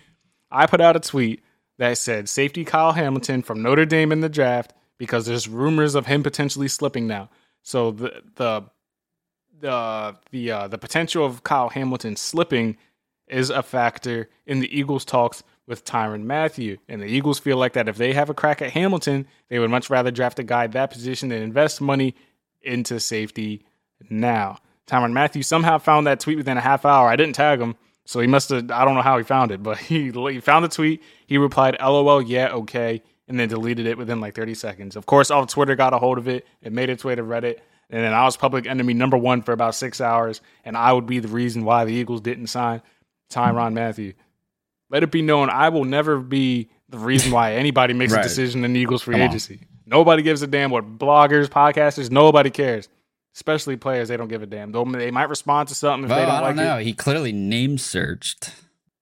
I 0.52 0.66
put 0.66 0.82
out 0.82 0.96
a 0.96 1.00
tweet 1.00 1.44
that 1.78 1.98
said 1.98 2.30
safety 2.30 2.66
Kyle 2.66 2.92
Hamilton 2.92 3.42
from 3.42 3.62
Notre 3.62 3.86
Dame 3.86 4.12
in 4.12 4.22
the 4.22 4.30
draft 4.30 4.74
because 4.98 5.26
there's 5.26 5.48
rumors 5.48 5.96
of 5.96 6.06
him 6.06 6.22
potentially 6.24 6.68
slipping 6.68 7.08
now. 7.08 7.30
So 7.64 7.92
the 7.92 8.24
the 8.36 8.64
the 9.60 10.16
the 10.32 10.52
uh, 10.52 10.68
the 10.68 10.78
potential 10.78 11.26
of 11.26 11.44
Kyle 11.44 11.70
Hamilton 11.70 12.16
slipping 12.16 12.78
is 13.28 13.50
a 13.50 13.64
factor 13.64 14.30
in 14.46 14.60
the 14.60 14.78
Eagles 14.78 15.06
talks 15.06 15.44
with 15.70 15.86
Tyrann 15.86 16.24
Mathieu. 16.24 16.78
And 16.90 17.02
the 17.02 17.06
Eagles 17.06 17.40
feel 17.40 17.56
like 17.56 17.74
that 17.74 17.88
if 17.88 17.96
they 17.96 18.12
have 18.14 18.30
a 18.30 18.34
crack 18.34 18.62
at 18.62 18.72
Hamilton, 18.72 19.28
they 19.48 19.60
would 19.60 19.70
much 19.70 19.90
rather 19.90 20.12
draft 20.12 20.40
a 20.40 20.44
guy 20.44 20.68
that 20.68 20.92
position 20.92 21.30
than 21.30 21.42
invest 21.42 21.80
money 21.80 22.16
into 22.62 23.00
safety 23.00 23.64
now. 24.10 24.58
Tyrann 24.88 25.14
Mathieu 25.14 25.44
somehow 25.44 25.78
found 25.78 26.08
that 26.08 26.20
tweet 26.20 26.38
within 26.38 26.58
a 26.58 26.62
half 26.62 26.84
hour. 26.84 27.08
I 27.08 27.16
didn't 27.16 27.36
tag 27.36 27.62
him, 27.62 27.76
so 28.06 28.20
he 28.20 28.28
must 28.28 28.50
have. 28.50 28.72
I 28.72 28.84
don't 28.84 28.96
know 28.96 29.04
how 29.04 29.20
he 29.20 29.24
found 29.24 29.52
it, 29.52 29.62
but 29.62 29.78
he 29.90 30.12
he 30.12 30.40
found 30.40 30.66
the 30.66 30.70
tweet. 30.70 31.04
He 31.28 31.38
replied, 31.38 31.78
"LOL, 31.80 32.22
yeah, 32.22 32.50
okay," 32.50 33.04
and 33.28 33.40
then 33.40 33.48
deleted 33.48 33.86
it 33.86 33.98
within 33.98 34.20
like 34.20 34.34
30 34.34 34.56
seconds. 34.56 34.96
Of 34.96 35.06
course, 35.06 35.30
all 35.30 35.46
Twitter 35.46 35.76
got 35.76 35.94
a 35.94 36.00
hold 36.00 36.18
of 36.18 36.28
it. 36.28 36.48
It 36.64 36.74
made 36.74 36.90
its 36.90 37.06
way 37.06 37.14
to 37.14 37.22
Reddit, 37.22 37.60
and 37.92 38.04
then 38.04 38.14
I 38.14 38.24
was 38.24 38.36
public 38.36 38.66
enemy 38.66 38.96
number 38.96 39.18
one 39.18 39.44
for 39.44 39.52
about 39.52 39.76
six 39.76 40.02
hours, 40.02 40.42
and 40.66 40.76
I 40.76 40.92
would 40.92 41.06
be 41.06 41.20
the 41.20 41.28
reason 41.28 41.64
why 41.64 41.86
the 41.86 41.94
Eagles 41.94 42.22
didn't 42.22 42.48
sign 42.48 42.82
Tyrann 43.30 43.74
Mathieu. 43.74 44.14
Let 44.90 45.04
it 45.04 45.12
be 45.12 45.22
known, 45.22 45.50
I 45.50 45.70
will 45.70 45.86
never 45.86 46.20
be 46.20 46.70
the 46.90 46.98
reason 46.98 47.32
why 47.32 47.54
anybody 47.54 47.94
makes 47.94 48.14
a 48.14 48.22
decision 48.24 48.66
in 48.66 48.76
Eagles 48.76 49.04
free 49.04 49.14
Come 49.16 49.22
on. 49.22 49.28
agency. 49.30 49.62
Nobody 49.86 50.22
gives 50.24 50.42
a 50.42 50.48
damn 50.48 50.72
what 50.72 50.98
bloggers, 51.00 51.48
podcasters, 51.48 52.10
nobody 52.12 52.50
cares. 52.50 52.90
Especially 53.36 53.78
players, 53.78 54.08
they 54.10 54.18
don't 54.18 54.28
give 54.28 54.42
a 54.42 54.46
damn. 54.48 54.72
Though 54.72 54.84
They 54.86 55.12
might 55.12 55.30
respond 55.30 55.70
to 55.70 55.76
something 55.76 56.06
if 56.06 56.10
Well, 56.10 56.20
they 56.20 56.24
I 56.26 56.28
don't 56.42 56.56
don't 56.56 56.58
like 56.58 56.66
know. 56.66 56.78
it. 56.80 56.84
He 56.86 56.94
clearly 56.94 57.32
name 57.32 57.78
searched 57.78 58.52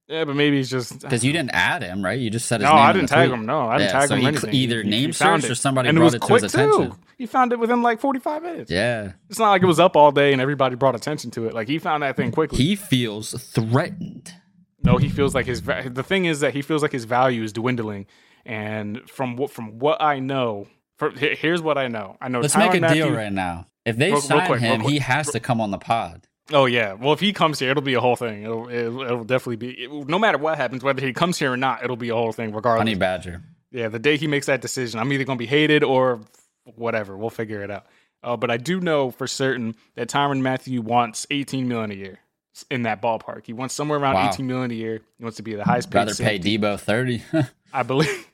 Yeah, 0.09 0.23
but 0.25 0.35
maybe 0.35 0.57
he's 0.57 0.69
just 0.69 1.01
because 1.01 1.23
you 1.25 1.31
didn't 1.33 1.51
add 1.53 1.81
him, 1.83 2.03
right? 2.03 2.17
You 2.19 2.29
just 2.29 2.47
said 2.47 2.61
his 2.61 2.69
No. 2.69 2.75
I 2.75 2.93
didn't 2.93 3.09
tag 3.09 3.29
tweet. 3.29 3.39
him. 3.39 3.45
No, 3.45 3.67
I 3.67 3.77
didn't 3.77 3.89
Yeah, 3.93 3.99
tag 3.99 4.07
so 4.09 4.15
him. 4.15 4.21
he 4.21 4.27
anything. 4.27 4.53
either 4.53 4.77
He- 4.77 4.83
he 4.83 4.89
name 4.89 5.11
found 5.13 5.41
searched 5.43 5.51
or 5.51 5.55
somebody 5.55 5.89
and 5.89 5.97
brought 5.97 6.03
it 6.03 6.05
was 6.05 6.13
it 6.15 6.19
to 6.19 6.25
quick 6.27 6.43
his 6.43 6.53
attention. 6.53 6.93
He 7.17 7.25
found 7.25 7.51
it 7.53 7.59
within 7.59 7.81
like 7.81 7.99
45 7.99 8.43
minutes. 8.43 8.69
Yeah, 8.71 9.11
It's 9.29 9.39
not 9.39 9.49
like 9.49 9.63
it 9.63 9.65
was 9.65 9.79
up 9.79 9.95
all 9.97 10.11
day 10.11 10.31
and 10.33 10.41
everybody 10.41 10.75
brought 10.75 10.95
attention 10.95 11.31
to 11.31 11.47
it. 11.47 11.53
Like 11.53 11.67
he 11.67 11.79
found 11.79 12.03
that 12.03 12.15
thing 12.15 12.31
quickly. 12.31 12.57
he 12.57 12.75
feels 12.75 13.31
threatened. 13.31 14.33
No, 14.87 14.97
he 14.97 15.09
feels 15.09 15.35
like 15.35 15.45
his. 15.45 15.59
va- 15.59 15.89
The 15.91 16.03
thing 16.03 16.25
is 16.25 16.39
that 16.39 16.53
he 16.53 16.61
feels 16.61 16.81
like 16.81 16.91
his 16.91 17.05
value 17.05 17.43
is 17.43 17.53
dwindling, 17.53 18.05
and 18.45 19.07
from 19.09 19.35
what 19.35 19.51
from 19.51 19.79
what 19.79 20.01
I 20.01 20.19
know, 20.19 20.67
for, 20.97 21.11
he- 21.11 21.35
here's 21.35 21.61
what 21.61 21.77
I 21.77 21.87
know. 21.87 22.17
I 22.21 22.29
know. 22.29 22.39
Let's 22.39 22.55
Tyrann 22.55 22.71
make 22.71 22.75
a 22.75 22.81
Mathieu, 22.81 23.03
deal 23.05 23.11
right 23.13 23.31
now. 23.31 23.65
If 23.85 23.97
they 23.97 24.07
Real- 24.07 24.15
real 24.15 24.21
sign 24.21 24.47
quick, 24.47 24.59
him, 24.61 24.81
he 24.81 24.99
has 24.99 25.29
to 25.31 25.39
come 25.39 25.61
on 25.61 25.71
the 25.71 25.77
pod. 25.77 26.25
Oh 26.53 26.65
yeah. 26.65 26.93
Well, 26.93 27.11
if 27.13 27.19
he 27.19 27.33
comes 27.33 27.59
here, 27.59 27.71
it'll 27.71 27.83
be 27.83 27.93
a 27.95 27.99
whole 28.01 28.15
thing. 28.15 28.43
It'll 28.43 28.69
it'll, 28.69 29.01
it'll 29.01 29.23
definitely 29.25 29.57
be. 29.57 29.71
it- 29.83 30.07
no 30.07 30.17
matter 30.17 30.37
what 30.37 30.57
happens, 30.57 30.83
whether 30.83 31.05
he 31.05 31.11
comes 31.13 31.37
here 31.37 31.51
or 31.51 31.57
not, 31.57 31.83
it'll 31.83 31.97
be 31.97 32.09
a 32.09 32.15
whole 32.15 32.31
thing 32.31 32.53
regardless. 32.53 32.79
Honey 32.81 32.95
Badger. 32.95 33.41
Yeah, 33.71 33.89
the 33.89 33.99
day 33.99 34.15
he 34.15 34.27
makes 34.27 34.45
that 34.45 34.61
decision, 34.61 34.99
I'm 34.99 35.11
either 35.11 35.25
going 35.25 35.37
to 35.37 35.41
be 35.41 35.45
hated 35.47 35.83
or 35.83 36.21
whatever. 36.75 37.17
We'll 37.17 37.29
figure 37.29 37.61
it 37.63 37.69
out. 37.69 37.85
Uh, 38.23 38.37
but 38.37 38.49
I 38.49 38.55
do 38.57 38.79
know 38.79 39.11
for 39.11 39.27
certain 39.27 39.75
that 39.95 40.07
Tyrann 40.07 40.41
Mathieu 40.41 40.81
wants 40.81 41.27
18 41.29 41.67
million 41.67 41.91
a 41.91 41.95
year 41.95 42.19
in 42.71 42.83
that 42.83 43.01
ballpark. 43.01 43.45
He 43.45 43.53
wants 43.53 43.73
somewhere 43.73 43.99
around 43.99 44.15
Wow. 44.15 44.29
18 44.29 44.45
million 44.47 44.71
a 44.71 44.75
year. 44.75 45.01
He 45.17 45.23
wants 45.23 45.37
to 45.37 45.43
be 45.43 45.55
the 45.55 45.63
highest 45.63 45.89
paid. 45.91 45.99
Rather 45.99 46.15
pay. 46.15 46.39
Deebo 46.39 46.79
thirty. 46.79 47.23
I 47.73 47.83
believe. 47.83 48.27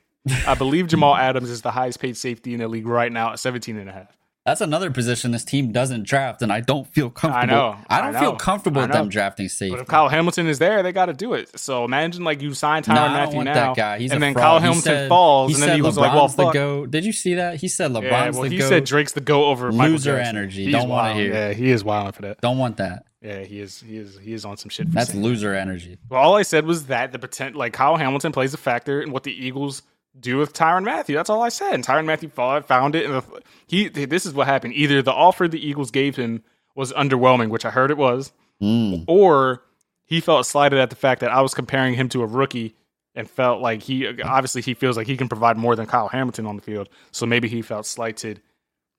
I 0.46 0.54
believe 0.54 0.86
Jamal 0.86 1.14
Adams 1.16 1.50
is 1.50 1.60
the 1.62 1.70
highest 1.70 2.00
paid 2.00 2.16
safety 2.16 2.54
in 2.54 2.60
the 2.60 2.68
league 2.68 2.86
right 2.86 3.12
now 3.12 3.32
at 3.32 3.38
17 3.38 3.76
and 3.76 3.90
a 3.90 3.92
half. 3.92 4.16
That's 4.46 4.60
another 4.60 4.90
position 4.90 5.30
this 5.30 5.44
team 5.44 5.72
doesn't 5.72 6.02
draft, 6.06 6.42
and 6.42 6.52
I 6.52 6.60
don't 6.60 6.86
feel 6.86 7.08
comfortable. 7.08 7.42
I 7.42 7.46
know, 7.72 7.76
I 7.88 7.98
I 7.98 8.00
don't 8.02 8.12
know, 8.12 8.20
feel 8.20 8.36
comfortable 8.36 8.82
with 8.82 8.92
them 8.92 9.08
drafting 9.08 9.46
But 9.46 9.52
safety. 9.52 9.80
if 9.80 9.86
Kyle 9.86 10.08
Hamilton 10.10 10.48
is 10.48 10.58
there, 10.58 10.82
they 10.82 10.92
got 10.92 11.06
to 11.06 11.14
do 11.14 11.32
it. 11.32 11.58
So 11.58 11.84
imagine 11.86 12.24
like 12.24 12.42
you 12.42 12.52
sign 12.52 12.82
I 12.88 12.94
don't 12.94 13.12
Mathieu 13.12 13.36
want 13.36 13.46
now, 13.46 13.54
that 13.54 13.76
guy. 13.76 13.98
He's 13.98 14.12
and 14.12 14.22
then 14.22 14.34
fraud. 14.34 14.42
Kyle 14.42 14.54
He 14.58 14.60
Hamilton 14.62 14.82
said- 14.82 15.08
falls, 15.08 15.48
he 15.50 15.54
and 15.54 15.62
then 15.62 15.76
he 15.76 15.80
was 15.82 15.94
LeBron's 15.94 15.98
like, 15.98 16.14
"Well, 16.14 16.28
the 16.28 16.42
fuck." 16.42 16.52
go. 16.52 16.84
Did 16.86 17.06
you 17.06 17.12
see 17.12 17.34
that? 17.36 17.56
He 17.56 17.68
said 17.68 17.90
LeBron's 17.92 18.04
Yeah, 18.04 18.30
well, 18.32 18.42
the 18.42 18.48
he 18.50 18.58
go. 18.58 18.68
said 18.68 18.84
Drake's 18.84 19.12
the 19.12 19.22
go 19.22 19.46
over 19.46 19.72
Michael 19.72 19.92
Loser 19.92 20.18
energy. 20.18 20.64
He's 20.66 20.74
Don't 20.74 20.90
wanna 20.90 21.14
hear. 21.14 21.32
Yeah, 21.32 21.52
he 21.54 21.70
is 21.70 21.82
wild 21.82 22.14
for 22.14 22.22
that. 22.22 22.40
don't 22.42 22.58
want 22.58 22.76
that. 22.78 23.06
Yeah, 23.24 23.40
he 23.40 23.60
is. 23.60 23.80
He 23.80 23.96
is. 23.96 24.18
He 24.18 24.34
is 24.34 24.44
on 24.44 24.58
some 24.58 24.68
shit. 24.68 24.86
For 24.88 24.92
That's 24.92 25.14
loser 25.14 25.54
energy. 25.54 25.96
Well, 26.10 26.20
all 26.20 26.36
I 26.36 26.42
said 26.42 26.66
was 26.66 26.86
that 26.86 27.10
the 27.12 27.18
potential, 27.18 27.58
like 27.58 27.72
Kyle 27.72 27.96
Hamilton 27.96 28.32
plays 28.32 28.52
a 28.52 28.58
factor 28.58 29.00
in 29.00 29.12
what 29.12 29.22
the 29.22 29.32
Eagles 29.32 29.82
do 30.20 30.36
with 30.36 30.52
Tyrann 30.52 30.84
Mathieu. 30.84 31.16
That's 31.16 31.30
all 31.30 31.42
I 31.42 31.48
said. 31.48 31.72
And 31.72 31.82
Tyrann 31.84 32.04
Mathieu 32.04 32.28
found 32.28 32.94
it, 32.94 33.06
and 33.06 33.14
the, 33.14 33.24
he. 33.66 33.88
This 33.88 34.26
is 34.26 34.34
what 34.34 34.46
happened. 34.46 34.74
Either 34.74 35.00
the 35.00 35.12
offer 35.12 35.48
the 35.48 35.58
Eagles 35.66 35.90
gave 35.90 36.16
him 36.16 36.42
was 36.74 36.92
underwhelming, 36.92 37.48
which 37.48 37.64
I 37.64 37.70
heard 37.70 37.90
it 37.90 37.96
was, 37.96 38.32
Mm. 38.62 39.04
or 39.08 39.64
he 40.04 40.20
felt 40.20 40.46
slighted 40.46 40.78
at 40.78 40.90
the 40.90 40.96
fact 40.96 41.20
that 41.22 41.30
I 41.32 41.40
was 41.40 41.54
comparing 41.54 41.94
him 41.94 42.08
to 42.10 42.22
a 42.22 42.26
rookie. 42.26 42.74
And 43.16 43.30
felt 43.30 43.60
like 43.62 43.80
he 43.80 44.08
obviously 44.22 44.60
he 44.60 44.74
feels 44.74 44.96
like 44.96 45.06
he 45.06 45.16
can 45.16 45.28
provide 45.28 45.56
more 45.56 45.76
than 45.76 45.86
Kyle 45.86 46.08
Hamilton 46.08 46.46
on 46.46 46.56
the 46.56 46.62
field, 46.62 46.88
so 47.12 47.26
maybe 47.26 47.46
he 47.46 47.62
felt 47.62 47.86
slighted 47.86 48.42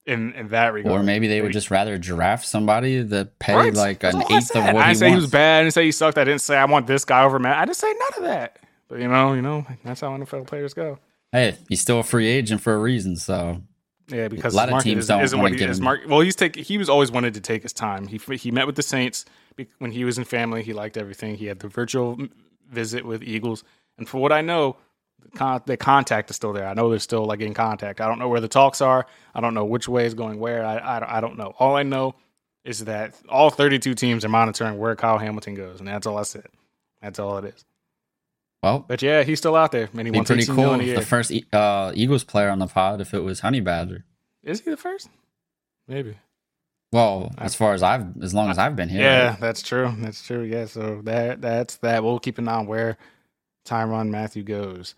in 0.05 0.33
in 0.33 0.47
that 0.49 0.73
regard. 0.73 0.99
Or 0.99 1.03
maybe 1.03 1.27
they 1.27 1.41
would 1.41 1.51
just 1.53 1.71
rather 1.71 1.97
draft 1.97 2.45
somebody 2.45 3.01
that 3.01 3.39
paid 3.39 3.55
Right. 3.55 3.73
like 3.73 3.99
That's 3.99 4.15
an 4.15 4.21
eighth 4.31 4.55
of 4.55 4.63
what 4.65 4.75
I 4.77 4.87
he 4.89 4.93
didn't 4.93 4.97
say 4.99 5.09
he 5.09 5.15
was 5.15 5.29
bad. 5.29 5.59
I 5.59 5.63
didn't 5.63 5.73
say 5.73 5.85
he 5.85 5.91
sucked. 5.91 6.17
I 6.17 6.23
didn't 6.23 6.41
say 6.41 6.57
I 6.57 6.65
want 6.65 6.87
this 6.87 7.05
guy 7.05 7.23
over 7.23 7.39
Matt. 7.39 7.57
I 7.57 7.65
didn't 7.65 7.77
say 7.77 7.91
none 7.93 8.09
of 8.17 8.23
that. 8.29 8.59
But 8.87 8.99
you 8.99 9.07
know, 9.07 9.33
you 9.33 9.41
know, 9.41 9.65
that's 9.83 10.01
how 10.01 10.09
NFL 10.15 10.45
players 10.47 10.73
go. 10.73 10.99
Hey, 11.31 11.57
he's 11.69 11.81
still 11.81 11.99
a 11.99 12.03
free 12.03 12.27
agent 12.27 12.61
for 12.61 12.73
a 12.75 12.77
reason. 12.79 13.15
So 13.17 13.61
Yeah, 14.07 14.27
because 14.27 14.53
A 14.53 14.57
lot 14.57 14.71
of 14.71 14.83
teams 14.83 14.99
is, 15.05 15.07
don't 15.07 15.23
isn't 15.23 15.37
wanna 15.39 15.55
give 15.55 15.69
his 15.69 15.79
him- 15.79 15.85
market. 15.85 16.07
Well, 16.07 16.19
he's 16.19 16.35
take 16.35 16.55
he 16.55 16.77
was 16.77 16.87
always 16.89 17.11
wanted 17.11 17.33
to 17.33 17.41
take 17.41 17.63
his 17.63 17.73
time. 17.73 18.07
He 18.07 18.19
he 18.37 18.51
met 18.51 18.67
with 18.67 18.75
the 18.75 18.83
Saints 18.83 19.25
when 19.79 19.91
he 19.91 20.05
was 20.05 20.17
in 20.19 20.23
family. 20.25 20.61
He 20.61 20.73
liked 20.73 20.97
everything. 20.97 21.35
He 21.35 21.47
had 21.47 21.59
the 21.59 21.67
virtual 21.67 22.17
visit 22.69 23.05
with 23.05 23.23
Eagles, 23.23 23.63
and 23.97 24.07
for 24.07 24.19
what 24.19 24.31
I 24.31 24.41
know, 24.41 24.77
the, 25.31 25.37
con- 25.37 25.61
the 25.65 25.77
contact 25.77 26.29
is 26.29 26.35
still 26.35 26.53
there. 26.53 26.67
I 26.67 26.73
know 26.73 26.89
they're 26.89 26.99
still 26.99 27.25
like 27.25 27.41
in 27.41 27.53
contact. 27.53 28.01
I 28.01 28.07
don't 28.07 28.19
know 28.19 28.29
where 28.29 28.41
the 28.41 28.47
talks 28.47 28.81
are. 28.81 29.05
I 29.33 29.41
don't 29.41 29.53
know 29.53 29.65
which 29.65 29.87
way 29.87 30.05
is 30.05 30.13
going 30.13 30.39
where. 30.39 30.65
I 30.65 30.77
I, 30.77 31.17
I 31.17 31.21
don't 31.21 31.37
know. 31.37 31.53
All 31.59 31.75
I 31.75 31.83
know 31.83 32.15
is 32.63 32.85
that 32.85 33.13
all 33.29 33.49
32 33.49 33.93
teams 33.93 34.25
are 34.25 34.29
monitoring 34.29 34.77
where 34.77 34.95
Kyle 34.95 35.17
Hamilton 35.19 35.55
goes, 35.55 35.79
and 35.79 35.87
that's 35.87 36.07
all 36.07 36.17
I 36.17 36.23
said. 36.23 36.47
That's 37.01 37.19
all 37.19 37.37
it 37.37 37.45
is. 37.53 37.65
well, 38.63 38.83
But 38.87 39.01
yeah, 39.03 39.21
he's 39.23 39.37
still 39.37 39.55
out 39.55 39.71
there, 39.71 39.89
and 39.95 40.07
he 40.07 40.11
be 40.11 40.21
pretty 40.21 40.45
cool 40.45 40.55
million 40.55 40.79
a 40.79 40.83
if 40.83 40.87
year. 40.87 40.95
the 40.99 41.05
first 41.05 41.31
uh, 41.53 41.91
Eagles 41.93 42.23
player 42.23 42.49
on 42.49 42.57
the 42.59 42.65
pod 42.67 43.01
if 43.01 43.13
it 43.13 43.19
was 43.23 43.41
Honey 43.41 43.59
Badger. 43.59 44.03
Is 44.43 44.61
he 44.61 44.71
the 44.71 44.77
first? 44.77 45.09
Maybe. 45.87 46.17
Well, 46.91 47.31
as 47.37 47.53
far 47.55 47.73
as 47.73 47.83
I've, 47.83 48.19
as 48.23 48.33
long 48.33 48.49
as 48.49 48.57
I've 48.57 48.75
been 48.75 48.89
here, 48.89 49.01
Yeah, 49.01 49.35
that's 49.39 49.61
true. 49.61 49.93
That's 49.99 50.25
true. 50.25 50.41
Yeah, 50.43 50.65
so 50.65 51.01
that 51.03 51.41
that's 51.41 51.75
that. 51.77 52.03
We'll 52.03 52.19
keep 52.19 52.37
an 52.37 52.47
eye 52.47 52.55
on 52.55 52.67
where 52.67 52.97
Tyrann 53.67 54.09
Mathieu 54.09 54.43
goes, 54.43 54.95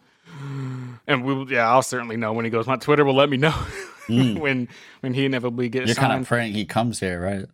and 1.07 1.23
we 1.23 1.33
will, 1.33 1.51
yeah, 1.51 1.69
I'll 1.69 1.81
certainly 1.83 2.17
know 2.17 2.33
when 2.33 2.45
he 2.45 2.51
goes. 2.51 2.67
My 2.67 2.75
Twitter 2.77 3.03
will 3.05 3.15
let 3.15 3.29
me 3.29 3.37
know 3.37 3.51
Mm. 4.07 4.39
when 4.39 4.69
when 5.01 5.13
he 5.13 5.25
inevitably 5.25 5.67
gets 5.67 5.87
you're 5.87 5.95
signed. 5.95 6.07
kind 6.11 6.21
of 6.21 6.27
praying 6.29 6.53
he 6.53 6.63
comes 6.63 6.97
here, 7.01 7.21
right? 7.21 7.45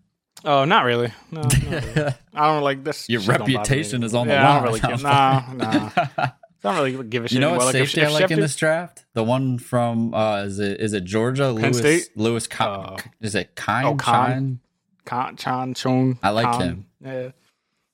oh, 0.46 0.66
not 0.66 0.86
really. 0.86 1.12
No, 1.32 1.42
not 1.42 1.64
really. 1.64 2.14
I 2.36 2.48
don't 2.54 2.62
like 2.62 2.84
this. 2.84 3.10
Your 3.10 3.22
shit 3.22 3.30
don't 3.30 3.40
bother 3.40 3.50
me. 3.50 3.56
reputation 3.58 4.04
is 4.04 4.14
on 4.14 4.28
the 4.28 4.34
yeah, 4.34 4.48
I 4.52 4.54
line. 4.56 4.64
really 4.64 4.80
give. 4.80 5.02
Nah, 5.02 5.44
nah. 5.54 5.90
I 6.16 6.32
don't 6.62 6.76
really 6.76 7.04
give 7.06 7.26
a 7.26 7.28
shit. 7.28 7.34
You 7.34 7.40
know 7.40 7.52
what 7.56 7.66
Like, 7.66 7.76
if- 7.76 7.90
safety 7.90 8.02
I 8.04 8.06
if 8.06 8.14
like 8.22 8.30
in 8.32 8.40
this 8.40 8.56
draft? 8.56 9.04
The 9.16 9.24
one 9.24 9.58
from 9.58 10.14
uh 10.14 10.44
is 10.44 10.60
it 10.60 10.80
is 10.80 10.94
it 10.94 11.06
Georgia? 11.06 11.50
Lewis 11.52 11.80
State? 11.80 12.10
Lewis 12.16 12.48
Uh, 12.60 12.98
is 13.20 13.34
it 13.34 13.56
Kine? 13.56 13.86
oh, 13.86 13.96
Kine. 13.96 14.60
Con, 15.06 15.36
Chan 15.36 15.74
Chong. 15.74 16.20
I 16.22 16.30
like 16.30 16.46
Khan. 16.46 16.62
him. 16.62 16.86
Yeah. 17.04 17.30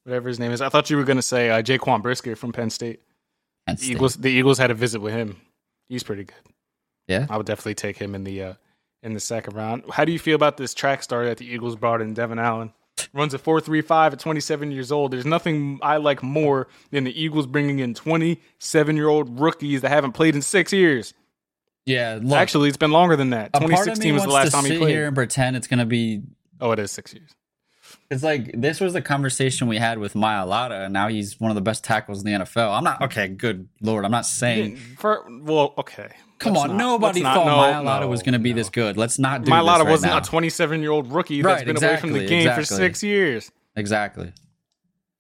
whatever 0.04 0.28
his 0.28 0.38
name 0.38 0.52
is. 0.52 0.60
I 0.62 0.68
thought 0.68 0.90
you 0.90 0.98
were 0.98 1.06
going 1.06 1.16
to 1.18 1.22
say 1.24 1.50
uh, 1.50 1.62
Jaquan 1.62 2.02
Brisker 2.02 2.36
from 2.36 2.52
Penn 2.52 2.70
State. 2.70 3.00
The. 3.78 3.92
Eagles, 3.92 4.16
the 4.16 4.30
Eagles 4.30 4.58
had 4.58 4.72
a 4.72 4.74
visit 4.74 5.02
with 5.02 5.14
him. 5.14 5.38
He's 5.88 6.04
pretty 6.04 6.24
good. 6.26 6.36
Yeah. 7.08 7.26
I 7.30 7.38
would 7.38 7.46
definitely 7.46 7.76
take 7.76 7.98
him 7.98 8.14
in 8.16 8.24
the 8.24 8.44
uh, 8.44 8.54
in 9.02 9.14
the 9.14 9.20
second 9.20 9.56
round. 9.56 9.84
How 9.92 10.06
do 10.06 10.12
you 10.12 10.20
feel 10.20 10.36
about 10.36 10.58
this 10.58 10.74
track 10.74 11.02
star 11.04 11.26
that 11.26 11.38
the 11.38 11.46
Eagles 11.46 11.76
brought 11.76 12.02
in, 12.02 12.14
Devin 12.14 12.38
Allen? 12.40 12.74
Runs 13.14 13.34
a 13.34 13.40
four 13.40 13.62
three 13.62 13.82
five 13.82 14.14
at 14.14 14.20
twenty 14.20 14.42
seven 14.42 14.72
years 14.72 14.92
old. 14.92 15.12
There's 15.12 15.26
nothing 15.26 15.80
I 15.82 15.98
like 15.98 16.22
more 16.22 16.68
than 16.92 17.06
the 17.06 17.22
Eagles 17.22 17.48
bringing 17.48 17.80
in 17.80 17.94
twenty 17.94 18.42
seven 18.60 18.96
year 18.96 19.08
old 19.08 19.40
rookies 19.40 19.82
that 19.82 19.90
haven't 19.90 20.12
played 20.12 20.36
in 20.36 20.42
six 20.42 20.74
years. 20.74 21.14
Yeah. 21.86 22.20
Look, 22.22 22.38
Actually, 22.38 22.68
it's 22.68 22.78
been 22.78 22.92
longer 22.92 23.16
than 23.16 23.30
that. 23.32 23.54
Twenty 23.54 23.78
sixteen 23.78 24.14
was 24.14 24.24
the 24.24 24.30
last 24.30 24.52
time 24.52 24.66
he 24.66 24.78
played. 24.78 24.90
here 24.92 25.08
and 25.08 25.16
pretend 25.16 25.56
it's 25.56 25.68
gonna 25.68 25.86
be. 25.86 26.22
Oh, 26.62 26.72
it 26.72 26.80
is 26.80 26.92
six 26.92 27.14
years. 27.14 27.30
It's 28.12 28.24
like 28.24 28.52
this 28.60 28.80
was 28.80 28.94
the 28.94 29.04
conversation 29.04 29.68
we 29.68 29.78
had 29.78 30.00
with 30.00 30.14
Mailata, 30.14 30.86
and 30.86 30.94
now 30.94 31.10
he's 31.10 31.40
one 31.40 31.52
of 31.52 31.56
the 31.56 31.62
best 31.62 31.84
tackles 31.84 32.24
in 32.24 32.26
the 32.26 32.44
NFL. 32.44 32.76
I'm 32.76 32.84
not 32.84 33.02
okay. 33.04 33.28
Good 33.28 33.70
lord, 33.82 34.04
I'm 34.04 34.10
not 34.12 34.26
saying. 34.26 34.78
For, 34.98 35.26
well, 35.30 35.76
okay. 35.78 36.10
Come 36.40 36.54
Let's 36.54 36.64
on, 36.64 36.70
not- 36.70 36.78
nobody 36.78 37.22
thought 37.22 37.46
no, 37.46 37.52
Mailata 37.52 38.02
no, 38.02 38.08
was 38.08 38.24
going 38.24 38.34
to 38.34 38.40
be 38.40 38.52
no. 38.52 38.56
this 38.56 38.70
good. 38.70 38.98
Let's 38.98 39.20
not 39.20 39.44
do 39.44 39.52
Mailata 39.52 39.78
this 39.78 39.84
right 39.86 39.92
wasn't 39.92 40.14
now. 40.14 40.18
a 40.20 40.22
27 40.22 40.82
year 40.82 40.92
old 40.92 41.12
rookie 41.12 41.42
Right, 41.44 41.66
that's 41.66 41.66
been 41.66 41.78
away 41.78 41.98
from 41.98 42.14
the 42.14 42.22
exactly, 42.22 42.46
game 42.46 42.56
for 42.56 42.64
six 42.64 43.04
years. 43.04 43.52
Exactly. 43.76 44.34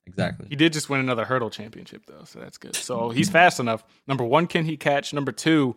Exactly. 0.08 0.48
He 0.50 0.56
did 0.56 0.74
just 0.74 0.90
win 0.90 1.00
another 1.00 1.26
hurdle 1.26 1.52
championship 1.52 2.04
though, 2.08 2.24
so 2.24 2.40
that's 2.40 2.58
good. 2.58 2.76
So 2.76 3.10
he's 3.12 3.30
fast 3.30 3.60
enough. 3.60 3.84
Number 4.08 4.24
one, 4.24 4.48
can 4.48 4.66
he 4.66 4.76
catch? 4.76 5.14
Number 5.14 5.32
two, 5.32 5.76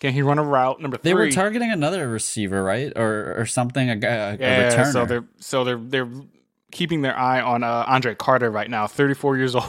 can 0.00 0.12
he 0.12 0.22
run 0.22 0.38
a 0.38 0.42
route? 0.42 0.80
Number 0.80 0.96
three, 0.96 1.10
They 1.10 1.14
were 1.14 1.30
targeting 1.30 1.70
another 1.70 2.08
receiver, 2.08 2.62
right, 2.62 2.92
or 2.96 3.34
or 3.38 3.46
something, 3.46 3.90
a, 3.90 3.92
a, 3.92 3.96
a 3.96 4.36
yeah. 4.36 4.70
returner. 4.70 4.92
So 4.92 5.04
they're 5.04 5.24
so 5.38 5.64
they're 5.64 5.78
they're 5.78 6.08
keeping 6.72 7.02
their 7.02 7.16
eye 7.16 7.40
on 7.40 7.62
uh, 7.62 7.84
Andre 7.86 8.14
Carter 8.14 8.50
right 8.50 8.68
now. 8.70 8.86
34 8.86 9.36
years 9.36 9.54
old. 9.56 9.64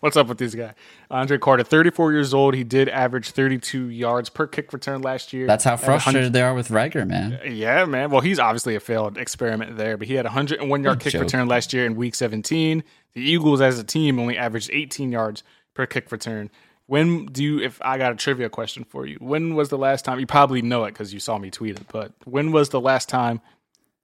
What's 0.00 0.18
up 0.18 0.26
with 0.26 0.36
this 0.36 0.54
guy? 0.54 0.74
Andre 1.10 1.38
Carter, 1.38 1.62
34 1.62 2.12
years 2.12 2.34
old. 2.34 2.54
He 2.54 2.62
did 2.62 2.90
average 2.90 3.30
32 3.30 3.88
yards 3.88 4.28
per 4.28 4.46
kick 4.46 4.70
return 4.74 5.00
last 5.00 5.32
year. 5.32 5.46
That's 5.46 5.64
how 5.64 5.78
frustrated 5.78 6.34
they 6.34 6.42
are 6.42 6.52
with 6.52 6.68
Reagor, 6.68 7.06
man. 7.06 7.40
Yeah, 7.50 7.86
man. 7.86 8.10
Well, 8.10 8.20
he's 8.20 8.38
obviously 8.38 8.74
a 8.74 8.80
failed 8.80 9.16
experiment 9.16 9.78
there, 9.78 9.96
but 9.96 10.06
he 10.06 10.12
had 10.14 10.26
a 10.26 10.28
101 10.28 10.84
yard 10.84 11.00
kick 11.00 11.12
joke. 11.14 11.22
return 11.22 11.48
last 11.48 11.72
year 11.72 11.86
in 11.86 11.94
week 11.94 12.14
17. 12.14 12.84
The 13.14 13.20
Eagles, 13.22 13.62
as 13.62 13.78
a 13.78 13.84
team, 13.84 14.18
only 14.18 14.36
averaged 14.36 14.68
18 14.74 15.10
yards 15.10 15.42
per 15.72 15.86
kick 15.86 16.12
return. 16.12 16.50
When 16.86 17.26
do 17.26 17.42
you, 17.42 17.60
if 17.60 17.80
I 17.82 17.96
got 17.98 18.12
a 18.12 18.14
trivia 18.14 18.48
question 18.50 18.84
for 18.84 19.06
you, 19.06 19.16
when 19.20 19.54
was 19.54 19.70
the 19.70 19.78
last 19.78 20.04
time, 20.04 20.20
you 20.20 20.26
probably 20.26 20.60
know 20.60 20.84
it 20.84 20.92
because 20.92 21.14
you 21.14 21.20
saw 21.20 21.38
me 21.38 21.50
tweet 21.50 21.76
it, 21.80 21.86
but 21.90 22.12
when 22.24 22.52
was 22.52 22.68
the 22.68 22.80
last 22.80 23.08
time 23.08 23.40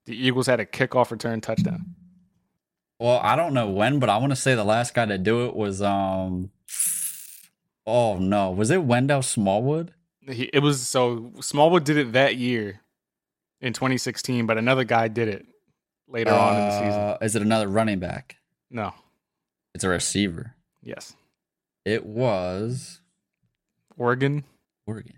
the 0.06 0.16
Eagles 0.16 0.46
had 0.46 0.60
a 0.60 0.66
kickoff 0.66 1.10
return 1.10 1.40
touchdown? 1.42 1.94
Well, 2.98 3.20
I 3.22 3.36
don't 3.36 3.52
know 3.54 3.68
when, 3.68 3.98
but 3.98 4.08
I 4.08 4.16
want 4.18 4.30
to 4.32 4.36
say 4.36 4.54
the 4.54 4.64
last 4.64 4.94
guy 4.94 5.06
to 5.06 5.18
do 5.18 5.46
it 5.46 5.54
was 5.56 5.82
um. 5.82 6.50
Oh 7.86 8.18
no, 8.18 8.50
was 8.50 8.70
it 8.70 8.82
Wendell 8.84 9.22
Smallwood? 9.22 9.92
He, 10.20 10.44
it 10.52 10.60
was 10.60 10.86
so 10.86 11.32
Smallwood 11.40 11.84
did 11.84 11.96
it 11.96 12.12
that 12.12 12.36
year 12.36 12.80
in 13.60 13.72
2016, 13.72 14.46
but 14.46 14.58
another 14.58 14.84
guy 14.84 15.08
did 15.08 15.28
it 15.28 15.46
later 16.06 16.32
on 16.32 16.56
in 16.56 16.60
the 16.68 16.78
season. 16.78 17.00
Uh, 17.00 17.18
Is 17.22 17.34
it 17.36 17.42
another 17.42 17.68
running 17.68 17.98
back? 17.98 18.36
No, 18.70 18.92
It's 19.74 19.82
a 19.84 19.88
receiver. 19.88 20.54
yes, 20.82 21.14
It 21.84 22.04
was 22.04 23.00
Oregon, 23.96 24.44
Oregon. 24.86 25.16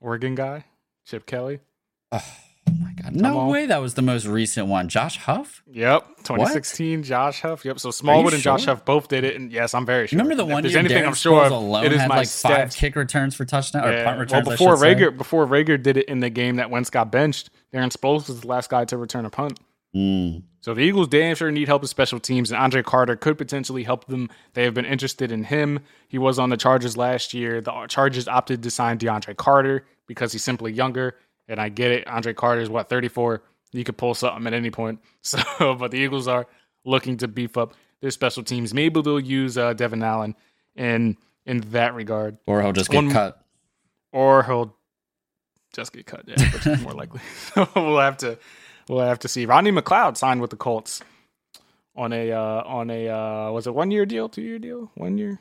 Oregon 0.00 0.34
guy, 0.34 0.64
Chip 1.06 1.26
Kelly. 1.26 1.60
Oh 2.12 2.22
my 2.80 2.92
god! 3.00 3.14
No 3.14 3.40
on. 3.40 3.48
way, 3.50 3.66
that 3.66 3.80
was 3.80 3.94
the 3.94 4.02
most 4.02 4.26
recent 4.26 4.68
one. 4.68 4.88
Josh 4.88 5.18
Huff. 5.18 5.62
Yep, 5.70 6.06
2016, 6.18 7.02
Josh 7.02 7.40
Huff. 7.42 7.64
Yep, 7.64 7.78
so 7.78 7.90
Smallwood 7.90 8.32
and 8.32 8.42
Josh? 8.42 8.64
Huff 8.64 8.84
both 8.84 9.08
did 9.08 9.22
it, 9.24 9.36
and 9.36 9.52
yes, 9.52 9.74
I'm 9.74 9.84
very 9.86 10.06
sure. 10.06 10.18
Remember 10.18 10.34
the 10.34 10.46
If 10.46 10.52
one 10.52 10.62
there's 10.62 10.72
year 10.72 10.80
anything 10.80 11.02
Darren 11.02 11.08
I'm 11.08 11.14
sure 11.14 11.44
of, 11.44 11.52
alone 11.52 11.84
it 11.84 11.92
is 11.92 12.00
had 12.00 12.08
my 12.08 12.18
like 12.18 12.28
five 12.28 12.74
kick 12.74 12.96
returns 12.96 13.34
for 13.34 13.44
touchdown 13.44 13.86
or 13.86 14.04
punt 14.04 14.18
returns. 14.18 14.46
Well, 14.46 14.56
before 14.56 14.76
should 14.76 14.80
say. 14.80 14.94
Reagor, 14.94 15.16
before 15.16 15.46
Reagor 15.46 15.82
did 15.82 15.96
it 15.96 16.08
in 16.08 16.20
the 16.20 16.30
game 16.30 16.56
that 16.56 16.70
Wentz 16.70 16.90
got 16.90 17.12
benched, 17.12 17.50
Darren 17.72 17.92
Sproles 17.92 18.28
was 18.28 18.40
the 18.40 18.46
last 18.46 18.70
guy 18.70 18.84
to 18.86 18.96
return 18.96 19.26
a 19.26 19.30
punt. 19.30 19.60
Mm. 19.94 20.42
So 20.64 20.72
the 20.72 20.80
Eagles 20.80 21.08
damn 21.08 21.36
sure 21.36 21.50
need 21.50 21.68
help 21.68 21.82
with 21.82 21.90
special 21.90 22.18
teams, 22.18 22.50
and 22.50 22.58
Andre 22.58 22.82
Carter 22.82 23.16
could 23.16 23.36
potentially 23.36 23.82
help 23.82 24.06
them. 24.06 24.30
They 24.54 24.64
have 24.64 24.72
been 24.72 24.86
interested 24.86 25.30
in 25.30 25.44
him. 25.44 25.80
He 26.08 26.16
was 26.16 26.38
on 26.38 26.48
the 26.48 26.56
Chargers 26.56 26.96
last 26.96 27.34
year. 27.34 27.60
The 27.60 27.84
Chargers 27.86 28.26
opted 28.26 28.62
to 28.62 28.70
sign 28.70 28.96
DeAndre 28.96 29.36
Carter 29.36 29.84
because 30.06 30.32
he's 30.32 30.42
simply 30.42 30.72
younger, 30.72 31.16
and 31.48 31.60
I 31.60 31.68
get 31.68 31.90
it. 31.90 32.08
Andre 32.08 32.32
Carter 32.32 32.62
is 32.62 32.70
what 32.70 32.88
34. 32.88 33.42
You 33.72 33.84
could 33.84 33.98
pull 33.98 34.14
something 34.14 34.46
at 34.46 34.54
any 34.54 34.70
point. 34.70 35.00
So, 35.20 35.74
but 35.74 35.90
the 35.90 35.98
Eagles 35.98 36.26
are 36.28 36.46
looking 36.86 37.18
to 37.18 37.28
beef 37.28 37.58
up 37.58 37.74
their 38.00 38.10
special 38.10 38.42
teams. 38.42 38.72
Maybe 38.72 39.02
they'll 39.02 39.20
use 39.20 39.58
uh, 39.58 39.74
Devin 39.74 40.02
Allen 40.02 40.34
in 40.76 41.18
in 41.44 41.60
that 41.72 41.92
regard, 41.94 42.38
Or 42.46 42.62
he'll 42.62 42.72
just 42.72 42.88
get 42.88 42.96
One- 43.04 43.10
cut. 43.10 43.38
or 44.12 44.42
he'll 44.44 44.74
just 45.74 45.92
get 45.92 46.06
cut. 46.06 46.22
Yeah, 46.26 46.42
which 46.54 46.66
is 46.66 46.80
more 46.80 46.92
likely. 47.02 47.20
So 47.54 47.68
we'll 47.76 47.98
have 47.98 48.16
to 48.18 48.38
we'll 48.88 49.00
have 49.00 49.18
to 49.20 49.28
see. 49.28 49.46
Rodney 49.46 49.72
McLeod 49.72 50.16
signed 50.16 50.40
with 50.40 50.50
the 50.50 50.56
Colts 50.56 51.02
on 51.96 52.12
a 52.12 52.32
uh, 52.32 52.62
on 52.64 52.90
a 52.90 53.08
uh, 53.08 53.50
was 53.52 53.66
it 53.66 53.74
one 53.74 53.90
year 53.90 54.06
deal, 54.06 54.28
two 54.28 54.42
year 54.42 54.58
deal, 54.58 54.90
one 54.94 55.18
year. 55.18 55.38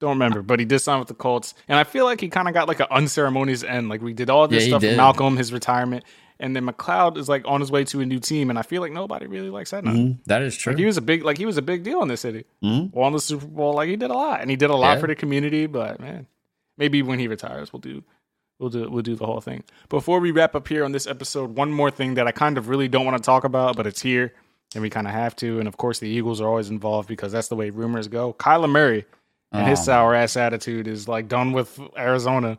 Don't 0.00 0.10
remember, 0.10 0.40
but 0.40 0.58
he 0.58 0.64
did 0.64 0.78
sign 0.78 0.98
with 0.98 1.08
the 1.08 1.14
Colts, 1.14 1.52
and 1.68 1.78
I 1.78 1.84
feel 1.84 2.06
like 2.06 2.20
he 2.22 2.28
kind 2.30 2.48
of 2.48 2.54
got 2.54 2.66
like 2.68 2.80
an 2.80 2.86
unceremonious 2.90 3.62
end. 3.62 3.90
Like 3.90 4.00
we 4.00 4.14
did 4.14 4.30
all 4.30 4.48
this 4.48 4.62
Yeah, 4.64 4.68
stuff 4.78 4.82
with. 4.82 4.96
Malcolm, 4.96 5.36
his 5.36 5.52
retirement, 5.52 6.04
and 6.38 6.56
then 6.56 6.66
McLeod 6.66 7.18
is 7.18 7.28
like 7.28 7.42
on 7.46 7.60
his 7.60 7.70
way 7.70 7.84
to 7.84 8.00
a 8.00 8.06
new 8.06 8.18
team, 8.18 8.48
and 8.48 8.58
I 8.58 8.62
feel 8.62 8.80
like 8.80 8.92
nobody 8.92 9.26
really 9.26 9.50
likes 9.50 9.72
that. 9.72 9.84
Mhm. 9.84 10.20
That 10.24 10.40
is 10.40 10.56
true. 10.56 10.72
Like 10.72 10.78
he 10.78 10.86
was 10.86 10.96
a 10.96 11.02
big 11.02 11.22
like 11.22 11.36
he 11.36 11.44
was 11.44 11.58
a 11.58 11.62
big 11.62 11.82
deal 11.82 12.00
in 12.00 12.08
this 12.08 12.22
city. 12.22 12.44
Mhm. 12.64 12.94
Won 12.94 13.12
the 13.12 13.20
Super 13.20 13.44
Bowl. 13.44 13.74
Like 13.74 13.90
he 13.90 13.96
did 13.96 14.10
a 14.10 14.14
lot, 14.14 14.40
and 14.40 14.48
he 14.48 14.56
did 14.56 14.70
a 14.70 14.74
lot 14.74 14.94
Yeah. 14.94 15.00
for 15.00 15.06
the 15.06 15.14
community. 15.14 15.66
But 15.66 16.00
man, 16.00 16.26
maybe 16.78 17.02
when 17.02 17.18
he 17.18 17.28
retires, 17.28 17.70
we'll 17.70 17.80
do 17.80 18.02
we'll 18.60 18.70
do 18.70 18.88
we'll 18.88 19.02
do 19.02 19.16
the 19.16 19.26
whole 19.26 19.40
thing. 19.40 19.64
Before 19.88 20.20
we 20.20 20.30
wrap 20.30 20.54
up 20.54 20.68
here 20.68 20.84
on 20.84 20.92
this 20.92 21.06
episode, 21.08 21.56
one 21.56 21.72
more 21.72 21.90
thing 21.90 22.14
that 22.14 22.26
I 22.28 22.32
kind 22.32 22.56
of 22.58 22.68
really 22.68 22.86
don't 22.86 23.04
want 23.04 23.16
to 23.16 23.22
talk 23.22 23.42
about, 23.44 23.76
but 23.76 23.86
it's 23.86 24.02
here, 24.02 24.32
and 24.74 24.82
we 24.82 24.90
kind 24.90 25.06
of 25.08 25.12
have 25.12 25.34
to. 25.36 25.58
And 25.58 25.66
of 25.66 25.76
course, 25.76 25.98
the 25.98 26.08
Eagles 26.08 26.40
are 26.40 26.46
always 26.48 26.70
involved 26.70 27.08
because 27.08 27.32
that's 27.32 27.48
the 27.48 27.56
way 27.56 27.70
rumors 27.70 28.06
go. 28.06 28.34
Kyler 28.34 28.70
Murray 28.70 29.04
and 29.50 29.66
his 29.66 29.80
Oh. 29.80 29.84
sour 29.84 30.14
ass 30.14 30.36
attitude 30.36 30.86
is 30.86 31.08
like 31.08 31.26
done 31.26 31.50
with 31.52 31.80
Arizona. 31.96 32.58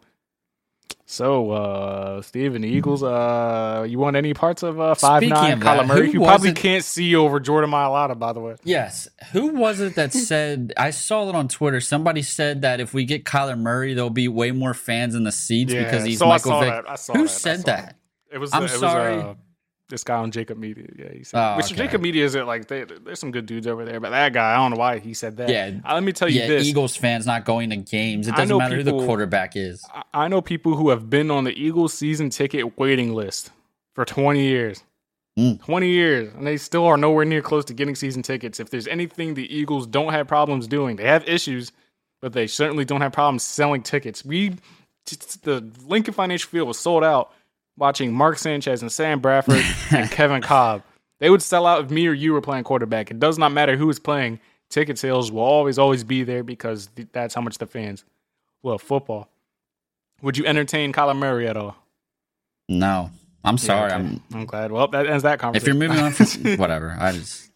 So, 1.12 1.51
uh, 1.51 2.22
Steven, 2.22 2.64
Eagles, 2.64 3.03
uh, 3.03 3.86
you 3.86 3.99
want 3.99 4.16
any 4.16 4.34
parts 4.34 4.64
of 4.64 4.80
uh, 4.80 4.95
five 4.95 5.20
Speaking 5.20 5.34
nine 5.34 5.59
Kyler 5.59 5.86
Murray? 5.86 6.09
You 6.09 6.22
probably 6.22 6.53
can't 6.53 6.86
see 6.86 7.14
over 7.18 7.41
Jordan 7.41 7.70
Mailata, 7.70 8.18
by 8.18 8.32
the 8.32 8.39
way. 8.39 8.55
Yes. 8.64 9.09
Who 9.34 9.47
was 9.47 9.82
it 9.82 9.95
that 9.95 10.14
said? 10.30 10.72
I 10.78 10.91
saw 10.91 11.28
it 11.28 11.36
on 11.36 11.49
Twitter. 11.49 11.82
Somebody 11.82 12.22
said 12.22 12.62
that 12.62 12.80
if 12.80 12.93
we 12.93 13.03
get 13.03 13.26
Kyler 13.26 13.59
Murray, 13.59 13.93
there'll 13.93 14.09
be 14.09 14.30
way 14.30 14.51
more 14.51 14.74
fans 14.74 15.14
in 15.14 15.26
the 15.26 15.34
seats 15.34 15.74
Yeah, 15.74 15.84
because 15.84 16.05
he's 16.05 16.20
so 16.20 16.28
Michael 16.28 16.62
Vick. 16.62 16.70
that. 16.70 16.89
I 16.89 16.95
saw 16.95 17.12
Who 17.14 17.24
that. 17.24 17.30
Said 17.30 17.64
that? 17.66 17.97
It 18.32 18.38
was. 18.38 18.53
I'm 18.53 18.62
it 18.64 18.72
was, 18.72 18.80
sorry. 18.80 19.18
uh, 19.22 19.34
this 19.92 20.04
guy 20.04 20.16
on 20.18 20.32
Jacob 20.32 20.58
Media. 20.58 20.88
Yeah, 20.98 21.14
he 21.14 21.24
said. 21.24 21.38
Oh, 21.39 21.58
which 21.58 21.68
okay. 21.68 21.76
Jacob 21.76 22.02
Media 22.02 22.26
is 22.26 22.34
it 22.34 22.46
like 22.46 22.68
they, 22.68 22.84
there's 22.86 23.20
some 23.20 23.30
good 23.30 23.46
dudes 23.46 23.68
over 23.68 23.86
there, 23.86 24.00
but 24.00 24.10
that 24.10 24.34
guy, 24.34 24.54
I 24.54 24.56
don't 24.56 24.72
know 24.72 24.78
why 24.78 24.98
he 24.98 25.14
said 25.14 25.38
that. 25.38 25.50
Yeah. 25.50 25.72
Uh, 25.88 25.94
let 25.94 26.02
me 26.04 26.12
tell 26.12 26.28
you 26.30 26.42
Yeah, 26.42 26.48
this. 26.48 26.66
Eagles 26.68 26.96
fans 26.96 27.28
not 27.28 27.46
going 27.46 27.70
to 27.70 27.78
games. 27.78 28.28
It 28.28 28.36
doesn't 28.36 28.58
matter 28.58 28.78
who 28.78 28.84
the 28.84 28.92
quarterback 29.06 29.56
is. 29.56 29.86
I- 29.94 30.02
I 30.14 30.28
know 30.28 30.42
people 30.42 30.76
who 30.76 30.89
have 30.89 31.10
been 31.10 31.30
on 31.30 31.44
the 31.44 31.54
Eagles 31.54 31.94
season 31.94 32.32
ticket 32.32 32.78
waiting 32.80 33.14
list 33.14 33.52
for 33.94 34.04
20 34.04 34.42
years. 34.42 34.84
Mm. 35.39 35.64
20 35.64 35.88
years, 35.88 36.34
and 36.36 36.46
they 36.46 36.58
still 36.58 36.86
are 36.86 36.98
nowhere 36.98 37.24
near 37.24 37.42
close 37.42 37.64
to 37.66 37.74
getting 37.74 37.96
season 37.96 38.22
tickets. 38.22 38.60
If 38.60 38.70
there's 38.70 38.88
anything 38.88 39.34
the 39.34 39.54
Eagles 39.56 39.88
don't 39.88 40.12
have 40.12 40.28
problems 40.28 40.68
doing, 40.68 40.98
they 40.98 41.06
have 41.06 41.28
issues, 41.28 41.72
but 42.22 42.34
they 42.34 42.48
certainly 42.48 42.84
don't 42.84 43.00
have 43.02 43.14
problems 43.14 43.44
selling 43.44 43.82
tickets. 43.82 44.26
We, 44.26 44.58
the 45.44 45.72
Lincoln 45.86 46.14
Financial 46.14 46.50
Field 46.50 46.68
was 46.68 46.78
sold 46.78 47.04
out 47.06 47.34
watching 47.82 48.13
Mark 48.13 48.38
Sanchez 48.38 48.82
and 48.84 48.91
Sam 48.91 49.19
Bradford 49.19 49.65
and 49.91 50.09
Kevin 50.09 50.41
Kolb. 50.41 50.84
They 51.19 51.29
would 51.29 51.41
sell 51.41 51.65
out 51.65 51.84
if 51.84 51.91
me 51.91 52.07
or 52.07 52.13
you 52.13 52.32
were 52.32 52.41
playing 52.41 52.63
quarterback. 52.63 53.11
It 53.11 53.19
does 53.19 53.38
not 53.38 53.51
matter 53.51 53.75
who 53.75 53.89
is 53.89 53.99
playing. 53.99 54.39
Ticket 54.69 54.97
sales 54.97 55.32
will 55.32 55.41
always, 55.41 55.77
always 55.77 56.03
be 56.05 56.23
there 56.23 56.43
because 56.43 56.88
th- 56.95 57.09
that's 57.11 57.34
how 57.34 57.41
much 57.41 57.57
the 57.57 57.65
fans 57.65 58.05
love 58.63 58.82
football. 58.82 59.27
Would 60.21 60.38
you 60.38 60.45
entertain 60.45 60.93
Kyler 60.93 61.17
Murray 61.17 61.47
at 61.47 61.57
all? 61.57 61.75
No, 62.69 63.09
I'm 63.43 63.57
sorry. 63.57 63.89
Yeah, 63.89 63.95
okay. 63.97 64.05
I'm. 64.05 64.23
I'm 64.34 64.45
glad. 64.45 64.71
Well, 64.71 64.88
that 64.89 65.07
ends 65.07 65.23
that 65.23 65.39
conversation. 65.39 65.75
If 65.77 65.82
you're 65.82 65.89
moving 65.89 66.03
on, 66.03 66.11
from, 66.13 66.57
whatever. 66.57 66.95
I 66.97 67.11
just. 67.11 67.49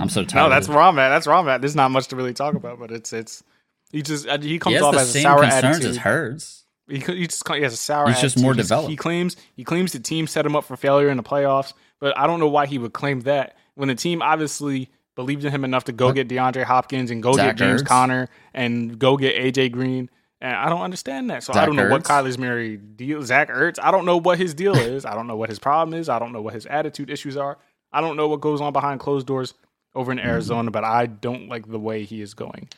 I'm 0.00 0.08
so 0.08 0.24
tired. 0.24 0.44
no, 0.44 0.48
that's 0.50 0.66
it. 0.68 0.72
man. 0.72 0.94
That's 0.94 1.26
where 1.26 1.36
I'm. 1.36 1.60
There's 1.60 1.76
not 1.76 1.90
much 1.90 2.08
to 2.08 2.16
really 2.16 2.34
talk 2.34 2.54
about, 2.54 2.78
but 2.80 2.90
it's 2.90 3.12
it's 3.12 3.44
he 3.92 4.02
just 4.02 4.26
uh, 4.26 4.38
he 4.38 4.48
He 4.48 4.58
comes 4.58 4.74
has 4.76 4.82
off 4.82 4.94
the 4.94 5.00
as 5.00 5.14
a 5.14 5.20
sour 5.20 5.42
concerns 5.42 5.64
attitude. 5.64 5.90
as 5.90 5.96
Hurts. 5.98 6.64
He, 6.88 6.98
he 6.98 7.26
just 7.26 7.46
he 7.48 7.62
has 7.62 7.74
a 7.74 7.76
sour. 7.76 8.08
He's 8.08 8.20
just 8.20 8.38
more 8.38 8.54
developed. 8.54 8.88
He 8.90 8.96
claims 8.96 9.36
he 9.54 9.64
claims 9.64 9.92
the 9.92 10.00
team 10.00 10.26
set 10.26 10.46
him 10.46 10.56
up 10.56 10.64
for 10.64 10.76
failure 10.76 11.08
in 11.08 11.16
the 11.16 11.22
playoffs, 11.22 11.74
but 12.00 12.16
I 12.16 12.26
don't 12.26 12.40
know 12.40 12.48
why 12.48 12.66
he 12.66 12.78
would 12.78 12.92
claim 12.92 13.20
that 13.20 13.56
when 13.74 13.88
the 13.88 13.94
team 13.94 14.22
obviously 14.22 14.90
believed 15.14 15.44
in 15.44 15.50
him 15.50 15.64
enough 15.64 15.84
to 15.84 15.92
go 15.92 16.12
get 16.12 16.28
DeAndre 16.28 16.62
Hopkins 16.62 17.10
and 17.10 17.22
go 17.22 17.32
Zach 17.32 17.56
get 17.56 17.66
James 17.66 17.82
Ertz. 17.82 17.86
Conner 17.86 18.28
and 18.54 18.98
go 18.98 19.16
get 19.16 19.34
AJ 19.34 19.72
Green. 19.72 20.08
And 20.40 20.54
I 20.54 20.68
don't 20.68 20.82
understand 20.82 21.30
that. 21.30 21.42
So 21.42 21.52
I 21.52 21.66
don't 21.66 21.74
know 21.74 21.88
what 21.88 22.04
Ertz? 22.04 22.06
Kyler's 22.06 22.38
Murray 22.38 22.76
deal. 22.76 23.20
Zach 23.22 23.48
Ertz. 23.48 23.78
I 23.82 23.90
don't 23.90 24.04
know 24.04 24.16
what 24.16 24.38
his 24.38 24.54
deal 24.54 24.76
is. 24.76 25.04
I 25.04 25.14
don't 25.14 25.26
know 25.26 25.36
what 25.36 25.48
his 25.48 25.58
problem 25.58 25.98
is. 25.98 26.08
I 26.08 26.20
don't 26.20 26.32
know 26.32 26.40
what 26.40 26.54
his 26.54 26.66
attitude 26.66 27.10
issues 27.10 27.36
are. 27.36 27.58
I 27.92 28.00
don't 28.00 28.16
know 28.16 28.28
what 28.28 28.40
goes 28.40 28.60
on 28.60 28.72
behind 28.72 29.00
closed 29.00 29.26
doors 29.26 29.54
over 29.94 30.12
in 30.12 30.18
mm-hmm. 30.18 30.28
Arizona, 30.28 30.70
but 30.70 30.84
I 30.84 31.06
don't 31.06 31.48
like 31.48 31.68
the 31.68 31.80
way 31.80 32.04
he 32.04 32.22
is 32.22 32.34
going 32.34 32.68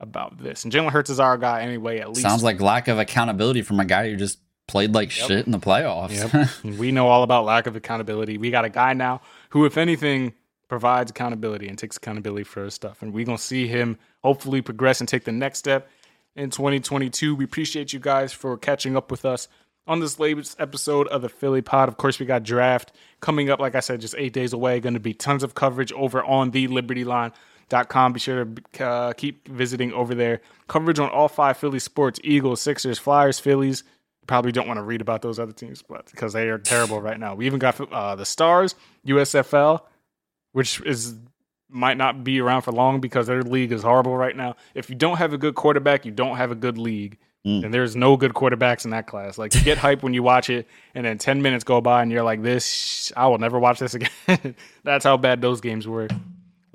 about 0.00 0.38
this. 0.38 0.64
And 0.64 0.72
Jalen 0.72 0.90
Hurts 0.90 1.10
is 1.10 1.20
our 1.20 1.36
guy 1.36 1.62
anyway. 1.62 1.98
At 1.98 2.08
least 2.08 2.22
Sounds 2.22 2.42
like 2.42 2.60
lack 2.60 2.88
of 2.88 2.98
accountability 2.98 3.62
from 3.62 3.80
a 3.80 3.84
guy 3.84 4.10
who 4.10 4.16
just 4.16 4.38
played 4.66 4.94
like 4.94 5.10
shit 5.10 5.46
in 5.46 5.52
the 5.52 5.58
playoffs. 5.58 6.32
Yep. 6.64 6.78
we 6.78 6.92
know 6.92 7.08
all 7.08 7.22
about 7.22 7.44
lack 7.44 7.66
of 7.66 7.74
accountability. 7.74 8.38
We 8.38 8.50
got 8.50 8.64
a 8.64 8.70
guy 8.70 8.92
now 8.92 9.20
who, 9.50 9.64
if 9.64 9.76
anything, 9.76 10.34
provides 10.68 11.10
accountability 11.10 11.66
and 11.66 11.78
takes 11.78 11.96
accountability 11.96 12.44
for 12.44 12.64
his 12.64 12.74
stuff. 12.74 13.02
And 13.02 13.12
we're 13.12 13.24
going 13.24 13.38
to 13.38 13.42
see 13.42 13.66
him 13.66 13.98
hopefully 14.22 14.60
progress 14.60 15.00
and 15.00 15.08
take 15.08 15.24
the 15.24 15.32
next 15.32 15.58
step 15.58 15.88
in 16.36 16.50
2022. 16.50 17.34
We 17.34 17.44
appreciate 17.44 17.92
you 17.92 17.98
guys 17.98 18.32
for 18.32 18.56
catching 18.56 18.96
up 18.96 19.10
with 19.10 19.24
us 19.24 19.48
on 19.86 20.00
this 20.00 20.20
latest 20.20 20.60
episode 20.60 21.08
of 21.08 21.22
the 21.22 21.30
Philly 21.30 21.62
Pod. 21.62 21.88
Of 21.88 21.96
course, 21.96 22.20
we 22.20 22.26
got 22.26 22.42
draft 22.42 22.92
coming 23.20 23.48
up, 23.48 23.58
like 23.58 23.74
I 23.74 23.80
said, 23.80 24.02
just 24.02 24.14
eight 24.18 24.34
days 24.34 24.52
away. 24.52 24.78
Going 24.80 24.94
to 24.94 25.00
be 25.00 25.14
tons 25.14 25.42
of 25.42 25.54
coverage 25.54 25.92
over 25.92 26.22
on 26.22 26.50
the 26.50 26.68
Liberty 26.68 27.04
Line. 27.04 27.32
Dot 27.68 27.88
com. 27.88 28.12
Be 28.14 28.20
sure 28.20 28.46
to 28.46 28.84
uh, 28.84 29.12
keep 29.12 29.46
visiting 29.46 29.92
over 29.92 30.14
there. 30.14 30.40
Coverage 30.68 30.98
on 30.98 31.10
all 31.10 31.28
five 31.28 31.58
Philly 31.58 31.78
sports 31.78 32.18
Eagles, 32.24 32.62
Sixers, 32.62 32.98
Flyers, 32.98 33.38
Phillies, 33.38 33.84
probably 34.28 34.52
don't 34.52 34.68
want 34.68 34.78
to 34.78 34.84
read 34.84 35.00
about 35.00 35.22
those 35.22 35.40
other 35.40 35.52
teams, 35.52 35.82
but 35.82 36.08
because 36.10 36.32
they 36.32 36.48
are 36.48 36.58
terrible 36.58 37.00
right 37.00 37.18
now. 37.18 37.34
We 37.34 37.46
even 37.46 37.58
got 37.58 37.80
uh, 37.92 38.14
the 38.14 38.24
Stars, 38.24 38.76
USFL, 39.06 39.80
which 40.52 40.80
is 40.82 41.16
might 41.70 41.96
not 41.96 42.24
be 42.24 42.40
around 42.40 42.62
for 42.62 42.72
long 42.72 43.00
because 43.00 43.26
their 43.26 43.42
league 43.42 43.72
is 43.72 43.82
horrible 43.82 44.16
right 44.16 44.36
now. 44.36 44.56
If 44.74 44.88
you 44.88 44.96
don't 44.96 45.18
have 45.18 45.32
a 45.32 45.38
good 45.38 45.54
quarterback, 45.54 46.06
you 46.06 46.12
don't 46.12 46.36
have 46.36 46.50
a 46.50 46.54
good 46.54 46.78
league. 46.78 47.18
Mm. 47.46 47.64
And 47.64 47.74
there's 47.74 47.94
no 47.94 48.16
good 48.16 48.32
quarterbacks 48.32 48.84
in 48.84 48.92
that 48.92 49.06
class. 49.06 49.36
Like 49.36 49.54
you 49.54 49.62
get 49.62 49.78
hype 49.78 50.02
when 50.02 50.14
you 50.14 50.22
watch 50.22 50.48
it, 50.48 50.66
and 50.94 51.04
then 51.04 51.18
10 51.18 51.42
minutes 51.42 51.64
go 51.64 51.80
by 51.80 52.02
and 52.02 52.10
you're 52.10 52.22
like, 52.22 52.42
this, 52.42 53.12
I 53.16 53.26
will 53.26 53.38
never 53.38 53.58
watch 53.58 53.78
this 53.78 53.94
again. 53.94 54.54
That's 54.84 55.04
how 55.04 55.16
bad 55.16 55.40
those 55.40 55.60
games 55.60 55.86
were 55.86 56.08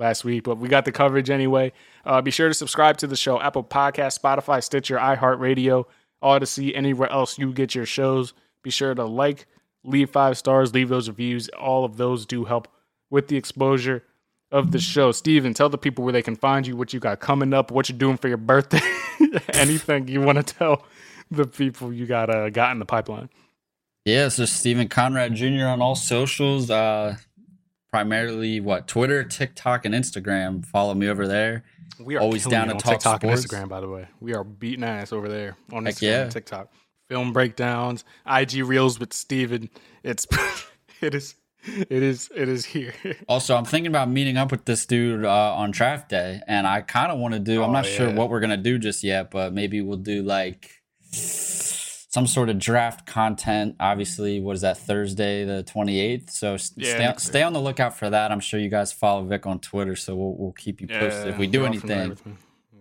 last 0.04 0.26
week. 0.26 0.44
But 0.44 0.58
we 0.58 0.68
got 0.68 0.86
the 0.86 0.92
coverage 0.92 1.30
anyway. 1.30 1.72
Uh, 2.06 2.22
be 2.22 2.30
sure 2.30 2.50
to 2.50 2.54
subscribe 2.54 2.98
to 2.98 3.08
the 3.08 3.16
show 3.16 3.42
Apple 3.42 3.64
Podcast, 3.64 4.20
Spotify, 4.20 4.62
Stitcher, 4.62 4.98
iHeartRadio, 4.98 5.86
Audacy, 6.22 6.76
anywhere 6.76 7.10
else 7.10 7.40
you 7.40 7.54
get 7.54 7.74
your 7.74 7.86
shows. 7.86 8.34
Be 8.62 8.70
sure 8.70 8.94
to 8.94 9.06
like, 9.06 9.48
leave 9.84 10.10
five 10.10 10.38
stars, 10.38 10.74
leave 10.74 10.90
those 10.90 11.08
reviews. 11.08 11.50
All 11.50 11.86
of 11.86 11.98
those 11.98 12.26
do 12.26 12.46
help 12.46 12.68
with 13.10 13.30
the 13.30 13.38
exposure 13.38 14.04
of 14.52 14.72
the 14.72 14.80
show. 14.80 15.12
Steven, 15.12 15.54
tell 15.54 15.70
the 15.70 15.78
people 15.78 16.04
where 16.04 16.14
they 16.14 16.22
can 16.22 16.36
find 16.36 16.68
you, 16.68 16.76
what 16.76 16.94
you 16.94 17.00
got 17.00 17.20
coming 17.20 17.54
up, 17.54 17.72
what 17.72 17.90
you're 17.90 17.98
doing 17.98 18.18
for 18.18 18.28
your 18.28 18.38
birthday, 18.38 18.82
anything 19.54 20.08
you 20.08 20.22
want 20.22 20.38
to 20.38 20.44
tell 20.44 20.86
the 21.32 21.48
people 21.48 21.92
you 21.92 22.06
got 22.06 22.30
uh, 22.30 22.50
got 22.50 22.72
in 22.72 22.80
the 22.80 22.86
pipeline. 22.86 23.30
Yeah, 24.06 24.28
so 24.28 24.44
Stephen 24.46 24.90
Conrad 24.90 25.34
Jr. 25.34 25.66
on 25.68 25.82
all 25.82 25.96
socials. 25.96 26.70
Uh, 26.70 27.16
primarily 27.94 28.60
what 28.60 28.88
Twitter, 28.88 29.24
TikTok, 29.24 29.86
and 29.86 29.94
Instagram. 29.94 30.66
Follow 30.66 30.96
me 30.96 31.08
over 31.08 31.28
there. 31.28 31.64
We 32.00 32.16
are 32.16 32.22
always 32.22 32.44
down 32.44 32.70
to 32.70 32.74
talk 32.74 32.94
TikTok 32.94 33.22
sports. 33.22 33.44
and 33.44 33.52
Instagram. 33.52 33.70
By 33.70 33.82
the 33.82 33.88
way, 33.88 34.08
we 34.20 34.34
are 34.34 34.44
beating 34.44 34.84
ass 34.84 35.14
over 35.14 35.30
there 35.30 35.58
on 35.72 35.84
Instagram 35.84 36.02
yeah. 36.02 36.22
and 36.24 36.32
TikTok. 36.32 36.74
Film 37.08 37.34
breakdowns, 37.34 38.04
IG 38.26 38.66
reels 38.66 39.00
with 39.00 39.14
Steven. 39.14 39.70
It's 40.02 40.26
it 41.02 41.14
is 41.14 41.36
it 41.68 41.92
is 41.92 42.32
it 42.36 42.50
is 42.50 42.66
here. 42.66 42.96
also, 43.28 43.56
I'm 43.56 43.66
thinking 43.66 43.92
about 43.92 44.10
meeting 44.10 44.38
up 44.38 44.50
with 44.50 44.66
this 44.66 44.88
dude 44.88 45.24
uh, 45.24 45.54
on 45.54 45.70
draft 45.70 46.10
day, 46.10 46.42
and 46.48 46.66
I 46.66 46.82
kind 46.82 47.12
of 47.12 47.20
want 47.20 47.36
to 47.36 47.40
do. 47.40 47.62
Oh, 47.62 47.66
I'm 47.66 47.74
not 47.74 47.86
yeah. 47.86 47.96
sure 47.96 48.12
what 48.12 48.32
we're 48.32 48.40
gonna 48.40 48.58
do 48.58 48.80
just 48.80 49.04
yet, 49.04 49.30
but 49.30 49.54
maybe 49.54 49.82
we'll 49.82 49.98
do 49.98 50.24
like 50.24 50.82
some 52.14 52.28
sort 52.28 52.48
of 52.48 52.60
draft 52.60 53.08
content. 53.08 53.76
Obviously, 53.80 54.40
what 54.40 54.56
is 54.56 54.62
that 54.62 54.78
Thursday 54.78 55.46
the 55.46 55.64
28th? 55.64 56.30
So 56.30 56.52
yeah, 56.76 57.14
stay, 57.14 57.14
stay 57.18 57.42
on 57.42 57.54
the 57.54 57.60
lookout 57.60 57.98
for 57.98 58.08
that. 58.08 58.32
I'm 58.32 58.40
sure 58.40 58.60
you 58.60 58.70
guys 58.70 58.94
follow 58.94 59.24
Vic 59.24 59.48
on 59.48 59.60
Twitter, 59.60 59.96
so 59.96 60.16
we'll, 60.16 60.36
we'll 60.36 60.52
keep 60.52 60.80
you 60.80 60.88
posted 60.88 61.26
yeah, 61.26 61.32
if 61.32 61.40
we 61.40 61.48
do 61.48 61.66
anything 61.66 62.16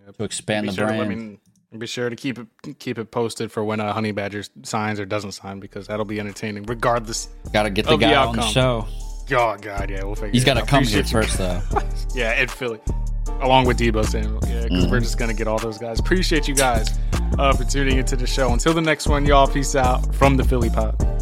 yep. 0.07 0.17
to 0.19 0.25
expand 0.25 0.69
the 0.69 0.73
sure 0.75 0.87
brand. 0.87 1.39
To 1.73 1.79
be 1.79 1.87
sure 1.87 2.11
to 2.11 2.17
keep 2.17 2.39
it 2.39 2.47
keep 2.79 2.99
it 2.99 3.11
posted 3.11 3.51
for 3.51 3.65
when 3.65 3.81
a 3.81 3.95
Honey 3.95 4.13
Badger 4.13 4.43
signs 4.65 5.01
or 5.01 5.07
doesn't 5.07 5.33
sign 5.33 5.59
because 5.61 5.87
that'll 5.87 6.05
be 6.05 6.21
entertaining 6.21 6.65
regardless. 6.65 7.31
Got 7.55 7.63
to 7.63 7.71
get 7.71 7.87
the 7.87 7.97
guy 7.97 8.11
the 8.11 8.17
on 8.17 8.37
the 8.37 8.43
show. 8.43 8.87
Oh 9.31 9.57
God, 9.57 9.89
yeah, 9.89 10.05
we'll 10.05 10.15
figure. 10.15 10.33
He's 10.33 10.45
got 10.45 10.55
to 10.55 10.67
come 10.67 10.85
here 10.85 11.05
first 11.05 11.39
though. 11.39 11.63
yeah, 12.15 12.39
in 12.39 12.49
Philly, 12.49 12.81
along 13.41 13.65
with 13.65 13.79
Deebo 13.79 14.05
Samuel. 14.05 14.41
Because 14.73 14.87
mm-hmm. 14.87 14.95
we're 14.95 15.01
just 15.01 15.19
gonna 15.19 15.35
get 15.35 15.47
all 15.47 15.59
those 15.59 15.77
guys. 15.77 16.01
Appreciate 16.01 16.49
you 16.49 16.55
guys 16.55 16.99
uh, 17.39 17.53
for 17.53 17.65
tuning 17.65 17.99
into 17.99 18.17
the 18.17 18.27
show. 18.27 18.55
Until 18.55 18.73
the 18.73 18.81
next 18.81 19.07
one, 19.07 19.27
y'all, 19.27 19.47
peace 19.47 19.77
out 19.77 20.15
from 20.15 20.39
the 20.39 20.45
Philly 20.45 20.71
Pod. 20.71 21.22